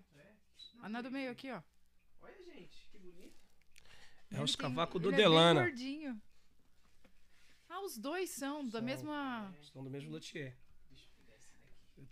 [0.83, 1.61] A na do meio aqui, ó.
[2.21, 3.33] Olha, gente, que bonito.
[4.29, 5.61] É Ele os cavacos do ele é bem Delana.
[5.63, 6.21] gordinho.
[7.67, 8.81] Ah, os dois são da São.
[8.83, 9.51] mesma...
[9.73, 10.55] São do mesmo luthier.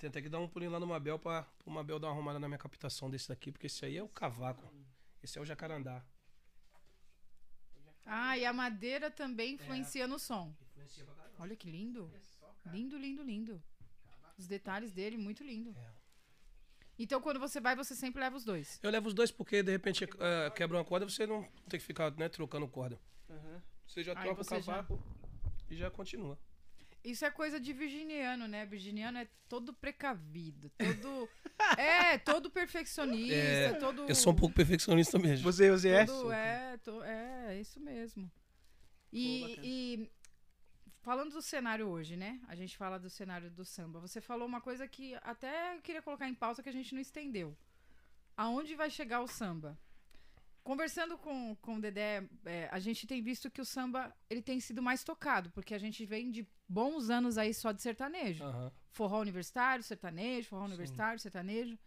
[0.01, 2.39] Eu até que dar um pulinho lá no Mabel pra, pro Mabel dar uma arrumada
[2.39, 4.71] na minha captação desse daqui, porque esse aí é o cavaco.
[5.23, 6.03] Esse é o jacarandá.
[8.05, 10.53] Ah, e a madeira também influencia no som.
[10.61, 11.35] Influencia pra caramba.
[11.39, 12.11] Olha que lindo.
[12.71, 13.63] Lindo, lindo, lindo.
[14.37, 15.75] Os detalhes dele, muito lindo.
[15.77, 15.91] É.
[16.99, 18.79] Então, quando você vai, você sempre leva os dois.
[18.81, 21.85] Eu levo os dois porque, de repente, eh, quebra uma corda, você não tem que
[21.85, 22.99] ficar né, trocando corda.
[23.29, 23.61] Aham.
[23.85, 25.03] Você já troca você o já- cavaco
[25.69, 26.37] e já continua.
[27.03, 28.65] Isso é coisa de virginiano, né?
[28.65, 31.29] Virginiano é todo precavido, todo.
[31.77, 34.05] é, todo perfeccionista, É, todo.
[34.07, 35.43] Eu sou um pouco perfeccionista mesmo.
[35.43, 36.05] Você, você é?
[36.05, 38.29] todo, é, to- é, é isso mesmo.
[39.13, 40.11] E, Pô, e
[41.01, 42.41] falando do cenário hoje, né?
[42.47, 43.99] A gente fala do cenário do samba.
[44.01, 47.01] Você falou uma coisa que até eu queria colocar em pauta que a gente não
[47.01, 47.57] estendeu.
[48.35, 49.79] Aonde vai chegar o samba?
[50.67, 54.59] Conversando com, com o Dedé, é, a gente tem visto que o samba ele tem
[54.59, 58.43] sido mais tocado, porque a gente vem de bons anos aí só de sertanejo.
[58.43, 58.69] Aham.
[58.91, 60.67] Forró universitário, sertanejo, forró Sim.
[60.71, 61.79] universitário, sertanejo.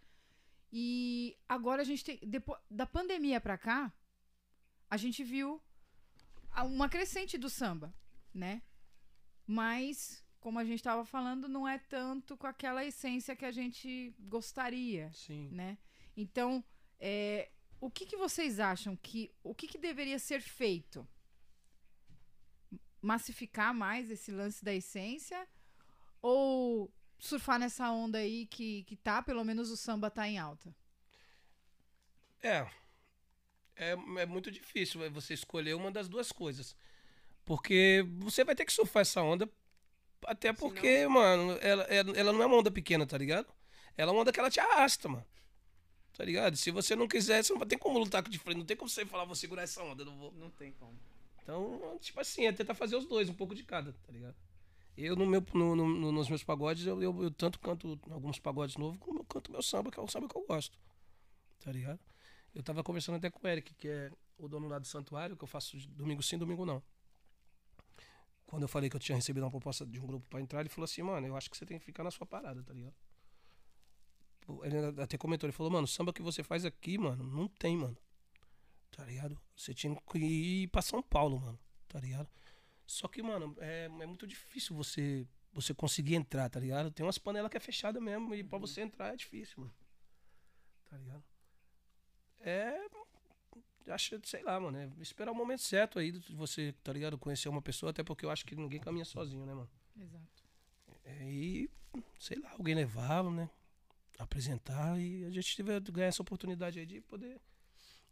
[0.73, 2.19] E agora a gente tem.
[2.23, 3.93] Depois, da pandemia pra cá,
[4.89, 5.61] a gente viu
[6.65, 7.93] uma crescente do samba,
[8.32, 8.62] né?
[9.47, 14.15] Mas, como a gente tava falando, não é tanto com aquela essência que a gente
[14.20, 15.51] gostaria Sim.
[15.52, 15.77] né?
[16.16, 16.65] Então,
[16.98, 17.51] é,
[17.81, 21.07] o que, que vocês acham que o que, que deveria ser feito?
[23.01, 25.48] Massificar mais esse lance da essência
[26.20, 30.74] ou surfar nessa onda aí que, que tá, pelo menos o samba tá em alta?
[32.43, 32.66] É.
[33.77, 33.93] é.
[34.19, 36.77] É muito difícil você escolher uma das duas coisas.
[37.47, 39.48] Porque você vai ter que surfar essa onda.
[40.27, 43.48] Até porque, mano, ela, ela, ela não é uma onda pequena, tá ligado?
[43.97, 45.27] Ela é uma onda que ela te arrasta, mano.
[46.21, 46.55] Tá ligado?
[46.55, 48.59] Se você não quiser, você não ter como lutar de frente.
[48.59, 50.31] Não tem como você falar, vou segurar essa onda, não vou.
[50.33, 50.93] Não tem como.
[51.43, 54.37] Então, tipo assim, é tentar fazer os dois, um pouco de cada, tá ligado?
[54.99, 58.39] Eu, no meu, no, no- no- nos meus pagodes, eu, eu, eu tanto canto alguns
[58.39, 60.79] pagodes novos, como eu canto meu samba, que é o samba que eu gosto.
[61.65, 61.99] tá ligado?
[62.55, 65.43] Eu tava conversando até com o Eric, que é o dono lá do santuário, que
[65.45, 66.83] eu faço domingo sim, domingo não.
[68.45, 70.69] Quando eu falei que eu tinha recebido uma proposta de um grupo pra entrar, ele
[70.69, 72.95] falou assim, mano, eu acho que você tem que ficar na sua parada, tá ligado?
[74.51, 77.47] Pô, Ele até comentou, ele falou, mano, o samba que você faz aqui, mano, não
[77.47, 77.97] tem, mano.
[78.90, 79.40] Tá ligado?
[79.55, 81.59] Você tinha que ir pra São Paulo, mano.
[81.89, 82.28] Tá ligado?
[82.85, 86.93] Só que, mano, é, é muito difícil você você conseguir entrar, tá ligado?
[86.93, 89.74] Tem umas panelas que é fechada mesmo e pra você entrar é difícil, mano.
[90.89, 91.24] Tá ligado?
[92.40, 92.89] É.
[93.89, 94.78] Acho, sei lá, mano.
[94.78, 97.18] É esperar o momento certo aí de você, tá ligado?
[97.18, 99.70] Conhecer uma pessoa, até porque eu acho que ninguém caminha sozinho, né, mano?
[99.97, 100.44] Exato.
[101.05, 101.68] É, e,
[102.18, 103.51] sei lá, alguém levar, né?
[104.23, 107.41] Apresentar e a gente tiver, ganhar essa oportunidade aí de poder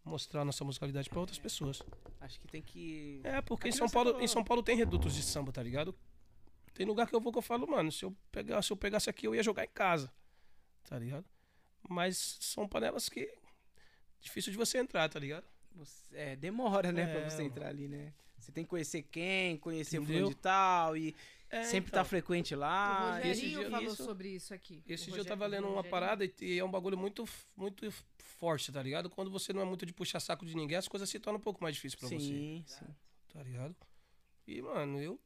[0.05, 1.83] mostrar nossa musicalidade pra outras pessoas.
[2.21, 3.21] Acho que tem que.
[3.25, 5.53] É, porque em Aqui São você Paulo, falou- em São Paulo tem redutos de samba,
[5.53, 5.95] tá ligado?
[6.73, 9.11] Tem lugar que eu vou que eu falo, mano, se eu, pegar, se eu pegasse
[9.11, 10.11] aqui, eu ia jogar em casa.
[10.89, 11.27] Tá ligado?
[11.89, 13.31] Mas são panelas que.
[14.21, 15.45] Difícil de você entrar, tá ligado?
[15.77, 17.49] Você- é, demora, né, pra É, você mano.
[17.49, 18.15] entrar ali, né?
[18.39, 21.15] Você tem que conhecer quem, conhecer o fulano de tal e
[21.51, 22.01] É, sempre então.
[22.01, 23.19] tá frequente o lá.
[23.21, 24.83] esse Rogerinho dia- falou isso- sobre isso aqui.
[24.87, 27.27] Esse O dia eu tava o lendo uma parada e, e é um bagulho muito,
[27.57, 29.09] muito forte, tá ligado?
[29.09, 31.43] Quando você não é muito de puxar saco de ninguém, as coisas se tornam um
[31.43, 32.19] pouco mais difíceis pra você.
[32.21, 32.85] Sim, sim.
[33.33, 33.75] tá ligado?
[34.47, 35.19] E, mano, eu,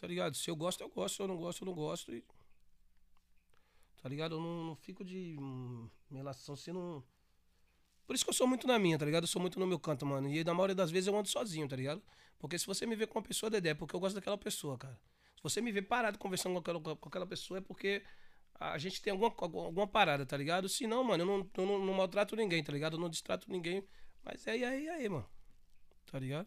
[0.00, 0.36] tá ligado?
[0.36, 2.12] Se eu gosto, eu gosto, se eu não gosto, eu não gosto.
[2.14, 2.24] E,
[4.00, 4.36] tá ligado?
[4.36, 7.02] Eu não, não fico de hum, relação se não.
[8.06, 9.24] Por isso que eu sou muito na minha, tá ligado?
[9.24, 10.28] Eu sou muito no meu canto, mano.
[10.28, 12.02] E na maioria das vezes eu ando sozinho, tá ligado?
[12.38, 14.76] Porque se você me vê com uma pessoa, Dedé, é porque eu gosto daquela pessoa,
[14.76, 14.98] cara.
[15.42, 18.02] Você me vê parado conversando com aquela, com aquela pessoa, é porque
[18.58, 20.68] a gente tem alguma, alguma parada, tá ligado?
[20.68, 22.96] Se não, mano, eu não, eu não, não maltrato ninguém, tá ligado?
[22.96, 23.84] Eu não distrato ninguém.
[24.22, 25.28] Mas é aí, aí, aí, mano.
[26.06, 26.46] Tá ligado?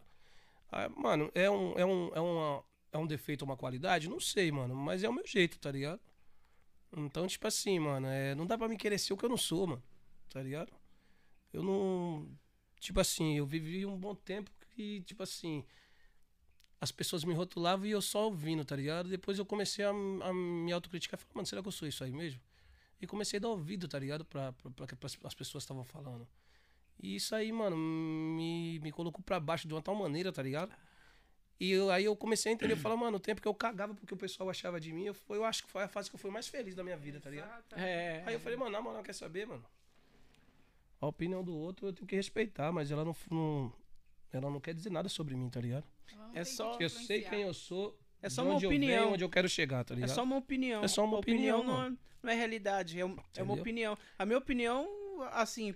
[0.70, 4.08] Ah, mano, é um, é, um, é, uma, é um defeito uma qualidade?
[4.08, 4.74] Não sei, mano.
[4.74, 6.00] Mas é o meu jeito, tá ligado?
[6.96, 9.36] Então, tipo assim, mano, é, não dá pra me querer ser o que eu não
[9.36, 9.82] sou, mano.
[10.30, 10.72] Tá ligado?
[11.52, 12.28] Eu não.
[12.80, 15.64] Tipo assim, eu vivi um bom tempo que, tipo assim.
[16.80, 19.08] As pessoas me rotulavam e eu só ouvindo, tá ligado?
[19.08, 22.04] Depois eu comecei a, a me autocriticar e falar, mano, será que eu sou isso
[22.04, 22.40] aí mesmo?
[23.00, 24.24] E comecei a dar ouvido, tá ligado?
[24.24, 24.94] Pra, pra, pra que
[25.24, 26.26] as pessoas estavam falando.
[27.02, 30.72] E isso aí, mano, me, me colocou pra baixo de uma tal maneira, tá ligado?
[31.58, 33.94] E eu- aí eu comecei a entender, eu falei, mano, o tempo que eu cagava
[33.94, 36.16] porque o pessoal achava de mim, eu, foi, eu acho que foi a fase que
[36.16, 37.64] eu fui mais feliz da minha vida, tá ligado?
[37.76, 38.22] É.
[38.26, 39.64] Aí eu falei, mano, na moral, quer saber, mano?
[41.00, 43.72] A opinião do outro eu tenho que respeitar, mas ela não, não-
[44.32, 45.84] ela não quer dizer nada sobre mim, tá ligado?
[46.34, 48.92] É só- Eu sei quem eu sou, É só uma onde opinião.
[48.92, 50.14] eu venho, onde eu quero chegar, tá É ligado?
[50.14, 50.82] só uma opinião.
[50.84, 53.04] É só uma A opinião, não, não é realidade, é,
[53.36, 53.96] é uma opinião.
[54.18, 54.88] A minha opinião,
[55.32, 55.74] assim,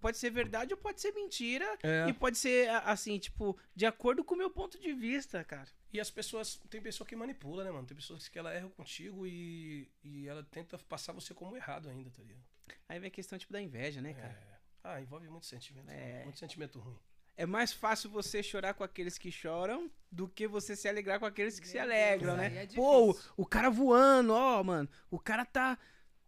[0.00, 1.64] pode ser verdade ou pode ser mentira.
[1.82, 2.08] É.
[2.08, 5.68] E pode ser, assim, tipo, de acordo com o meu ponto de vista, cara.
[5.92, 7.86] E as pessoas, tem pessoa que manipula, né, mano?
[7.86, 12.10] Tem pessoas que ela erra contigo e, e ela tenta passar você como errado ainda,
[12.10, 12.42] tá ligado?
[12.88, 14.32] Aí vem a questão, tipo, da inveja, né, cara?
[14.32, 14.52] É.
[14.84, 15.88] Ah, envolve muito sentimento.
[15.90, 16.24] É.
[16.24, 16.98] Muito sentimento ruim.
[17.36, 21.24] É mais fácil você chorar com aqueles que choram do que você se alegrar com
[21.26, 22.62] aqueles que se alegram, Deus, né?
[22.64, 24.88] é Pô, o, o cara voando, ó, mano.
[25.10, 25.78] O cara tá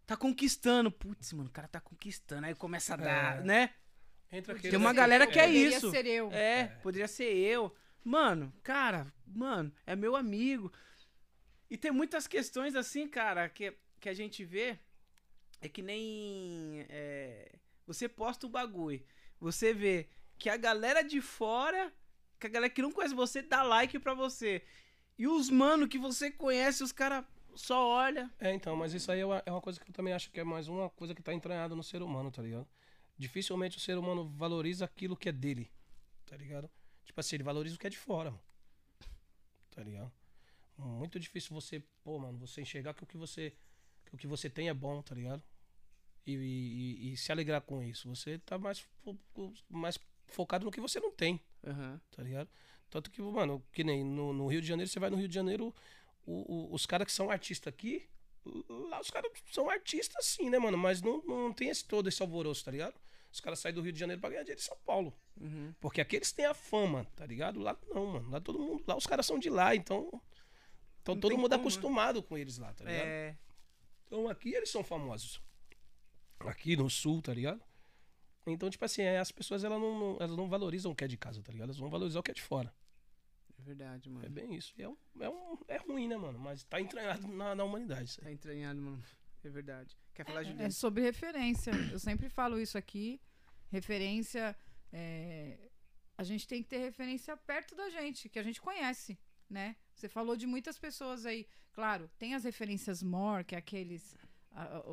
[0.07, 0.91] tá conquistando.
[0.91, 2.47] Putz, mano, o cara tá conquistando.
[2.47, 3.43] Aí começa a dar, É.
[3.45, 3.71] né?
[4.33, 5.91] Entra Tem uma galera que é Poderia isso.
[5.91, 6.33] ser eu.
[6.33, 7.75] É, poderia ser eu.
[8.03, 10.73] Mano, cara, mano, é meu amigo.
[11.71, 14.79] E tem muitas questões assim, cara, que, que a gente vê.
[15.61, 16.85] É que nem.
[16.89, 17.53] é,
[17.87, 19.03] você posta um bagulho.
[19.41, 20.09] Você vê
[20.45, 21.91] que a galera de fora,
[22.39, 24.63] que a galera que não conhece você, dá like pra você.
[25.19, 28.31] E os mano que você conhece, os caras só olha.
[28.39, 30.39] É, então, mas isso aí é uma, é uma coisa que eu também acho que
[30.39, 32.69] é mais uma coisa que tá entranhada no ser humano, tá ligado?
[33.17, 35.73] Dificilmente o ser humano valoriza aquilo que é dele,
[36.27, 36.71] tá ligado?
[37.07, 38.43] Tipo assim, ele valoriza o que é de fora, mano.
[39.71, 40.13] Tá ligado?
[40.77, 43.55] Muito difícil você, pô, mano, você enxergar que o que você,
[44.05, 45.43] que o que você tem é bom, tá ligado?
[46.27, 48.07] E, e- e se alegrar com isso.
[48.15, 48.87] Você tá mais,
[49.71, 52.01] mais focado no que você não tem, Aham.
[52.11, 52.49] tá ligado?
[52.91, 55.35] Tanto que, mano, que nem no, no Rio de Janeiro, você vai no Rio de
[55.35, 55.75] Janeiro,
[56.27, 58.09] o- o- os caras que são artistas aqui,
[58.69, 60.77] lá os caras são artistas sim, né, mano?
[60.79, 62.95] Mas não, não tem esse todo esse alvoroço, tá ligado?
[63.33, 65.13] Os caras saem do Rio de Janeiro pra ganhar dinheiro em São Paulo.
[65.41, 65.75] Uhum.
[65.81, 67.59] Porque aqui eles têm a fama, tá ligado?
[67.59, 68.31] Lá não, mano.
[68.31, 68.85] Lá todo mundo.
[68.87, 70.09] Lá os caras são de lá, então.
[71.03, 71.75] Então Não todo mundo é como, né?
[71.75, 73.07] acostumado com eles lá, tá ligado?
[73.07, 73.37] É.
[74.07, 75.41] Então aqui eles são famosos.
[76.41, 77.61] Aqui no sul, tá ligado?
[78.47, 81.09] Então, tipo assim, é, as pessoas elas não, não- elas não valorizam o que é
[81.09, 81.69] de casa, tá ligado?
[81.69, 82.75] Elas vão valorizar o que é de fora.
[83.59, 84.29] É verdade, É mano.
[84.31, 84.75] bem isso.
[84.79, 86.39] É, um, é, um, é ruim, né, mano?
[86.39, 88.11] Mas tá entranhado na, na humanidade.
[88.11, 88.27] Isso aí.
[88.27, 89.03] Tá entranhado, mano.
[89.43, 89.97] É verdade.
[90.13, 90.71] Quer falar, É Juliana?
[90.71, 91.71] sobre referência.
[91.91, 93.21] Eu sempre falo isso aqui.
[93.71, 94.55] Referência.
[94.93, 95.59] é,
[96.19, 99.19] A gente tem que ter referência perto da gente, que a gente conhece,
[99.49, 99.77] né?
[99.95, 101.47] Você falou de muitas pessoas aí.
[101.73, 104.17] Claro, tem as referências more, que é aqueles.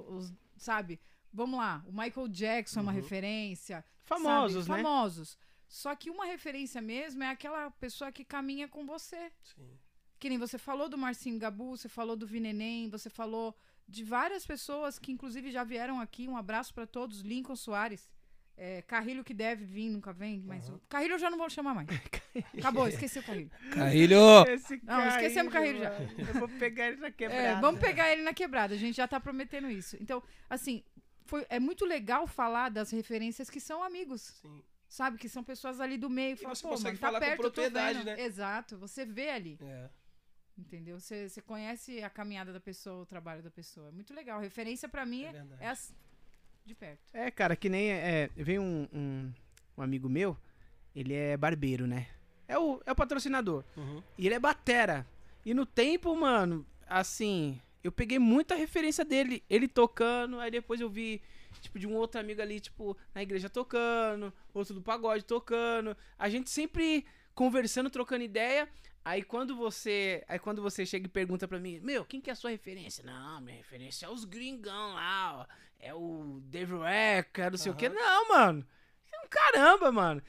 [0.10, 1.00] os, sabe?
[1.34, 2.98] Vamos lá, o Michael Jackson é uma Uhum.
[2.98, 3.84] referência.
[4.04, 4.78] Famosos, sabe?
[4.78, 4.84] né?
[4.84, 5.38] Famosos.
[5.68, 9.32] Só que uma referência mesmo é aquela pessoa que caminha com você.
[9.44, 9.78] Sim.
[10.20, 13.56] Que nem você falou do Marcinho Gabu, você falou do Vineném, você falou
[13.88, 16.28] de várias pessoas que inclusive já vieram aqui.
[16.28, 17.22] Um abraço pra todos.
[17.22, 18.10] Lincoln Soares.
[18.58, 21.74] É, Carrilho que deve vir, nunca vem, mas o Carrilho eu já não vou chamar
[21.74, 21.88] mais.
[22.60, 23.50] Acabou, esqueci o Carrilho.
[23.74, 24.20] Carrilho!
[24.50, 25.90] Esse Não, esquecemos o Carrilho já.
[25.94, 27.42] Eu vou pegar ele na quebrada.
[27.44, 29.98] É, vamos pegar ele na quebrada, a gente já tá prometendo isso.
[30.00, 30.84] Então, assim,
[31.32, 34.62] foi, é muito legal falar das referências que são amigos, Sim.
[34.88, 35.18] sabe?
[35.18, 36.34] Que são pessoas ali do meio.
[36.34, 38.22] E Fala, você Pô, consegue mano, tá falar com perto, tô propriedade, vendo." né?
[38.22, 39.90] Exato, você vê ali, É.
[40.58, 41.00] entendeu?
[41.00, 43.88] Você, você conhece a caminhada da pessoa, o trabalho da pessoa.
[43.88, 44.40] É muito legal.
[44.42, 45.30] Referência pra mim É
[45.62, 45.94] é, é as-
[46.66, 47.02] de perto.
[47.14, 47.90] É, cara, que nem.
[47.92, 49.34] É, veio um, um,
[49.78, 50.38] um amigo meu,
[50.94, 52.08] ele é barbeiro, né?
[52.48, 53.64] É o, é o patrocinador.
[53.78, 54.04] Uhum.
[54.18, 55.08] E ele é batera.
[55.46, 59.44] E no tempo, mano, assim, eu peguei muita referência dele.
[59.50, 61.22] Ele tocando, aí depois eu vi,
[61.62, 65.96] tipo, de um outro amigo ali, tipo, na igreja tocando, outro do pagode tocando.
[66.18, 68.70] A gente sempre conversando, trocando ideia.
[69.04, 72.34] Aí quando você, aí quando você chega e pergunta pra mim, meu, quem que é
[72.34, 73.04] a sua referência?
[73.04, 75.72] Não, minha referência é os gringão lá, ó.
[75.80, 77.88] É o Dave Reca, não sei o quê.
[77.88, 77.96] Aham.
[77.96, 78.68] Não, mano.
[79.12, 80.22] É um Caramba, mano.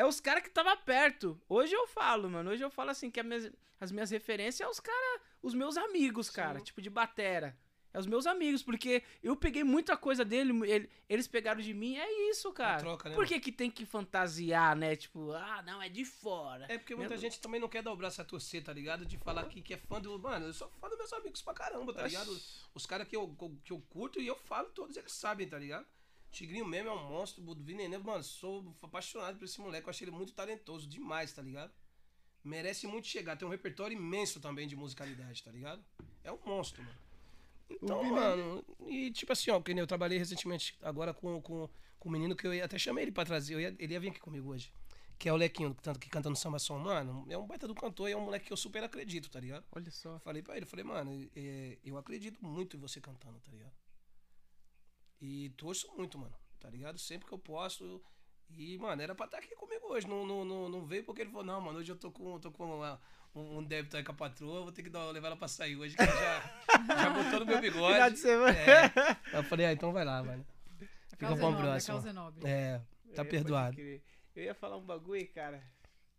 [0.00, 1.38] É os caras que tava perto.
[1.46, 2.48] Hoje eu falo, mano.
[2.50, 5.76] Hoje eu falo assim que as minhas, as minhas referências é os caras, os meus
[5.76, 6.58] amigos, cara.
[6.58, 6.64] Sim.
[6.64, 7.54] Tipo de batera.
[7.92, 11.98] É os meus amigos, porque eu peguei muita coisa dele, ele- eles pegaram de mim,
[11.98, 12.78] é isso, cara.
[12.80, 14.96] troca, né, Por que que tem que fantasiar, né?
[14.96, 16.64] Tipo, ah, não, é de fora.
[16.70, 19.04] É porque muita Mesmo- gente também não quer dar o braço a torcer, tá ligado?
[19.04, 20.18] De falar que, que é fã do.
[20.18, 22.30] Mano, eu sou fã dos meus amigos pra caramba, tá ligado?
[22.74, 25.84] Os caras que eu, que eu curto e eu falo, todos eles sabem, tá ligado?
[26.30, 30.04] Tigrinho mesmo é um monstro, o Vinenê, mano, sou apaixonado por esse moleque, eu achei
[30.06, 31.72] ele muito talentoso demais, tá ligado?
[32.44, 35.84] Merece muito chegar, tem um repertório imenso também de musicalidade, tá ligado?
[36.24, 36.98] É um monstro, mano.
[37.68, 42.12] Então, mano, e tipo assim, ó, que eu trabalhei recentemente agora com, com, com um
[42.12, 44.50] menino que eu ia, até chamei ele pra trazer, ia- ele ia vir aqui comigo
[44.50, 44.72] hoje.
[45.18, 47.26] Que é o Lequinho, tanto- que canta no samba som, mano.
[47.28, 49.64] É um baita do cantor e é um moleque que eu super acredito, tá ligado?
[49.70, 50.18] Olha só.
[50.20, 53.72] Falei pra ele, falei, mano, é, eu acredito muito em você cantando, tá ligado?
[55.20, 56.98] E torço muito, mano, tá ligado?
[56.98, 58.02] Sempre que eu posso.
[58.50, 60.06] E, mano, era pra estar aqui comigo hoje.
[60.08, 62.50] Não, não, não, não veio porque ele falou, não, mano, hoje eu tô com, tô
[62.50, 63.00] com uma-
[63.34, 65.76] um, um débito aí com a patroa, vou ter que dar, levar ela pra sair
[65.76, 67.94] hoje, que ela já, já botou no meu bigode.
[67.94, 68.58] Final de semana.
[68.58, 68.90] É.
[69.38, 70.44] Eu falei, ah, então vai lá, mano.
[71.10, 72.08] Fica é bom a próximo.
[72.08, 72.46] é nobre.
[72.48, 72.80] É,
[73.14, 73.80] tá É, perdoado.
[73.80, 75.62] Eu ia falar um bagulho, cara.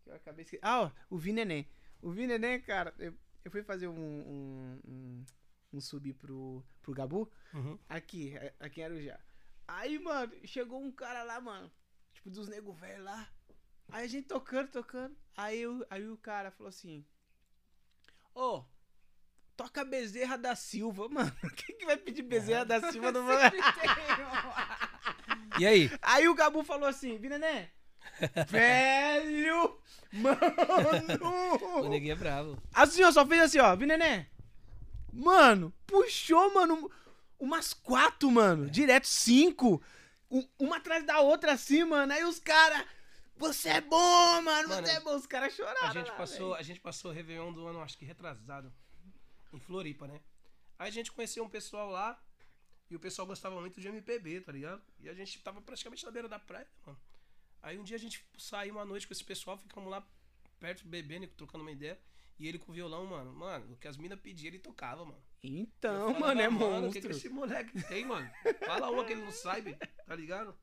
[0.03, 0.65] que Eu acabei esquecendo.
[0.71, 1.67] Ah, ó, o Vineném.
[2.01, 3.13] O Vineném, cara, eu,
[3.43, 5.25] eu fui fazer um, um, um,
[5.73, 7.31] um sub pro, pro Gabu.
[7.53, 7.77] Uhum.
[7.89, 9.19] Aqui, é- aqui em Arujá.
[9.67, 11.71] Aí, mano, chegou um cara lá, mano.
[12.13, 13.27] Tipo, dos nego velho lá.
[13.89, 15.15] Aí a gente tocando, tocando.
[15.35, 17.05] Aí, o- aí o cara falou assim:
[18.35, 18.63] Ô,
[19.55, 21.31] toca Bezerra da Silva, mano.
[21.55, 23.21] Quem que vai pedir Bezerra da Silva no
[25.59, 25.89] E aí?
[26.01, 27.69] Aí o Gabu falou assim: Vinenê,
[28.49, 29.77] velho,
[30.13, 31.89] O mano.
[31.89, 32.57] neguinho é bravo.
[32.73, 34.25] Assim, ó, só fez assim, ó, Vinenê.
[35.13, 36.89] Mano, puxou, mano,
[37.39, 38.69] umas quatro, mano.
[38.69, 39.81] Direto, cinco.
[40.29, 42.11] Um- uma atrás da outra, assim, mano.
[42.13, 42.85] Aí os caras.
[43.35, 45.15] Você é bom, mano, Mano, você é bom.
[45.15, 45.87] Os caras choraram.
[45.87, 48.71] A gente lá, passou, a gente passou o Réveillon do ano, acho que retrasado,
[49.51, 50.21] em Floripa, né?
[50.77, 52.21] Aí a gente conheceu um pessoal lá
[52.89, 54.81] e o pessoal gostava muito de MPB, tá ligado?
[54.99, 56.99] E a gente tava praticamente na beira da praia, mano.
[57.63, 60.05] Aí um dia a gente saiu uma noite com esse pessoal, ficamos lá
[60.59, 61.99] perto bebendo, e trocando uma ideia.
[62.41, 65.21] E ele com o violão, mano, mano, o que as minas pediam, ele tocava, mano.
[65.43, 67.01] Então, falava, mano, é O que, monstro.
[67.01, 68.27] que esse moleque tem, mano?
[68.65, 69.77] Fala uma que ele não sabe,
[70.07, 70.55] tá ligado?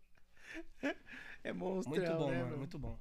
[1.44, 1.94] É monstro.
[1.94, 2.98] Muito bom, né, mano, muito bom.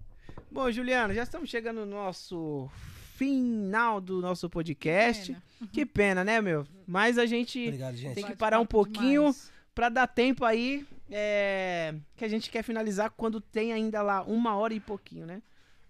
[0.51, 2.69] Bom, Juliano, já estamos chegando no nosso
[3.15, 5.33] final do nosso podcast.
[5.33, 5.71] Pena.
[5.73, 6.67] Que pena, né, meu?
[6.85, 8.13] Mas a gente Obrigado, gente.
[8.13, 9.35] Tem que parar um pouquinho.
[9.73, 14.55] Pra dar tempo aí, é, que a gente quer finalizar quando tem ainda lá uma
[14.55, 15.41] hora e pouquinho, né?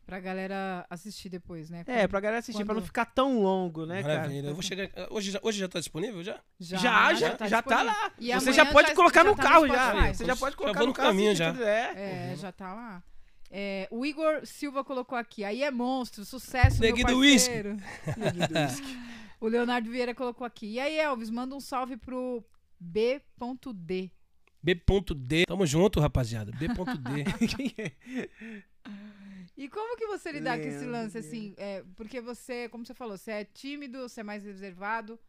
[0.08, 1.84] Pra galera assistir depois, né?
[1.86, 4.16] É, pra galera assistir, pra não Quando- ficar tão longo, né, cara?
[4.20, 4.48] Maravilha.
[4.48, 4.90] Eu vou chegar.
[5.12, 6.40] Hoje já, hoje já tá disponível já?
[6.58, 7.86] Já, já, já, tá, disponível.
[7.86, 8.12] lá.
[8.18, 10.14] E Você já pode colocar no tá carro já.
[10.14, 11.10] Você já pode Já colocar vou no no carro.
[11.10, 11.54] caminho já.
[11.62, 12.32] É.
[12.32, 13.04] É, já tá lá.
[13.52, 15.44] É, o Igor Silva colocou aqui.
[15.44, 17.50] Aí é monstro, sucesso, meu do uísque.
[17.50, 17.78] parceiro.
[18.18, 18.98] Neguinho do uísque.
[19.40, 20.66] O Leonardo Vieira colocou aqui.
[20.66, 22.44] E aí, Elvis, manda um salve pro
[22.80, 24.10] B.D.
[24.64, 25.46] B.D.
[25.46, 26.52] Tamo junto, rapaziada.
[26.54, 26.74] B.D.
[27.48, 27.92] Quem é?
[29.58, 31.56] E como que você lidar com esse lance, assim?
[31.58, 35.20] É, porque você, como você falou, você é tímido, você é mais reservado.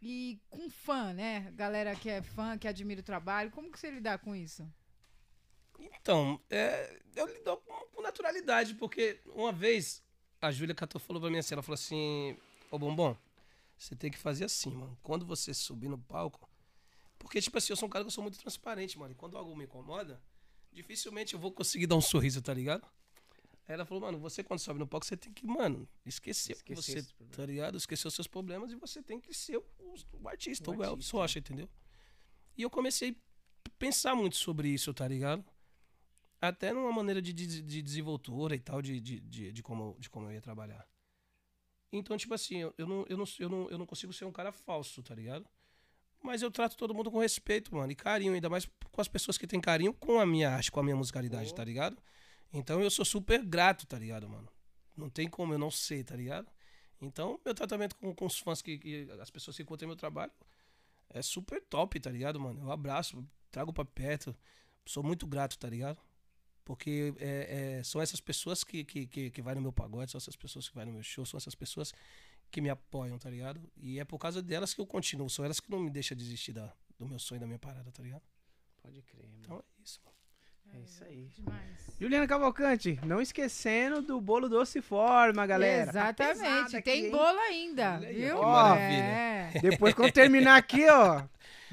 [0.00, 1.52] E com fã, né?
[1.54, 3.50] Galera que é fã, que admira o trabalho.
[3.50, 4.66] Como que você lidar com isso?
[5.78, 10.02] Então, é, eu lido com, com naturalidade, porque uma vez
[10.40, 12.36] a Júlia Cato falou pra mim assim, ela falou assim,
[12.70, 13.16] ô Bombom,
[13.76, 14.96] você tem que fazer assim, mano.
[15.02, 16.48] Quando você subir no palco,
[17.18, 19.12] Porque, tipo assim, eu sou um cara que eu sou muito transparente, mano.
[19.12, 20.22] E quando algo me incomoda,
[20.72, 22.86] dificilmente eu vou conseguir dar um sorriso, tá ligado?
[23.68, 27.02] Aí ela falou, mano, você quando sobe no palco, você tem que, mano, esquecer, Esquecer
[27.02, 27.76] você, tá ligado?
[27.76, 31.10] Esquecer os seus problemas e você tem que ser o, o artista, O o, Elvis?
[31.10, 31.68] Rocha, entendeu?
[32.56, 35.44] E eu comecei a pensar muito sobre isso, tá ligado?
[36.40, 40.08] Até numa maneira de, de, de desenvoltura e tal, de, de, de, de como, de
[40.08, 40.88] como eu ia trabalhar.
[41.92, 44.32] Então, tipo assim, eu, eu, não, eu, não, eu, não, eu não consigo ser um
[44.32, 45.46] cara falso, tá ligado?
[46.22, 49.36] Mas eu trato todo mundo com respeito, mano, e carinho, ainda mais com as pessoas
[49.36, 52.02] que têm carinho com a minha arte, com a minha musicalidade, tá ligado?
[52.52, 54.48] Então eu sou super grato, tá ligado, mano?
[54.96, 56.50] Não tem como eu não ser, tá ligado?
[57.00, 60.32] Então, meu tratamento com, com os fãs, que, que as pessoas que curtem meu trabalho,
[61.10, 62.60] é super top, tá ligado, mano?
[62.62, 64.34] Eu abraço, trago pra perto,
[64.84, 65.98] sou muito grato, tá ligado?
[66.64, 70.18] Porque é, é, são essas pessoas que, que, que, que vai no meu pagode, são
[70.18, 71.94] essas pessoas que vai no meu show, são essas pessoas
[72.50, 73.60] que me apoiam, tá ligado?
[73.76, 76.52] E é por causa delas que eu continuo, são elas que não me deixam desistir
[76.52, 78.22] da, do meu sonho, da minha parada, tá ligado?
[78.82, 79.40] Pode crer, mano.
[79.40, 80.16] Então é isso, mano.
[80.74, 81.28] É isso aí.
[81.36, 81.78] Demais.
[82.00, 85.92] Juliana Cavalcante, não esquecendo do bolo doce forma, galera.
[86.14, 86.76] Tá Exatamente.
[86.76, 87.10] aqui, Tem hein?
[87.10, 88.36] bolo ainda, Olha viu?
[88.38, 88.74] ó.
[88.76, 89.50] É.
[89.60, 91.22] Depois, quando terminar aqui, ó,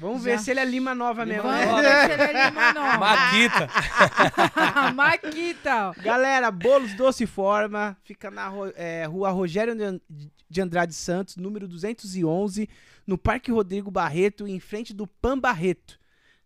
[0.00, 0.38] vamos ver Já.
[0.38, 2.08] se ele é Lima Nova mesmo, Vamos né?
[2.08, 2.98] ver se ele é Lima Nova.
[2.98, 3.68] Maquita!
[4.94, 5.92] Maquita.
[6.02, 10.00] Galera, Bolos Doce Forma, fica na é, rua Rogério de-
[10.48, 12.68] de Andrade Santos, número 211,
[13.06, 15.98] no Parque Rodrigo Barreto, em frente do Pan Barreto.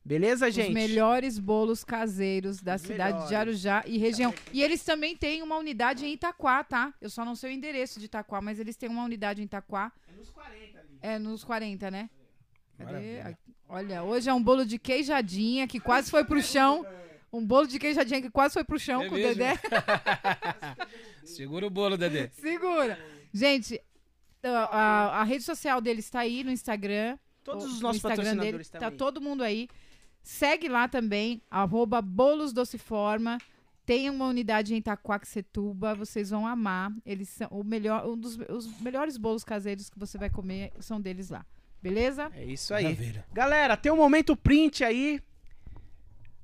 [0.05, 0.69] Beleza, gente?
[0.69, 3.29] Os melhores bolos caseiros da Os cidade melhores.
[3.29, 4.35] de Arujá e região.
[4.53, 6.95] E eles também têm uma unidade em Itaquá, tá?
[7.01, 9.93] Eu só não sei o endereço de Itaquá, mas eles têm uma unidade em Itaquá.
[10.09, 10.89] É nos 40 ali.
[11.03, 12.11] É nos 40, né?
[12.79, 13.21] Cadê?
[13.21, 13.39] Aqui.
[13.69, 16.85] Olha, hoje é um bolo de queijadinha que quase foi pro chão.
[17.33, 19.35] Um bolo de queijadinha que quase foi pro chão É com o mesmo?
[19.37, 19.55] Dedé.
[21.25, 22.29] Segura o bolo, Dedé.
[22.35, 22.99] Segura.
[23.33, 23.81] Gente,
[24.43, 27.17] a, a- a rede social deles tá aí no Instagram.
[27.45, 28.81] Todos o- os o nossos Instagram patrocinadores dele.
[28.85, 29.69] Tá todo mundo aí.
[30.23, 33.39] Segue lá também, arroba Bolos Dociforma.
[33.87, 36.93] Tem uma unidade em Itaquaquecetuba, vocês vão amar.
[37.05, 41.01] Eles são o melhor, um dos os melhores bolos caseiros que você vai comer são
[41.01, 41.45] deles lá.
[41.83, 42.31] Beleza?
[42.35, 42.85] É isso aí.
[42.85, 43.25] Maravilha.
[43.33, 45.21] Galera, tem um momento print aí.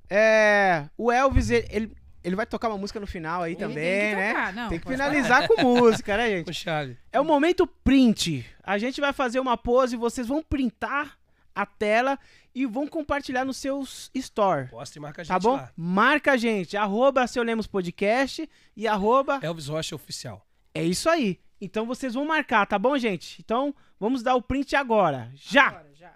[0.09, 3.75] É, o Elvis, ele, ele, ele vai tocar uma música no final aí Ele também,
[3.75, 4.29] tem que né?
[4.29, 6.65] tocar, não, tem que finalizar com música, né, gente?
[7.11, 8.45] É o momento print.
[8.63, 11.17] A gente vai fazer uma pose, vocês vão printar
[11.53, 12.19] a tela
[12.57, 14.67] e vão compartilhar nos seus store.
[14.69, 15.55] Posta e marca a gente Tá bom?
[15.57, 15.71] lá.
[15.77, 19.39] Marca a gente, arroba Seu Lemos Podcast e arroba...
[19.43, 20.43] Elvis Rocha Oficial.
[20.73, 21.39] É isso aí.
[21.61, 23.39] Então vocês vão marcar, tá bom, gente?
[23.41, 25.31] Então vamos dar o print agora.
[25.35, 25.67] Já!
[25.67, 26.15] Agora, já.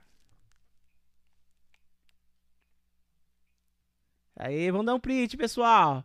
[4.35, 6.03] Aí, vamos dar um print, pessoal.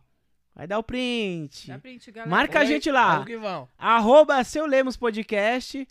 [0.53, 1.67] Vai dar o print.
[1.67, 2.29] Dá print, galera.
[2.29, 3.13] Marca a gente lá.
[3.13, 3.69] Vamos que vamos.
[3.75, 5.87] Arroba Seu Lemos Podcast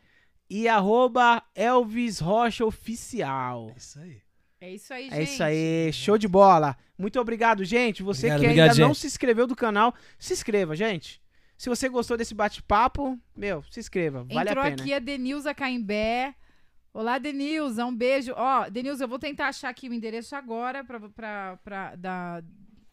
[0.49, 3.71] e arroba Elvis Rocha Oficial.
[3.75, 4.26] É isso aí.
[4.61, 5.15] É isso aí, gente.
[5.15, 6.77] É isso aí, show de bola.
[6.99, 8.03] Muito obrigado, gente.
[8.03, 9.01] Você Obrigado, que obrigado, ainda não gente.
[9.01, 11.21] se inscreveu do canal, se inscreva, gente.
[11.59, 14.83] Se você gostou desse bate-papo, meu, se inscreva, vale Entrou a pena.
[14.83, 16.35] aqui a Denilza Caimbé.
[16.93, 18.33] Olá, Denilza, um beijo.
[18.35, 22.43] Ó, Denilza, eu vou tentar achar aqui o endereço agora pra, pra, pra, da,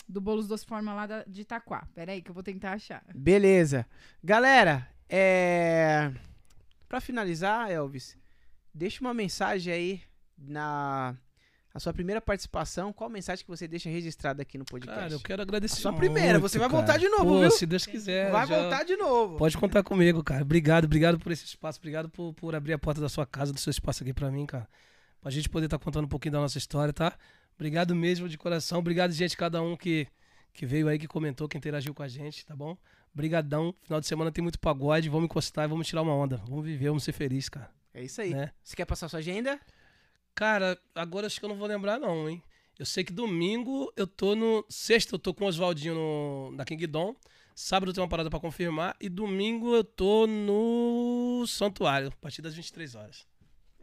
[0.08, 1.88] do Bolos Doce Forma lá da, de Itaquá.
[1.96, 3.04] Pera aí que eu vou tentar achar.
[3.16, 3.86] Beleza.
[4.22, 6.12] Galera, é...
[6.90, 8.18] Pra finalizar, Elvis,
[8.74, 10.02] deixa uma mensagem aí
[10.38, 11.16] na
[11.74, 12.94] a sua primeira participação.
[12.94, 15.00] Qual mensagem que você deixa registrada aqui no podcast?
[15.02, 15.80] Cara, eu quero agradecer.
[15.80, 16.78] A sua primeira, muito, você vai cara.
[16.78, 17.52] voltar de novo, Pô, viu?
[17.52, 18.32] Se Deus quiser.
[18.32, 19.38] Vai voltar de novo.
[19.38, 20.44] Pode contar comigo, cara.
[20.44, 21.80] Obrigado, obrigado por esse espaço.
[21.80, 24.46] Obrigado por, por abrir a porta da sua casa, do seu espaço aqui pra mim,
[24.46, 24.68] cara.
[25.20, 27.18] Pra gente poder estar contando um pouquinho da nossa história, tá?
[27.56, 28.80] Obrigado mesmo de coração.
[28.80, 30.08] Obrigado, gente, cada um que,
[30.54, 32.78] que veio aí, que comentou, que interagiu com a gente, tá bom?
[33.14, 33.74] Brigadão.
[33.84, 35.10] Final de semana tem muito pagode.
[35.10, 36.38] Vamos encostar e vamos tirar uma onda.
[36.48, 37.70] Vamos viver, vamos ser felizes, cara.
[37.94, 38.32] É isso aí.
[38.32, 38.52] Né?
[38.64, 39.60] Você quer passar sua agenda?
[40.36, 42.42] Cara, agora acho que eu não vou lembrar, não, hein?
[42.78, 44.66] Eu sei que domingo eu tô no.
[44.68, 46.52] Sexta eu tô com o Oswaldinho no...
[46.56, 47.16] na King Dom.
[47.56, 48.96] Sábado eu tenho uma parada pra confirmar.
[49.00, 53.28] E domingo eu tô no Santuário, a partir das 23 horas.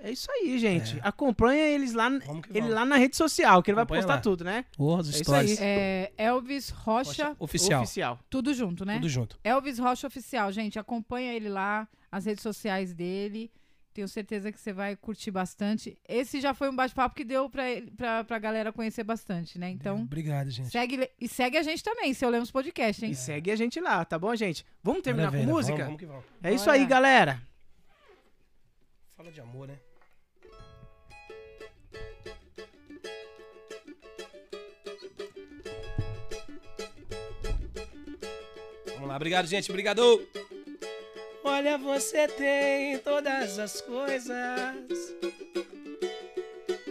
[0.03, 0.99] É isso aí, gente.
[1.03, 2.09] Acompanha eles lá,
[2.55, 4.21] ele lá na rede social, que ele vai Acompanha postar lá.
[4.21, 4.65] tudo, né?
[4.77, 5.61] Porra, as É isso stories.
[5.61, 5.67] aí.
[5.67, 7.83] É, Elvis Rocha, Rocha Oficial.
[7.83, 8.19] Oficial.
[8.31, 8.95] tudo junto, né?
[8.95, 9.39] Tudo junto.
[9.45, 10.79] Elvis Rocha Oficial, gente.
[10.79, 13.53] Acompanha ele lá, as redes sociais dele.
[13.93, 15.99] Tenho certeza que você vai curtir bastante.
[16.09, 17.65] Esse já foi um bate-papo que deu pra,
[17.97, 19.69] pra, pra galera conhecer bastante, né?
[19.71, 20.71] Então, Obrigado, gente.
[20.71, 23.11] segue, e segue a gente também, seu Lemos Podcast, hein?
[23.11, 24.65] E segue a gente lá, tá bom, gente?
[24.83, 25.73] Vamos terminar Maravilha, com música?
[25.85, 26.25] Vamos, vamos que vamos.
[26.43, 26.77] É isso Bora.
[26.79, 27.43] aí, galera.
[29.17, 29.77] Fala de amor, né?
[38.95, 39.71] Vamos lá, obrigado, gente.
[39.71, 40.03] Obrigado.
[41.53, 44.33] Olha, você tem todas as coisas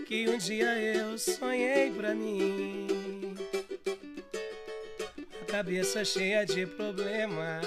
[0.06, 2.86] que um dia eu sonhei pra mim.
[5.42, 7.66] A cabeça cheia de problemas.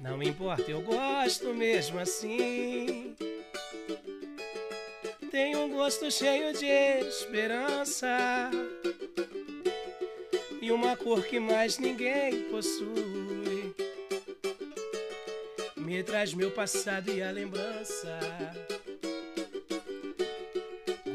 [0.00, 3.16] Não importa, eu gosto mesmo assim.
[5.32, 6.64] Tenho um gosto cheio de
[7.08, 8.50] esperança
[10.62, 13.35] e uma cor que mais ninguém possui.
[15.86, 18.18] Me traz meu passado e a lembrança.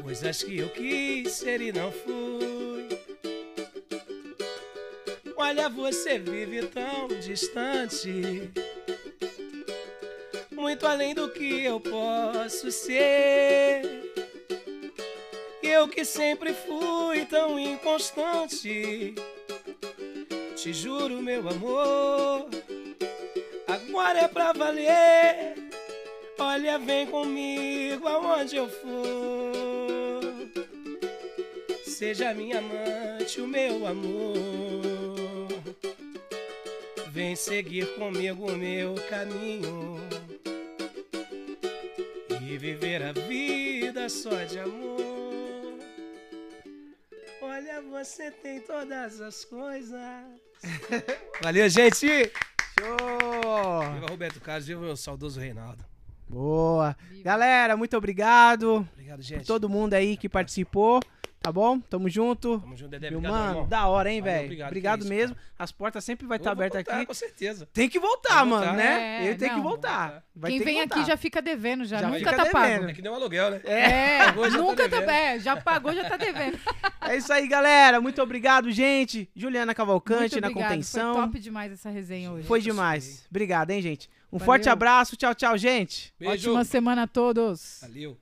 [0.02, 2.88] Coisas que eu quis ser e não fui.
[5.36, 8.50] Olha, você vive tão distante.
[10.50, 13.82] Muito além do que eu posso ser.
[15.62, 19.14] Eu que sempre fui tão inconstante.
[20.56, 22.48] Te juro, meu amor,
[23.92, 25.54] agora é pra valer.
[26.38, 30.22] Olha, vem comigo aonde eu for.
[31.84, 35.48] Seja minha amante, o meu amor.
[37.10, 40.00] Vem seguir comigo o meu caminho
[42.40, 45.78] e viver a vida só de amor.
[47.42, 50.00] Olha, você tem todas as coisas.
[51.42, 52.32] Valeu, gente!
[53.94, 55.91] Viva Roberto Carlos, viva meu saudoso Reinaldo.
[56.32, 56.96] Boa.
[57.22, 59.46] Galera, muito obrigado Obrigado, por gente.
[59.46, 61.00] todo mundo aí que participou.
[61.42, 61.80] Tá bom?
[61.80, 62.60] Tamo junto.
[62.60, 63.10] Tamo junto, Dedé.
[63.10, 63.68] Meu Obrigado, mano, irmão.
[63.68, 64.44] da hora, hein, velho?
[64.44, 65.36] obrigado, Obrigado, que isso, mesmo.
[65.58, 67.06] As portas sempre vai estar vou abertas voltar, aqui.
[67.06, 67.68] Com certeza.
[67.72, 68.76] Tem que voltar, que mano, voltar.
[68.76, 69.24] né?
[69.24, 69.62] É, Ele tem que não.
[69.64, 70.24] voltar.
[70.36, 71.06] Vai Quem ter vem que aqui voltar.
[71.10, 71.98] já fica devendo, já.
[71.98, 72.66] Já Nunca tá pago.
[72.68, 72.90] devendo.
[72.90, 73.60] É que nem um aluguel, né?
[73.64, 76.58] É, Pagou, já tá nunca tá, é, já pagou, já tá devendo.
[77.04, 78.00] É isso aí, galera.
[78.00, 79.28] Muito obrigado, gente.
[79.34, 81.14] Juliana Cavalcante Muito na obrigado, contenção.
[81.14, 82.46] Foi top demais essa resenha hoje.
[82.46, 83.26] Foi demais.
[83.28, 84.08] Obrigado, hein, gente.
[84.32, 84.46] Um Valeu.
[84.46, 85.16] forte abraço.
[85.16, 86.14] Tchau, tchau, gente.
[86.18, 86.50] Beijo.
[86.50, 87.78] Ótima semana a todos.
[87.82, 88.18] Valeu.